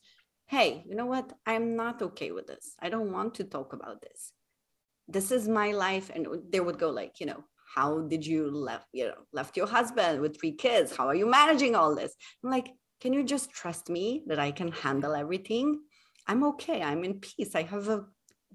hey 0.47 0.83
you 0.87 0.95
know 0.95 1.05
what? 1.05 1.33
I'm 1.45 1.75
not 1.75 2.01
okay 2.01 2.31
with 2.31 2.47
this. 2.47 2.75
I 2.81 2.89
don't 2.89 3.11
want 3.11 3.35
to 3.35 3.43
talk 3.43 3.73
about 3.73 4.01
this. 4.01 4.31
This 5.07 5.31
is 5.31 5.47
my 5.47 5.71
life. 5.71 6.09
And 6.13 6.27
they 6.51 6.61
would 6.61 6.79
go 6.79 6.89
like 6.89 7.19
you 7.19 7.25
know 7.25 7.43
how 7.75 7.89
did 8.07 8.25
you 8.25 8.49
left 8.49 8.87
you 8.93 9.07
know 9.07 9.21
left 9.33 9.57
your 9.57 9.67
husband 9.67 10.21
with 10.21 10.39
three 10.39 10.53
kids? 10.53 10.95
How 10.95 11.07
are 11.07 11.15
you 11.21 11.25
managing 11.25 11.75
all 11.75 11.95
this? 11.95 12.13
I'm 12.43 12.51
like 12.51 12.69
can 13.01 13.13
you 13.13 13.23
just 13.23 13.51
trust 13.51 13.89
me 13.89 14.23
that 14.27 14.39
i 14.39 14.51
can 14.51 14.71
handle 14.71 15.13
everything 15.13 15.79
I'm 16.27 16.43
okay. 16.43 16.81
I'm 16.81 17.03
in 17.03 17.19
peace. 17.19 17.55
I 17.55 17.63
have 17.63 17.87
a 17.87 18.05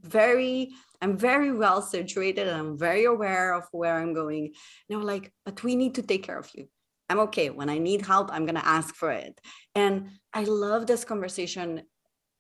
very, 0.01 0.71
I'm 1.01 1.17
very 1.17 1.53
well 1.53 1.83
situated 1.83 2.49
and 2.49 2.57
I'm 2.57 2.79
very 2.79 3.05
aware 3.05 3.55
of 3.55 3.65
where 3.73 3.99
I'm 3.99 4.15
going. 4.15 4.53
You 4.89 4.99
know, 4.99 5.05
like, 5.05 5.33
but 5.45 5.63
we 5.63 5.77
need 5.77 5.95
to 5.97 6.03
take 6.03 6.25
care 6.25 6.39
of 6.39 6.51
you. 6.55 6.69
I'm 7.09 7.21
okay. 7.21 7.51
When 7.51 7.69
I 7.69 7.79
need 7.79 8.07
help, 8.07 8.31
I'm 8.33 8.47
going 8.47 8.61
to 8.63 8.67
ask 8.67 8.95
for 8.95 9.11
it. 9.11 9.41
And 9.75 10.11
I 10.33 10.45
love 10.45 10.87
this 10.87 11.05
conversation, 11.05 11.83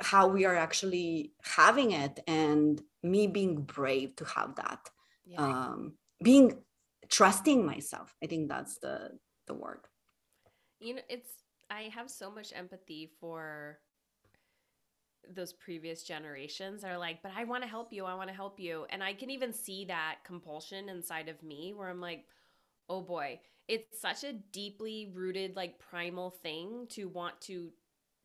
how 0.01 0.29
we 0.29 0.45
are 0.45 0.57
actually 0.57 1.33
having 1.45 1.93
it. 1.93 2.21
And 2.27 2.81
me 3.03 3.27
being 3.27 3.63
brave 3.63 4.15
to 4.17 4.25
have 4.25 4.55
that 4.57 4.79
yeah. 5.27 5.41
um 5.41 5.95
being 6.23 6.63
trusting 7.09 7.65
myself 7.65 8.15
i 8.23 8.27
think 8.27 8.49
that's 8.49 8.79
the 8.79 9.11
the 9.47 9.55
word 9.55 9.81
you 10.81 10.95
know 10.95 11.03
it's 11.09 11.31
i 11.71 11.91
have 11.95 12.11
so 12.11 12.31
much 12.31 12.53
empathy 12.55 13.11
for 13.21 13.79
those 15.35 15.53
previous 15.53 16.03
generations 16.03 16.85
are 16.85 16.99
like 16.99 17.23
but 17.23 17.33
i 17.37 17.45
want 17.45 17.63
to 17.63 17.69
help 17.69 17.93
you 17.93 18.05
i 18.05 18.15
want 18.15 18.29
to 18.29 18.35
help 18.35 18.59
you 18.59 18.87
and 18.91 19.03
i 19.03 19.13
can 19.13 19.31
even 19.31 19.53
see 19.53 19.85
that 19.85 20.17
compulsion 20.25 20.89
inside 20.89 21.29
of 21.29 21.43
me 21.43 21.73
where 21.75 21.89
i'm 21.89 22.01
like 22.01 22.25
oh 22.89 23.01
boy 23.01 23.39
it's 23.69 24.01
such 24.01 24.25
a 24.25 24.33
deeply 24.33 25.11
rooted 25.15 25.57
like 25.57 25.79
primal 25.79 26.31
thing 26.31 26.87
to 26.89 27.09
want 27.09 27.41
to 27.41 27.71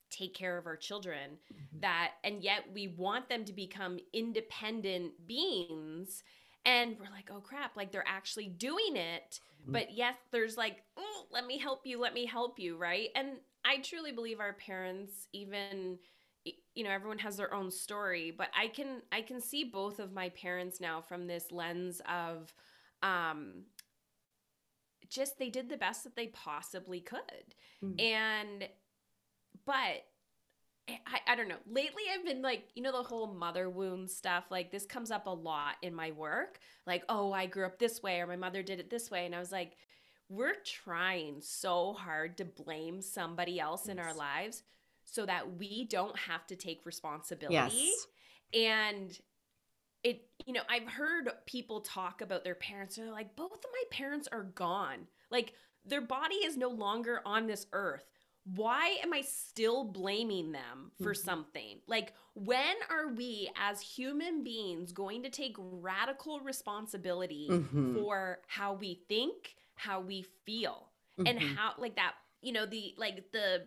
take 0.09 0.33
care 0.33 0.57
of 0.57 0.65
our 0.65 0.75
children 0.75 1.37
mm-hmm. 1.53 1.79
that 1.81 2.11
and 2.23 2.41
yet 2.41 2.63
we 2.73 2.87
want 2.87 3.27
them 3.29 3.45
to 3.45 3.53
become 3.53 3.99
independent 4.13 5.11
beings 5.27 6.23
and 6.65 6.97
we're 6.99 7.11
like 7.11 7.29
oh 7.31 7.39
crap 7.39 7.75
like 7.75 7.91
they're 7.91 8.07
actually 8.07 8.47
doing 8.47 8.95
it 8.95 9.39
mm-hmm. 9.61 9.73
but 9.73 9.93
yes 9.93 10.15
there's 10.31 10.57
like 10.57 10.83
oh, 10.97 11.23
let 11.31 11.45
me 11.45 11.57
help 11.57 11.81
you 11.85 11.99
let 11.99 12.13
me 12.13 12.25
help 12.25 12.57
you 12.57 12.77
right 12.77 13.09
and 13.15 13.29
i 13.65 13.77
truly 13.79 14.11
believe 14.11 14.39
our 14.39 14.53
parents 14.53 15.27
even 15.33 15.97
you 16.75 16.83
know 16.83 16.89
everyone 16.89 17.17
has 17.17 17.37
their 17.37 17.53
own 17.53 17.71
story 17.71 18.31
but 18.35 18.49
i 18.57 18.67
can 18.67 19.01
i 19.11 19.21
can 19.21 19.41
see 19.41 19.63
both 19.63 19.99
of 19.99 20.13
my 20.13 20.29
parents 20.29 20.79
now 20.79 21.01
from 21.01 21.27
this 21.27 21.51
lens 21.51 22.01
of 22.09 22.53
um 23.03 23.63
just 25.09 25.39
they 25.39 25.49
did 25.49 25.69
the 25.69 25.77
best 25.77 26.03
that 26.03 26.15
they 26.15 26.27
possibly 26.27 26.99
could 26.99 27.55
mm-hmm. 27.83 27.99
and 27.99 28.67
but 29.65 30.03
I, 31.05 31.19
I 31.33 31.35
don't 31.35 31.49
know. 31.49 31.57
Lately, 31.69 32.03
I've 32.13 32.25
been 32.25 32.41
like, 32.41 32.69
you 32.73 32.81
know, 32.81 32.93
the 32.93 33.03
whole 33.03 33.27
mother 33.27 33.69
wound 33.69 34.09
stuff. 34.09 34.45
Like, 34.49 34.71
this 34.71 34.85
comes 34.85 35.11
up 35.11 35.27
a 35.27 35.31
lot 35.31 35.75
in 35.81 35.93
my 35.93 36.11
work. 36.11 36.59
Like, 36.85 37.03
oh, 37.09 37.33
I 37.33 37.45
grew 37.45 37.65
up 37.65 37.77
this 37.77 38.01
way, 38.01 38.21
or 38.21 38.27
my 38.27 38.37
mother 38.37 38.63
did 38.63 38.79
it 38.79 38.89
this 38.89 39.11
way. 39.11 39.25
And 39.25 39.35
I 39.35 39.39
was 39.39 39.51
like, 39.51 39.73
we're 40.29 40.55
trying 40.63 41.41
so 41.41 41.93
hard 41.93 42.37
to 42.37 42.45
blame 42.45 43.01
somebody 43.01 43.59
else 43.59 43.83
yes. 43.85 43.93
in 43.93 43.99
our 43.99 44.13
lives 44.13 44.63
so 45.09 45.25
that 45.25 45.57
we 45.57 45.85
don't 45.85 46.17
have 46.17 46.45
to 46.47 46.55
take 46.55 46.85
responsibility. 46.85 47.55
Yes. 47.55 48.07
And 48.53 49.19
it, 50.03 50.27
you 50.45 50.53
know, 50.53 50.61
I've 50.69 50.87
heard 50.87 51.29
people 51.45 51.81
talk 51.81 52.21
about 52.21 52.43
their 52.43 52.55
parents. 52.55 52.95
They're 52.95 53.11
like, 53.11 53.35
both 53.35 53.53
of 53.53 53.65
my 53.71 53.83
parents 53.89 54.27
are 54.31 54.43
gone. 54.43 55.07
Like, 55.31 55.53
their 55.85 56.01
body 56.01 56.35
is 56.35 56.57
no 56.57 56.69
longer 56.69 57.21
on 57.25 57.47
this 57.47 57.65
earth 57.73 58.03
why 58.55 58.97
am 59.03 59.13
I 59.13 59.21
still 59.21 59.83
blaming 59.83 60.51
them 60.51 60.91
for 61.01 61.13
mm-hmm. 61.13 61.25
something? 61.25 61.79
Like, 61.87 62.13
when 62.33 62.75
are 62.89 63.13
we 63.13 63.49
as 63.57 63.81
human 63.81 64.43
beings 64.43 64.91
going 64.91 65.23
to 65.23 65.29
take 65.29 65.55
radical 65.57 66.39
responsibility 66.39 67.47
mm-hmm. 67.51 67.95
for 67.95 68.39
how 68.47 68.73
we 68.73 69.01
think, 69.09 69.55
how 69.75 69.99
we 69.99 70.25
feel, 70.45 70.89
mm-hmm. 71.19 71.27
and 71.27 71.39
how, 71.39 71.73
like, 71.77 71.95
that, 71.97 72.13
you 72.41 72.53
know, 72.53 72.65
the, 72.65 72.93
like, 72.97 73.31
the, 73.33 73.65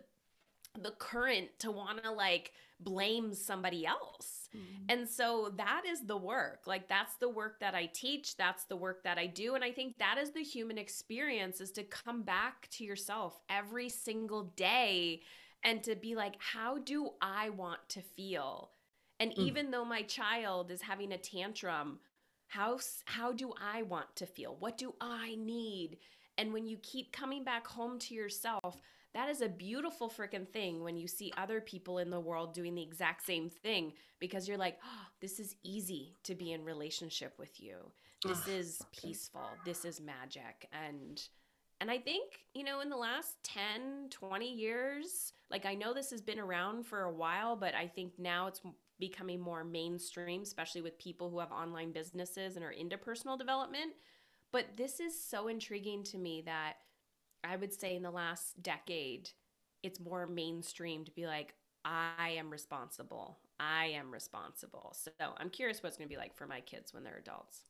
the 0.78 0.92
current 0.92 1.48
to 1.60 1.70
want 1.70 2.02
to, 2.02 2.10
like, 2.10 2.52
blame 2.80 3.34
somebody 3.34 3.86
else? 3.86 4.40
Mm-hmm. 4.56 4.84
And 4.88 5.08
so 5.08 5.52
that 5.56 5.82
is 5.86 6.00
the 6.06 6.16
work. 6.16 6.62
Like 6.66 6.88
that's 6.88 7.14
the 7.16 7.28
work 7.28 7.60
that 7.60 7.74
I 7.74 7.86
teach, 7.86 8.36
that's 8.36 8.64
the 8.64 8.76
work 8.76 9.04
that 9.04 9.18
I 9.18 9.26
do 9.26 9.54
and 9.54 9.62
I 9.62 9.70
think 9.70 9.98
that 9.98 10.18
is 10.18 10.32
the 10.32 10.42
human 10.42 10.78
experience 10.78 11.60
is 11.60 11.70
to 11.72 11.84
come 11.84 12.22
back 12.22 12.68
to 12.72 12.84
yourself 12.84 13.38
every 13.48 13.88
single 13.88 14.44
day 14.56 15.22
and 15.62 15.82
to 15.84 15.94
be 15.94 16.16
like 16.16 16.34
how 16.38 16.78
do 16.78 17.10
I 17.20 17.50
want 17.50 17.80
to 17.90 18.00
feel? 18.00 18.70
And 19.20 19.32
mm. 19.32 19.38
even 19.38 19.70
though 19.70 19.84
my 19.84 20.02
child 20.02 20.70
is 20.70 20.82
having 20.82 21.12
a 21.12 21.18
tantrum, 21.18 22.00
how 22.48 22.78
how 23.04 23.32
do 23.32 23.52
I 23.60 23.82
want 23.82 24.16
to 24.16 24.26
feel? 24.26 24.56
What 24.58 24.78
do 24.78 24.94
I 25.00 25.36
need? 25.36 25.98
And 26.38 26.52
when 26.52 26.66
you 26.66 26.78
keep 26.82 27.12
coming 27.12 27.44
back 27.44 27.66
home 27.66 27.98
to 28.00 28.14
yourself, 28.14 28.80
that 29.14 29.28
is 29.28 29.40
a 29.40 29.48
beautiful 29.48 30.08
freaking 30.08 30.48
thing 30.48 30.82
when 30.82 30.96
you 30.96 31.08
see 31.08 31.32
other 31.36 31.60
people 31.60 31.98
in 31.98 32.10
the 32.10 32.20
world 32.20 32.54
doing 32.54 32.74
the 32.74 32.82
exact 32.82 33.24
same 33.24 33.50
thing 33.50 33.92
because 34.20 34.46
you're 34.46 34.56
like, 34.56 34.78
oh, 34.84 35.06
this 35.20 35.40
is 35.40 35.56
easy 35.62 36.16
to 36.24 36.34
be 36.34 36.52
in 36.52 36.64
relationship 36.64 37.34
with 37.38 37.60
you. 37.60 37.76
This 38.24 38.46
is 38.46 38.82
peaceful. 38.92 39.48
This 39.64 39.84
is 39.84 40.00
magic. 40.00 40.68
And 40.72 41.20
and 41.80 41.90
I 41.90 41.96
think, 41.96 42.44
you 42.52 42.62
know, 42.62 42.80
in 42.80 42.90
the 42.90 42.96
last 42.96 43.42
10, 43.42 44.10
20 44.10 44.52
years, 44.52 45.32
like 45.50 45.64
I 45.64 45.74
know 45.74 45.94
this 45.94 46.10
has 46.10 46.20
been 46.20 46.38
around 46.38 46.86
for 46.86 47.04
a 47.04 47.12
while, 47.12 47.56
but 47.56 47.74
I 47.74 47.86
think 47.86 48.12
now 48.18 48.48
it's 48.48 48.60
becoming 48.98 49.40
more 49.40 49.64
mainstream, 49.64 50.42
especially 50.42 50.82
with 50.82 50.98
people 50.98 51.30
who 51.30 51.38
have 51.38 51.50
online 51.50 51.90
businesses 51.90 52.56
and 52.56 52.64
are 52.64 52.70
into 52.70 52.98
personal 52.98 53.38
development. 53.38 53.92
But 54.52 54.76
this 54.76 55.00
is 55.00 55.18
so 55.18 55.48
intriguing 55.48 56.04
to 56.04 56.18
me 56.18 56.42
that 56.44 56.74
I 57.44 57.56
would 57.56 57.72
say 57.72 57.96
in 57.96 58.02
the 58.02 58.10
last 58.10 58.62
decade, 58.62 59.30
it's 59.82 60.00
more 60.00 60.26
mainstream 60.26 61.04
to 61.04 61.12
be 61.12 61.26
like, 61.26 61.54
I 61.84 62.36
am 62.36 62.50
responsible. 62.50 63.38
I 63.58 63.86
am 63.86 64.10
responsible. 64.10 64.94
So 64.94 65.10
I'm 65.38 65.50
curious 65.50 65.82
what's 65.82 65.96
going 65.96 66.08
to 66.08 66.14
be 66.14 66.18
like 66.18 66.36
for 66.36 66.46
my 66.46 66.60
kids 66.60 66.92
when 66.92 67.04
they're 67.04 67.18
adults. 67.18 67.64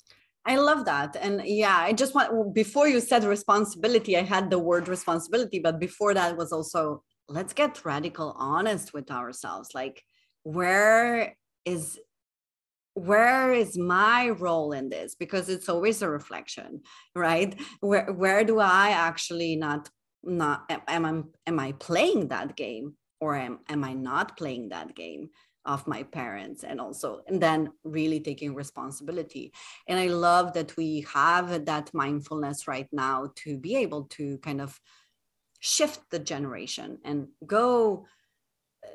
I 0.45 0.57
love 0.57 0.85
that. 0.87 1.17
And 1.21 1.43
yeah, 1.45 1.77
I 1.77 1.93
just 1.93 2.15
want, 2.15 2.55
before 2.55 2.89
you 2.89 3.01
said 3.01 3.25
responsibility, 3.25 4.17
I 4.17 4.23
had 4.23 4.51
the 4.51 4.59
word 4.59 4.89
responsibility, 4.89 5.61
but 5.61 5.79
before 5.79 6.15
that 6.15 6.37
was 6.37 6.51
also, 6.53 7.03
let's 7.29 7.53
get 7.53 7.85
radical 7.85 8.35
honest 8.39 8.93
with 8.93 9.11
ourselves. 9.11 9.71
Like, 9.75 10.03
where 10.43 11.37
is 11.65 11.99
where 13.07 13.53
is 13.53 13.79
my 13.79 14.31
role 14.31 14.73
in 14.73 14.89
this? 14.89 15.15
Because 15.15 15.49
it's 15.49 15.69
always 15.69 16.03
a 16.03 16.09
reflection 16.09 16.83
right? 17.15 17.59
Where 17.81 18.13
where 18.13 18.45
do 18.45 18.59
i 18.59 18.91
actually 18.91 19.57
not 19.57 19.91
not 20.23 20.71
am 20.89 21.05
i 21.07 21.23
am 21.49 21.59
i 21.59 21.73
playing 21.73 22.29
that 22.29 22.57
game? 22.57 22.95
Or 23.21 23.37
am, 23.37 23.61
am 23.69 23.85
i 23.85 23.93
not 23.93 24.37
playing 24.37 24.71
that 24.71 24.95
game 24.95 25.31
of 25.67 25.87
my 25.87 26.03
parents? 26.05 26.65
And 26.65 26.81
also 26.81 27.21
and 27.27 27.41
then 27.41 27.73
really 27.85 28.21
taking 28.21 28.55
responsibility. 28.55 29.53
And 29.89 29.99
i 29.99 30.07
love 30.07 30.53
that 30.55 30.77
we 30.77 31.07
have 31.13 31.67
that 31.67 31.93
mindfulness 31.95 32.69
right 32.69 32.89
now 32.93 33.33
to 33.43 33.59
be 33.59 33.77
able 33.77 34.05
to 34.17 34.39
kind 34.39 34.61
of 34.61 34.81
shift 35.61 36.01
the 36.11 36.19
generation 36.19 36.99
and 37.05 37.29
go 37.47 38.07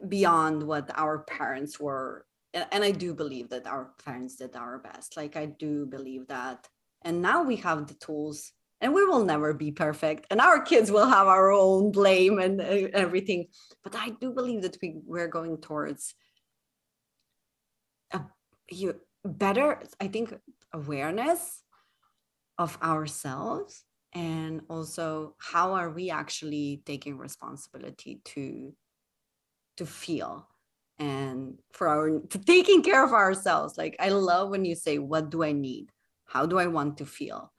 beyond 0.07 0.63
what 0.63 0.89
our 0.95 1.19
parents 1.19 1.79
were 1.79 2.25
and 2.71 2.83
I 2.83 2.91
do 2.91 3.13
believe 3.13 3.49
that 3.49 3.67
our 3.67 3.91
parents 4.03 4.37
did 4.37 4.55
our 4.55 4.79
best. 4.79 5.17
Like 5.17 5.35
I 5.35 5.45
do 5.45 5.85
believe 5.85 6.27
that. 6.27 6.67
And 7.03 7.21
now 7.21 7.43
we 7.43 7.57
have 7.57 7.87
the 7.87 7.93
tools 7.95 8.51
and 8.81 8.93
we 8.93 9.05
will 9.05 9.23
never 9.23 9.53
be 9.53 9.71
perfect 9.71 10.27
and 10.29 10.41
our 10.41 10.61
kids 10.61 10.91
will 10.91 11.07
have 11.07 11.27
our 11.27 11.51
own 11.51 11.91
blame 11.91 12.39
and 12.39 12.61
uh, 12.61 12.87
everything 12.93 13.47
but 13.83 13.95
i 13.95 14.09
do 14.21 14.31
believe 14.31 14.61
that 14.61 14.77
we 14.81 14.95
we're 15.05 15.27
going 15.27 15.57
towards 15.57 16.13
a 18.11 18.21
you 18.69 18.95
better 19.23 19.81
i 19.99 20.07
think 20.07 20.33
awareness 20.73 21.63
of 22.57 22.77
ourselves 22.81 23.83
and 24.13 24.61
also 24.69 25.35
how 25.39 25.73
are 25.73 25.89
we 25.89 26.09
actually 26.09 26.81
taking 26.85 27.17
responsibility 27.17 28.21
to 28.23 28.73
to 29.77 29.85
feel 29.85 30.47
and 30.99 31.59
for 31.71 31.87
our 31.87 32.19
taking 32.45 32.81
care 32.81 33.03
of 33.03 33.11
ourselves. 33.13 33.77
Like 33.77 33.95
i 33.99 34.09
love 34.09 34.49
when 34.49 34.65
you 34.65 34.75
say 34.75 34.97
what 34.97 35.29
do 35.29 35.43
i 35.43 35.51
need? 35.51 35.91
How 36.25 36.45
do 36.45 36.57
i 36.57 36.67
want 36.67 36.97
to 36.97 37.05
feel? 37.05 37.51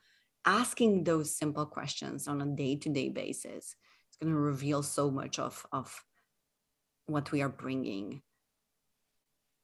Asking 0.45 1.05
those 1.05 1.37
simple 1.37 1.67
questions 1.67 2.29
on 2.29 2.41
a 2.41 2.47
day-to-day 2.47 3.11
basis 3.11 3.75
it's 4.09 4.17
going 4.17 4.33
to 4.33 4.39
reveal 4.39 4.83
so 4.83 5.11
much 5.11 5.39
of 5.39 5.67
of 5.73 6.05
what 7.07 7.31
we 7.33 7.43
are 7.43 7.49
bringing. 7.49 8.23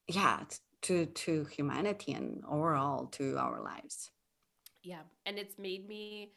Yeah 0.08 0.44
to 0.82 1.06
to 1.06 1.44
humanity 1.44 2.12
and 2.12 2.42
overall 2.48 3.06
to 3.06 3.36
our 3.38 3.62
lives. 3.62 4.10
Yeah 4.82 5.02
and 5.24 5.38
it's 5.38 5.58
made 5.58 5.88
me 5.88 6.32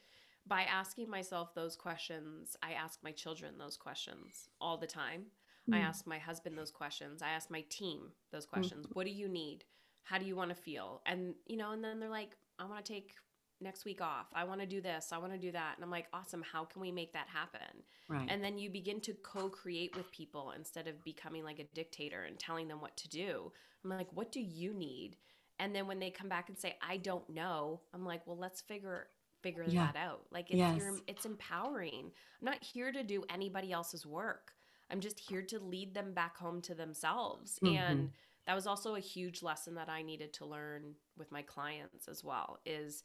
by 0.46 0.62
asking 0.62 1.10
myself 1.10 1.54
those 1.54 1.76
questions 1.76 2.56
i 2.62 2.72
ask 2.72 3.00
my 3.02 3.10
children 3.10 3.58
those 3.58 3.76
questions 3.76 4.48
all 4.60 4.78
the 4.78 4.86
time 4.86 5.24
Mm. 5.70 5.76
I 5.76 5.78
ask 5.78 6.06
my 6.06 6.18
husband 6.18 6.56
those 6.56 6.70
questions. 6.70 7.22
I 7.22 7.30
ask 7.30 7.50
my 7.50 7.64
team 7.68 8.10
those 8.32 8.46
questions. 8.46 8.86
Mm. 8.86 8.90
What 8.94 9.06
do 9.06 9.12
you 9.12 9.28
need? 9.28 9.64
How 10.04 10.18
do 10.18 10.24
you 10.24 10.36
want 10.36 10.50
to 10.50 10.56
feel? 10.56 11.02
And, 11.06 11.34
you 11.46 11.56
know, 11.56 11.72
and 11.72 11.82
then 11.82 11.98
they're 11.98 12.08
like, 12.08 12.36
I 12.58 12.64
want 12.64 12.84
to 12.84 12.92
take 12.92 13.12
next 13.60 13.84
week 13.84 14.00
off. 14.00 14.26
I 14.34 14.44
want 14.44 14.60
to 14.60 14.66
do 14.66 14.80
this. 14.80 15.08
I 15.12 15.18
want 15.18 15.32
to 15.32 15.38
do 15.38 15.52
that. 15.52 15.72
And 15.76 15.84
I'm 15.84 15.90
like, 15.90 16.06
awesome. 16.12 16.42
How 16.42 16.64
can 16.64 16.80
we 16.80 16.92
make 16.92 17.12
that 17.14 17.26
happen? 17.28 17.82
Right. 18.08 18.26
And 18.28 18.42
then 18.42 18.58
you 18.58 18.70
begin 18.70 19.00
to 19.02 19.14
co 19.14 19.48
create 19.48 19.96
with 19.96 20.10
people 20.12 20.52
instead 20.56 20.86
of 20.86 21.02
becoming 21.04 21.42
like 21.44 21.58
a 21.58 21.64
dictator 21.74 22.24
and 22.24 22.38
telling 22.38 22.68
them 22.68 22.80
what 22.80 22.96
to 22.98 23.08
do. 23.08 23.52
I'm 23.84 23.90
like, 23.90 24.08
what 24.12 24.30
do 24.30 24.40
you 24.40 24.74
need? 24.74 25.16
And 25.58 25.74
then 25.74 25.86
when 25.86 25.98
they 25.98 26.10
come 26.10 26.28
back 26.28 26.48
and 26.48 26.58
say, 26.58 26.76
I 26.86 26.98
don't 26.98 27.28
know, 27.30 27.80
I'm 27.94 28.04
like, 28.04 28.26
well, 28.26 28.36
let's 28.36 28.60
figure 28.60 29.08
figure 29.42 29.64
yeah. 29.66 29.90
that 29.92 29.96
out. 29.96 30.22
Like 30.30 30.50
it's 30.50 30.58
yes. 30.58 30.82
it's 31.06 31.24
empowering. 31.24 32.10
I'm 32.40 32.44
not 32.44 32.62
here 32.62 32.92
to 32.92 33.02
do 33.02 33.24
anybody 33.30 33.72
else's 33.72 34.04
work. 34.04 34.52
I'm 34.90 35.00
just 35.00 35.18
here 35.18 35.42
to 35.42 35.58
lead 35.58 35.94
them 35.94 36.12
back 36.12 36.36
home 36.36 36.60
to 36.62 36.74
themselves. 36.74 37.58
Mm-hmm. 37.62 37.76
And 37.76 38.10
that 38.46 38.54
was 38.54 38.66
also 38.66 38.94
a 38.94 39.00
huge 39.00 39.42
lesson 39.42 39.74
that 39.74 39.88
I 39.88 40.02
needed 40.02 40.32
to 40.34 40.46
learn 40.46 40.94
with 41.18 41.32
my 41.32 41.42
clients 41.42 42.08
as 42.08 42.22
well 42.22 42.60
is 42.64 43.02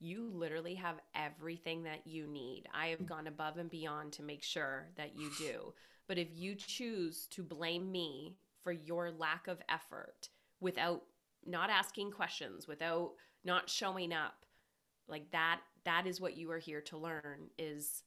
you 0.00 0.30
literally 0.32 0.74
have 0.74 1.00
everything 1.14 1.84
that 1.84 2.06
you 2.06 2.26
need. 2.26 2.64
I 2.74 2.88
have 2.88 3.06
gone 3.06 3.26
above 3.26 3.58
and 3.58 3.70
beyond 3.70 4.12
to 4.14 4.22
make 4.22 4.42
sure 4.42 4.88
that 4.96 5.16
you 5.16 5.30
do. 5.38 5.74
But 6.08 6.18
if 6.18 6.28
you 6.32 6.54
choose 6.56 7.26
to 7.32 7.42
blame 7.42 7.92
me 7.92 8.36
for 8.64 8.72
your 8.72 9.10
lack 9.10 9.46
of 9.46 9.62
effort 9.68 10.30
without 10.60 11.02
not 11.46 11.70
asking 11.70 12.10
questions, 12.10 12.66
without 12.66 13.12
not 13.44 13.70
showing 13.70 14.12
up, 14.12 14.44
like 15.06 15.30
that 15.32 15.60
that 15.84 16.06
is 16.06 16.20
what 16.20 16.36
you 16.36 16.50
are 16.50 16.58
here 16.58 16.80
to 16.80 16.98
learn 16.98 17.48
is 17.58 18.02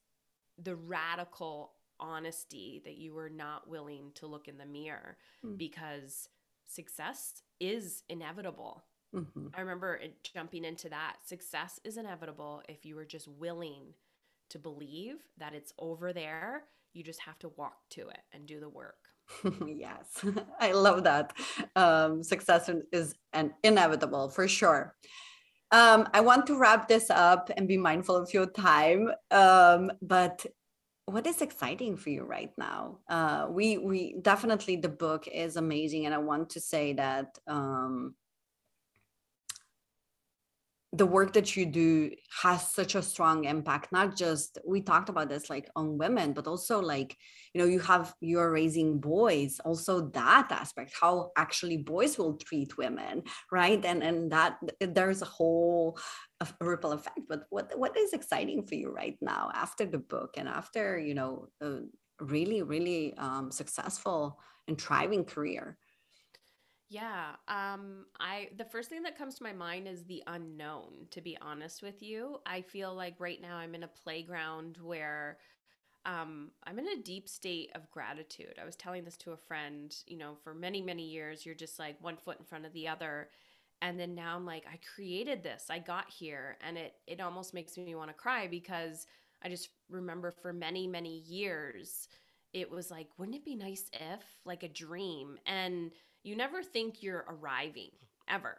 the 0.62 0.76
radical 0.76 1.72
honesty 2.04 2.82
that 2.84 2.98
you 2.98 3.14
were 3.14 3.30
not 3.30 3.68
willing 3.68 4.12
to 4.16 4.26
look 4.26 4.46
in 4.46 4.58
the 4.58 4.66
mirror 4.66 5.16
mm. 5.44 5.56
because 5.56 6.28
success 6.66 7.42
is 7.60 8.02
inevitable. 8.08 8.84
Mm-hmm. 9.14 9.48
I 9.54 9.60
remember 9.60 10.00
jumping 10.34 10.64
into 10.64 10.88
that. 10.90 11.16
Success 11.24 11.80
is 11.84 11.96
inevitable 11.96 12.62
if 12.68 12.84
you 12.84 12.98
are 12.98 13.04
just 13.04 13.28
willing 13.28 13.94
to 14.50 14.58
believe 14.58 15.16
that 15.38 15.54
it's 15.54 15.72
over 15.78 16.12
there. 16.12 16.64
You 16.92 17.02
just 17.02 17.20
have 17.20 17.38
to 17.40 17.52
walk 17.56 17.88
to 17.90 18.08
it 18.08 18.20
and 18.32 18.46
do 18.46 18.60
the 18.60 18.68
work. 18.68 18.96
yes, 19.66 20.24
I 20.60 20.72
love 20.72 21.04
that. 21.04 21.32
Um, 21.76 22.22
success 22.22 22.70
is 22.92 23.14
an 23.32 23.54
inevitable 23.62 24.28
for 24.28 24.46
sure. 24.46 24.94
Um, 25.70 26.08
I 26.12 26.20
want 26.20 26.46
to 26.48 26.58
wrap 26.58 26.88
this 26.88 27.10
up 27.10 27.50
and 27.56 27.66
be 27.66 27.76
mindful 27.76 28.16
of 28.16 28.32
your 28.32 28.46
time. 28.46 29.10
Um, 29.30 29.90
but 30.02 30.44
what 31.06 31.26
is 31.26 31.42
exciting 31.42 31.96
for 31.96 32.10
you 32.10 32.24
right 32.24 32.52
now? 32.56 32.98
Uh, 33.08 33.46
we 33.50 33.78
we 33.78 34.16
definitely 34.22 34.76
the 34.76 34.88
book 34.88 35.28
is 35.28 35.56
amazing, 35.56 36.06
and 36.06 36.14
I 36.14 36.18
want 36.18 36.50
to 36.50 36.60
say 36.60 36.94
that 36.94 37.38
um, 37.46 38.14
the 40.94 41.06
work 41.06 41.32
that 41.32 41.56
you 41.56 41.66
do 41.66 42.10
has 42.42 42.70
such 42.70 42.94
a 42.94 43.02
strong 43.02 43.44
impact 43.44 43.90
not 43.90 44.16
just 44.16 44.58
we 44.64 44.80
talked 44.80 45.08
about 45.08 45.28
this 45.28 45.50
like 45.50 45.68
on 45.74 45.98
women 45.98 46.32
but 46.32 46.46
also 46.46 46.80
like 46.80 47.16
you 47.52 47.60
know 47.60 47.66
you 47.66 47.80
have 47.80 48.14
you're 48.20 48.52
raising 48.52 49.00
boys 49.00 49.60
also 49.64 50.08
that 50.10 50.46
aspect 50.52 50.92
how 51.00 51.32
actually 51.36 51.78
boys 51.78 52.16
will 52.16 52.36
treat 52.36 52.78
women 52.78 53.22
right 53.50 53.84
and 53.84 54.04
and 54.04 54.30
that 54.30 54.56
there's 54.80 55.20
a 55.20 55.26
whole 55.36 55.98
ripple 56.60 56.92
effect 56.92 57.20
but 57.28 57.44
what 57.50 57.70
what 57.78 57.96
is 57.96 58.12
exciting 58.12 58.66
for 58.66 58.74
you 58.74 58.90
right 58.90 59.16
now 59.20 59.50
after 59.54 59.84
the 59.84 59.98
book 59.98 60.34
and 60.36 60.48
after 60.48 60.98
you 60.98 61.14
know 61.14 61.48
a 61.60 61.80
really 62.20 62.62
really 62.62 63.14
um, 63.18 63.50
successful 63.50 64.38
and 64.68 64.80
thriving 64.80 65.24
career 65.24 65.76
yeah. 66.88 67.36
Um 67.48 68.06
I 68.20 68.50
the 68.56 68.64
first 68.64 68.88
thing 68.88 69.02
that 69.02 69.18
comes 69.18 69.34
to 69.36 69.42
my 69.42 69.52
mind 69.52 69.88
is 69.88 70.04
the 70.04 70.22
unknown, 70.26 71.08
to 71.10 71.20
be 71.20 71.36
honest 71.40 71.82
with 71.82 72.02
you. 72.02 72.38
I 72.46 72.60
feel 72.60 72.94
like 72.94 73.14
right 73.18 73.40
now 73.40 73.56
I'm 73.56 73.74
in 73.74 73.82
a 73.82 73.88
playground 73.88 74.78
where 74.82 75.38
um 76.06 76.50
I'm 76.64 76.78
in 76.78 76.86
a 76.88 77.02
deep 77.02 77.28
state 77.28 77.70
of 77.74 77.90
gratitude. 77.90 78.58
I 78.60 78.64
was 78.64 78.76
telling 78.76 79.04
this 79.04 79.16
to 79.18 79.32
a 79.32 79.36
friend, 79.36 79.92
you 80.06 80.18
know, 80.18 80.36
for 80.44 80.54
many 80.54 80.82
many 80.82 81.08
years 81.08 81.44
you're 81.46 81.54
just 81.54 81.78
like 81.78 81.96
one 82.00 82.16
foot 82.16 82.38
in 82.38 82.44
front 82.44 82.66
of 82.66 82.72
the 82.72 82.88
other 82.88 83.30
and 83.82 83.98
then 83.98 84.14
now 84.14 84.36
I'm 84.36 84.46
like 84.46 84.64
I 84.72 84.78
created 84.94 85.42
this. 85.42 85.66
I 85.70 85.78
got 85.78 86.10
here 86.10 86.56
and 86.66 86.76
it 86.78 86.94
it 87.06 87.20
almost 87.20 87.54
makes 87.54 87.76
me 87.76 87.94
want 87.94 88.10
to 88.10 88.14
cry 88.14 88.46
because 88.46 89.06
I 89.42 89.48
just 89.48 89.68
remember 89.90 90.32
for 90.42 90.52
many 90.52 90.86
many 90.86 91.18
years 91.20 92.08
it 92.52 92.70
was 92.70 92.90
like 92.90 93.08
wouldn't 93.18 93.36
it 93.36 93.44
be 93.44 93.54
nice 93.54 93.90
if 93.92 94.22
like 94.44 94.62
a 94.62 94.68
dream 94.68 95.38
and 95.46 95.90
you 96.24 96.34
never 96.34 96.62
think 96.62 97.02
you're 97.02 97.26
arriving 97.28 97.90
ever. 98.28 98.58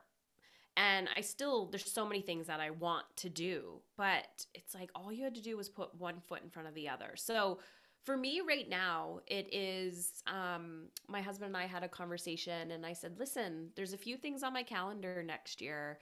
And 0.78 1.08
I 1.16 1.22
still, 1.22 1.68
there's 1.68 1.92
so 1.92 2.06
many 2.06 2.22
things 2.22 2.48
that 2.48 2.60
I 2.60 2.70
want 2.70 3.06
to 3.18 3.30
do, 3.30 3.82
but 3.98 4.46
it's 4.54 4.76
like 4.76 4.92
all 4.94 5.12
you 5.12 5.24
had 5.24 5.36
to 5.36 5.42
do 5.42 5.58
was 5.58 5.70
put 5.70 5.96
one 5.96 6.20
foot 6.20 6.44
in 6.44 6.50
front 6.50 6.68
of 6.68 6.76
the 6.76 6.90
other. 6.90 7.14
So 7.16 7.60
for 8.06 8.16
me 8.16 8.42
right 8.48 8.70
now, 8.70 9.20
it 9.28 9.50
is 9.52 10.24
um, 10.28 10.86
my 11.08 11.22
husband 11.22 11.48
and 11.50 11.58
I 11.58 11.66
had 11.66 11.84
a 11.84 11.90
conversation, 11.90 12.72
and 12.72 12.86
I 12.86 12.94
said, 12.94 13.18
listen, 13.20 13.70
there's 13.76 13.94
a 13.94 13.98
few 13.98 14.18
things 14.18 14.44
on 14.44 14.54
my 14.54 14.64
calendar 14.64 15.24
next 15.24 15.62
year. 15.62 16.00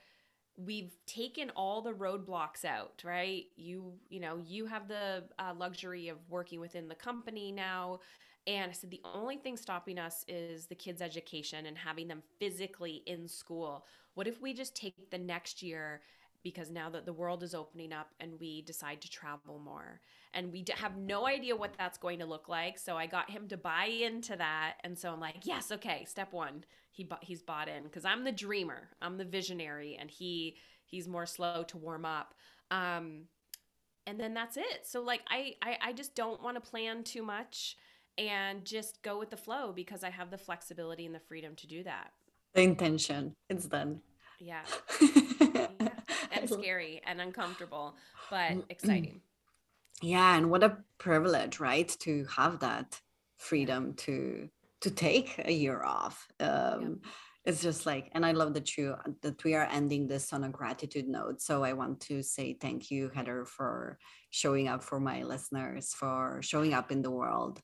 We've 0.56 0.92
taken 1.06 1.50
all 1.56 1.82
the 1.82 1.92
roadblocks 1.92 2.64
out 2.64 3.02
right? 3.04 3.46
You 3.56 3.94
you 4.08 4.20
know 4.20 4.36
you 4.36 4.66
have 4.66 4.86
the 4.86 5.24
uh, 5.38 5.52
luxury 5.58 6.08
of 6.08 6.18
working 6.28 6.60
within 6.60 6.88
the 6.88 6.94
company 6.94 7.50
now. 7.50 8.00
And 8.46 8.70
I 8.70 8.74
said, 8.74 8.90
the 8.90 9.00
only 9.14 9.38
thing 9.38 9.56
stopping 9.56 9.98
us 9.98 10.24
is 10.28 10.66
the 10.66 10.74
kids' 10.74 11.00
education 11.00 11.66
and 11.66 11.78
having 11.78 12.08
them 12.08 12.22
physically 12.38 13.02
in 13.06 13.26
school. 13.26 13.86
What 14.14 14.28
if 14.28 14.40
we 14.42 14.52
just 14.52 14.76
take 14.76 15.10
the 15.10 15.18
next 15.18 15.62
year 15.62 16.02
because 16.44 16.70
now 16.70 16.88
that 16.88 17.04
the 17.04 17.12
world 17.12 17.42
is 17.42 17.54
opening 17.54 17.92
up 17.92 18.10
and 18.20 18.38
we 18.38 18.62
decide 18.62 19.00
to 19.00 19.10
travel 19.10 19.58
more 19.58 20.00
and 20.32 20.52
we 20.52 20.64
have 20.76 20.96
no 20.96 21.26
idea 21.26 21.56
what 21.56 21.74
that's 21.76 21.98
going 21.98 22.20
to 22.20 22.26
look 22.26 22.48
like 22.48 22.78
so 22.78 22.96
i 22.96 23.06
got 23.06 23.28
him 23.28 23.48
to 23.48 23.56
buy 23.56 23.86
into 23.86 24.36
that 24.36 24.74
and 24.84 24.96
so 24.96 25.12
i'm 25.12 25.18
like 25.18 25.38
yes 25.42 25.72
okay 25.72 26.04
step 26.06 26.32
one 26.32 26.64
he 26.92 27.02
bought, 27.02 27.24
he's 27.24 27.42
bought 27.42 27.68
in 27.68 27.82
because 27.82 28.04
i'm 28.04 28.22
the 28.22 28.30
dreamer 28.30 28.90
i'm 29.02 29.18
the 29.18 29.24
visionary 29.24 29.96
and 29.98 30.08
he 30.10 30.56
he's 30.84 31.08
more 31.08 31.26
slow 31.26 31.64
to 31.64 31.76
warm 31.76 32.04
up 32.04 32.34
um 32.70 33.22
and 34.06 34.20
then 34.20 34.34
that's 34.34 34.56
it 34.56 34.84
so 34.84 35.00
like 35.00 35.22
i 35.28 35.54
i, 35.62 35.78
I 35.80 35.92
just 35.92 36.14
don't 36.14 36.40
want 36.40 36.62
to 36.62 36.70
plan 36.70 37.02
too 37.02 37.24
much 37.24 37.76
and 38.18 38.64
just 38.64 39.02
go 39.02 39.18
with 39.18 39.30
the 39.30 39.36
flow 39.36 39.72
because 39.72 40.04
I 40.04 40.10
have 40.10 40.30
the 40.30 40.38
flexibility 40.38 41.06
and 41.06 41.14
the 41.14 41.20
freedom 41.20 41.54
to 41.56 41.66
do 41.66 41.82
that. 41.84 42.12
The 42.54 42.62
intention, 42.62 43.34
it's 43.50 43.66
done. 43.66 44.00
Yeah. 44.38 44.62
scary 46.60 47.00
and 47.06 47.20
uncomfortable, 47.20 47.96
but 48.30 48.64
exciting. 48.68 49.20
Yeah, 50.02 50.36
and 50.36 50.50
what 50.50 50.64
a 50.64 50.78
privilege, 50.98 51.60
right? 51.60 51.88
To 52.00 52.26
have 52.36 52.60
that 52.60 53.00
freedom 53.36 53.94
to 53.94 54.48
to 54.80 54.90
take 54.90 55.40
a 55.44 55.52
year 55.52 55.82
off. 55.82 56.28
Um, 56.40 56.48
yeah. 56.48 57.10
It's 57.46 57.60
just 57.60 57.84
like, 57.84 58.10
and 58.12 58.24
I 58.24 58.32
love 58.32 58.54
that 58.54 58.76
you 58.76 58.96
that 59.22 59.44
we 59.44 59.54
are 59.54 59.68
ending 59.70 60.06
this 60.06 60.32
on 60.32 60.44
a 60.44 60.48
gratitude 60.48 61.08
note. 61.08 61.42
So 61.42 61.62
I 61.62 61.74
want 61.74 62.00
to 62.08 62.22
say 62.22 62.54
thank 62.54 62.90
you, 62.90 63.10
Heather, 63.14 63.44
for 63.44 63.98
showing 64.30 64.68
up 64.68 64.82
for 64.82 64.98
my 64.98 65.22
listeners, 65.22 65.92
for 65.92 66.40
showing 66.42 66.72
up 66.72 66.90
in 66.90 67.02
the 67.02 67.10
world, 67.10 67.60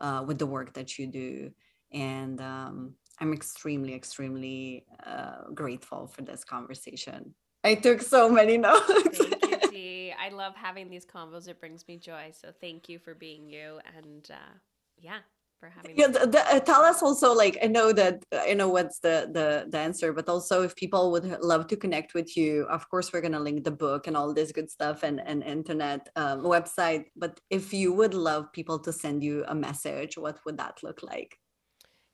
uh, 0.00 0.24
with 0.26 0.38
the 0.38 0.46
work 0.46 0.74
that 0.74 0.98
you 0.98 1.06
do. 1.08 1.50
And 1.92 2.40
um, 2.40 2.94
I'm 3.20 3.32
extremely, 3.32 3.94
extremely 3.94 4.86
uh, 5.04 5.50
grateful 5.52 6.06
for 6.06 6.22
this 6.22 6.44
conversation. 6.44 7.34
I 7.64 7.74
took 7.74 8.02
so 8.02 8.28
many 8.28 8.56
notes. 8.68 9.18
thank 9.18 9.50
you, 9.50 9.70
Dee. 9.70 10.14
I 10.18 10.28
love 10.28 10.54
having 10.54 10.90
these 10.90 11.06
convos. 11.06 11.48
It 11.48 11.58
brings 11.58 11.86
me 11.88 11.96
joy. 11.96 12.30
So 12.32 12.52
thank 12.60 12.88
you 12.88 12.98
for 12.98 13.14
being 13.14 13.48
you. 13.48 13.80
And 13.96 14.28
uh, 14.30 14.54
yeah, 14.98 15.18
for 15.64 15.70
having 15.70 15.96
yeah 15.96 16.08
the, 16.08 16.26
the, 16.26 16.40
uh, 16.54 16.60
tell 16.60 16.82
us 16.82 17.02
also 17.02 17.32
like 17.32 17.56
i 17.62 17.66
know 17.66 17.92
that 17.92 18.22
i 18.32 18.52
know 18.52 18.68
what's 18.68 18.98
the, 19.00 19.30
the 19.32 19.66
the 19.70 19.78
answer 19.78 20.12
but 20.12 20.28
also 20.28 20.62
if 20.62 20.74
people 20.76 21.10
would 21.10 21.24
love 21.42 21.66
to 21.66 21.76
connect 21.76 22.12
with 22.12 22.36
you 22.36 22.64
of 22.64 22.88
course 22.90 23.12
we're 23.12 23.20
going 23.20 23.32
to 23.32 23.40
link 23.40 23.64
the 23.64 23.70
book 23.70 24.06
and 24.06 24.16
all 24.16 24.34
this 24.34 24.52
good 24.52 24.70
stuff 24.70 25.02
and 25.02 25.20
and 25.24 25.42
internet 25.42 26.08
um, 26.16 26.42
website 26.42 27.04
but 27.16 27.40
if 27.50 27.72
you 27.72 27.92
would 27.92 28.14
love 28.14 28.52
people 28.52 28.78
to 28.78 28.92
send 28.92 29.22
you 29.22 29.44
a 29.48 29.54
message 29.54 30.18
what 30.18 30.38
would 30.44 30.58
that 30.58 30.76
look 30.82 31.02
like 31.02 31.38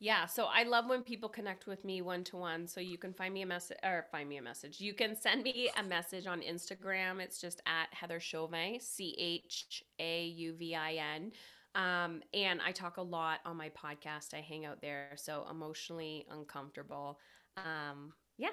yeah, 0.03 0.25
so 0.25 0.47
I 0.47 0.63
love 0.63 0.89
when 0.89 1.03
people 1.03 1.29
connect 1.29 1.67
with 1.67 1.85
me 1.85 2.01
one 2.01 2.25
to 2.25 2.37
one. 2.39 2.67
So 2.67 2.81
you 2.81 2.97
can 2.97 3.13
find 3.13 3.35
me 3.35 3.43
a 3.43 3.47
message 3.47 3.77
or 3.85 4.07
find 4.11 4.31
me 4.31 4.39
a 4.39 4.43
message. 4.43 4.81
You 4.81 4.95
can 4.95 5.15
send 5.15 5.43
me 5.43 5.71
a 5.77 5.83
message 5.83 6.27
on 6.27 6.41
Instagram. 6.41 7.21
It's 7.21 7.39
just 7.39 7.61
at 7.67 7.93
Heather 7.93 8.19
Chauvin, 8.19 8.81
C 8.81 9.15
H 9.19 9.85
A 9.99 10.25
U 10.25 10.55
V 10.55 10.75
I 10.75 10.95
N. 11.15 11.33
Um, 11.75 12.23
and 12.33 12.61
I 12.67 12.73
talk 12.73 12.97
a 12.97 13.03
lot 13.03 13.41
on 13.45 13.59
my 13.59 13.69
podcast. 13.69 14.33
I 14.33 14.41
hang 14.41 14.65
out 14.65 14.81
there. 14.81 15.11
So 15.17 15.47
emotionally 15.51 16.27
uncomfortable. 16.31 17.19
Um, 17.59 18.15
yeah. 18.39 18.49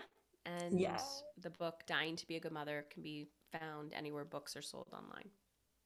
And 0.46 0.78
yes. 0.78 1.24
the 1.42 1.50
book 1.50 1.84
Dying 1.88 2.18
to 2.18 2.28
be 2.28 2.36
a 2.36 2.40
Good 2.42 2.52
Mother 2.52 2.86
can 2.92 3.04
be 3.04 3.30
found 3.58 3.94
anywhere 3.94 4.26
books 4.26 4.58
are 4.58 4.62
sold 4.62 4.88
online. 4.92 5.30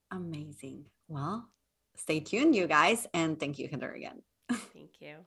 Amazing. 0.09 0.86
Well, 1.07 1.47
stay 1.95 2.20
tuned, 2.20 2.55
you 2.55 2.66
guys. 2.66 3.05
And 3.14 3.39
thank 3.39 3.59
you, 3.59 3.68
Heather, 3.68 3.91
again. 3.91 4.24
Thank 4.74 4.99
you. 4.99 5.18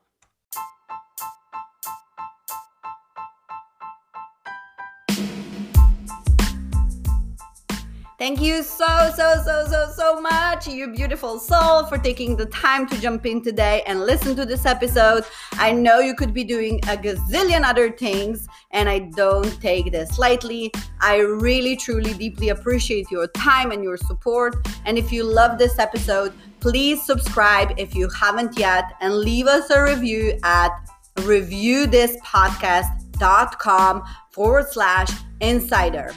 Thank 8.16 8.40
you 8.40 8.62
so, 8.62 9.12
so, 9.14 9.42
so, 9.44 9.66
so, 9.68 9.92
so 9.94 10.18
much, 10.18 10.66
you 10.66 10.90
beautiful 10.90 11.38
soul, 11.38 11.84
for 11.84 11.98
taking 11.98 12.36
the 12.36 12.46
time 12.46 12.86
to 12.88 12.98
jump 12.98 13.26
in 13.26 13.42
today 13.42 13.82
and 13.86 14.00
listen 14.00 14.34
to 14.36 14.46
this 14.46 14.64
episode. 14.64 15.24
I 15.54 15.72
know 15.72 15.98
you 15.98 16.14
could 16.14 16.32
be 16.32 16.42
doing 16.42 16.78
a 16.84 16.96
gazillion 16.96 17.64
other 17.64 17.90
things, 17.90 18.48
and 18.70 18.88
I 18.88 19.00
don't 19.00 19.60
take 19.60 19.92
this 19.92 20.18
lightly. 20.18 20.72
I 21.02 21.18
really, 21.18 21.76
truly, 21.76 22.14
deeply 22.14 22.48
appreciate 22.48 23.10
your 23.10 23.26
time 23.26 23.72
and 23.72 23.84
your 23.84 23.98
support. 23.98 24.56
And 24.86 24.96
if 24.96 25.12
you 25.12 25.22
love 25.24 25.58
this 25.58 25.78
episode, 25.78 26.32
please 26.64 27.04
subscribe 27.04 27.74
if 27.76 27.94
you 27.94 28.08
haven't 28.08 28.58
yet 28.58 28.94
and 29.02 29.18
leave 29.18 29.46
us 29.46 29.68
a 29.68 29.82
review 29.82 30.32
at 30.44 30.70
reviewthispodcast.com 31.16 34.02
forward 34.30 34.66
slash 34.70 35.10
insider. 35.42 36.10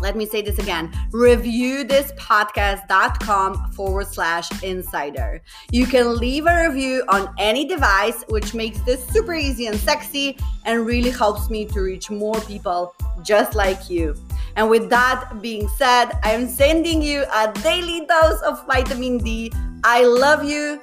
Let 0.00 0.16
me 0.16 0.26
say 0.26 0.42
this 0.42 0.58
again 0.58 0.90
reviewthispodcast.com 1.12 3.72
forward 3.72 4.08
slash 4.08 4.62
insider. 4.62 5.40
You 5.70 5.86
can 5.86 6.16
leave 6.16 6.46
a 6.46 6.68
review 6.68 7.04
on 7.08 7.32
any 7.38 7.64
device, 7.66 8.24
which 8.28 8.52
makes 8.54 8.80
this 8.80 9.06
super 9.08 9.34
easy 9.34 9.66
and 9.66 9.78
sexy 9.78 10.36
and 10.64 10.84
really 10.84 11.10
helps 11.10 11.48
me 11.48 11.64
to 11.66 11.80
reach 11.80 12.10
more 12.10 12.40
people 12.42 12.96
just 13.22 13.54
like 13.54 13.88
you. 13.88 14.16
And 14.56 14.68
with 14.68 14.90
that 14.90 15.40
being 15.40 15.68
said, 15.76 16.12
I 16.22 16.32
am 16.32 16.48
sending 16.48 17.00
you 17.02 17.24
a 17.34 17.52
daily 17.62 18.06
dose 18.06 18.40
of 18.42 18.66
vitamin 18.66 19.18
D. 19.18 19.52
I 19.84 20.04
love 20.04 20.44
you 20.44 20.80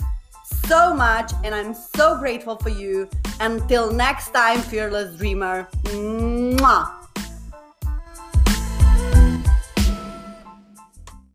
so 0.67 0.93
much 0.93 1.31
and 1.43 1.55
I'm 1.55 1.73
so 1.73 2.17
grateful 2.17 2.57
for 2.57 2.69
you. 2.69 3.09
Until 3.39 3.91
next 3.91 4.29
time, 4.29 4.61
fearless 4.61 5.17
dreamer. 5.17 5.67
Mwah. 5.83 7.00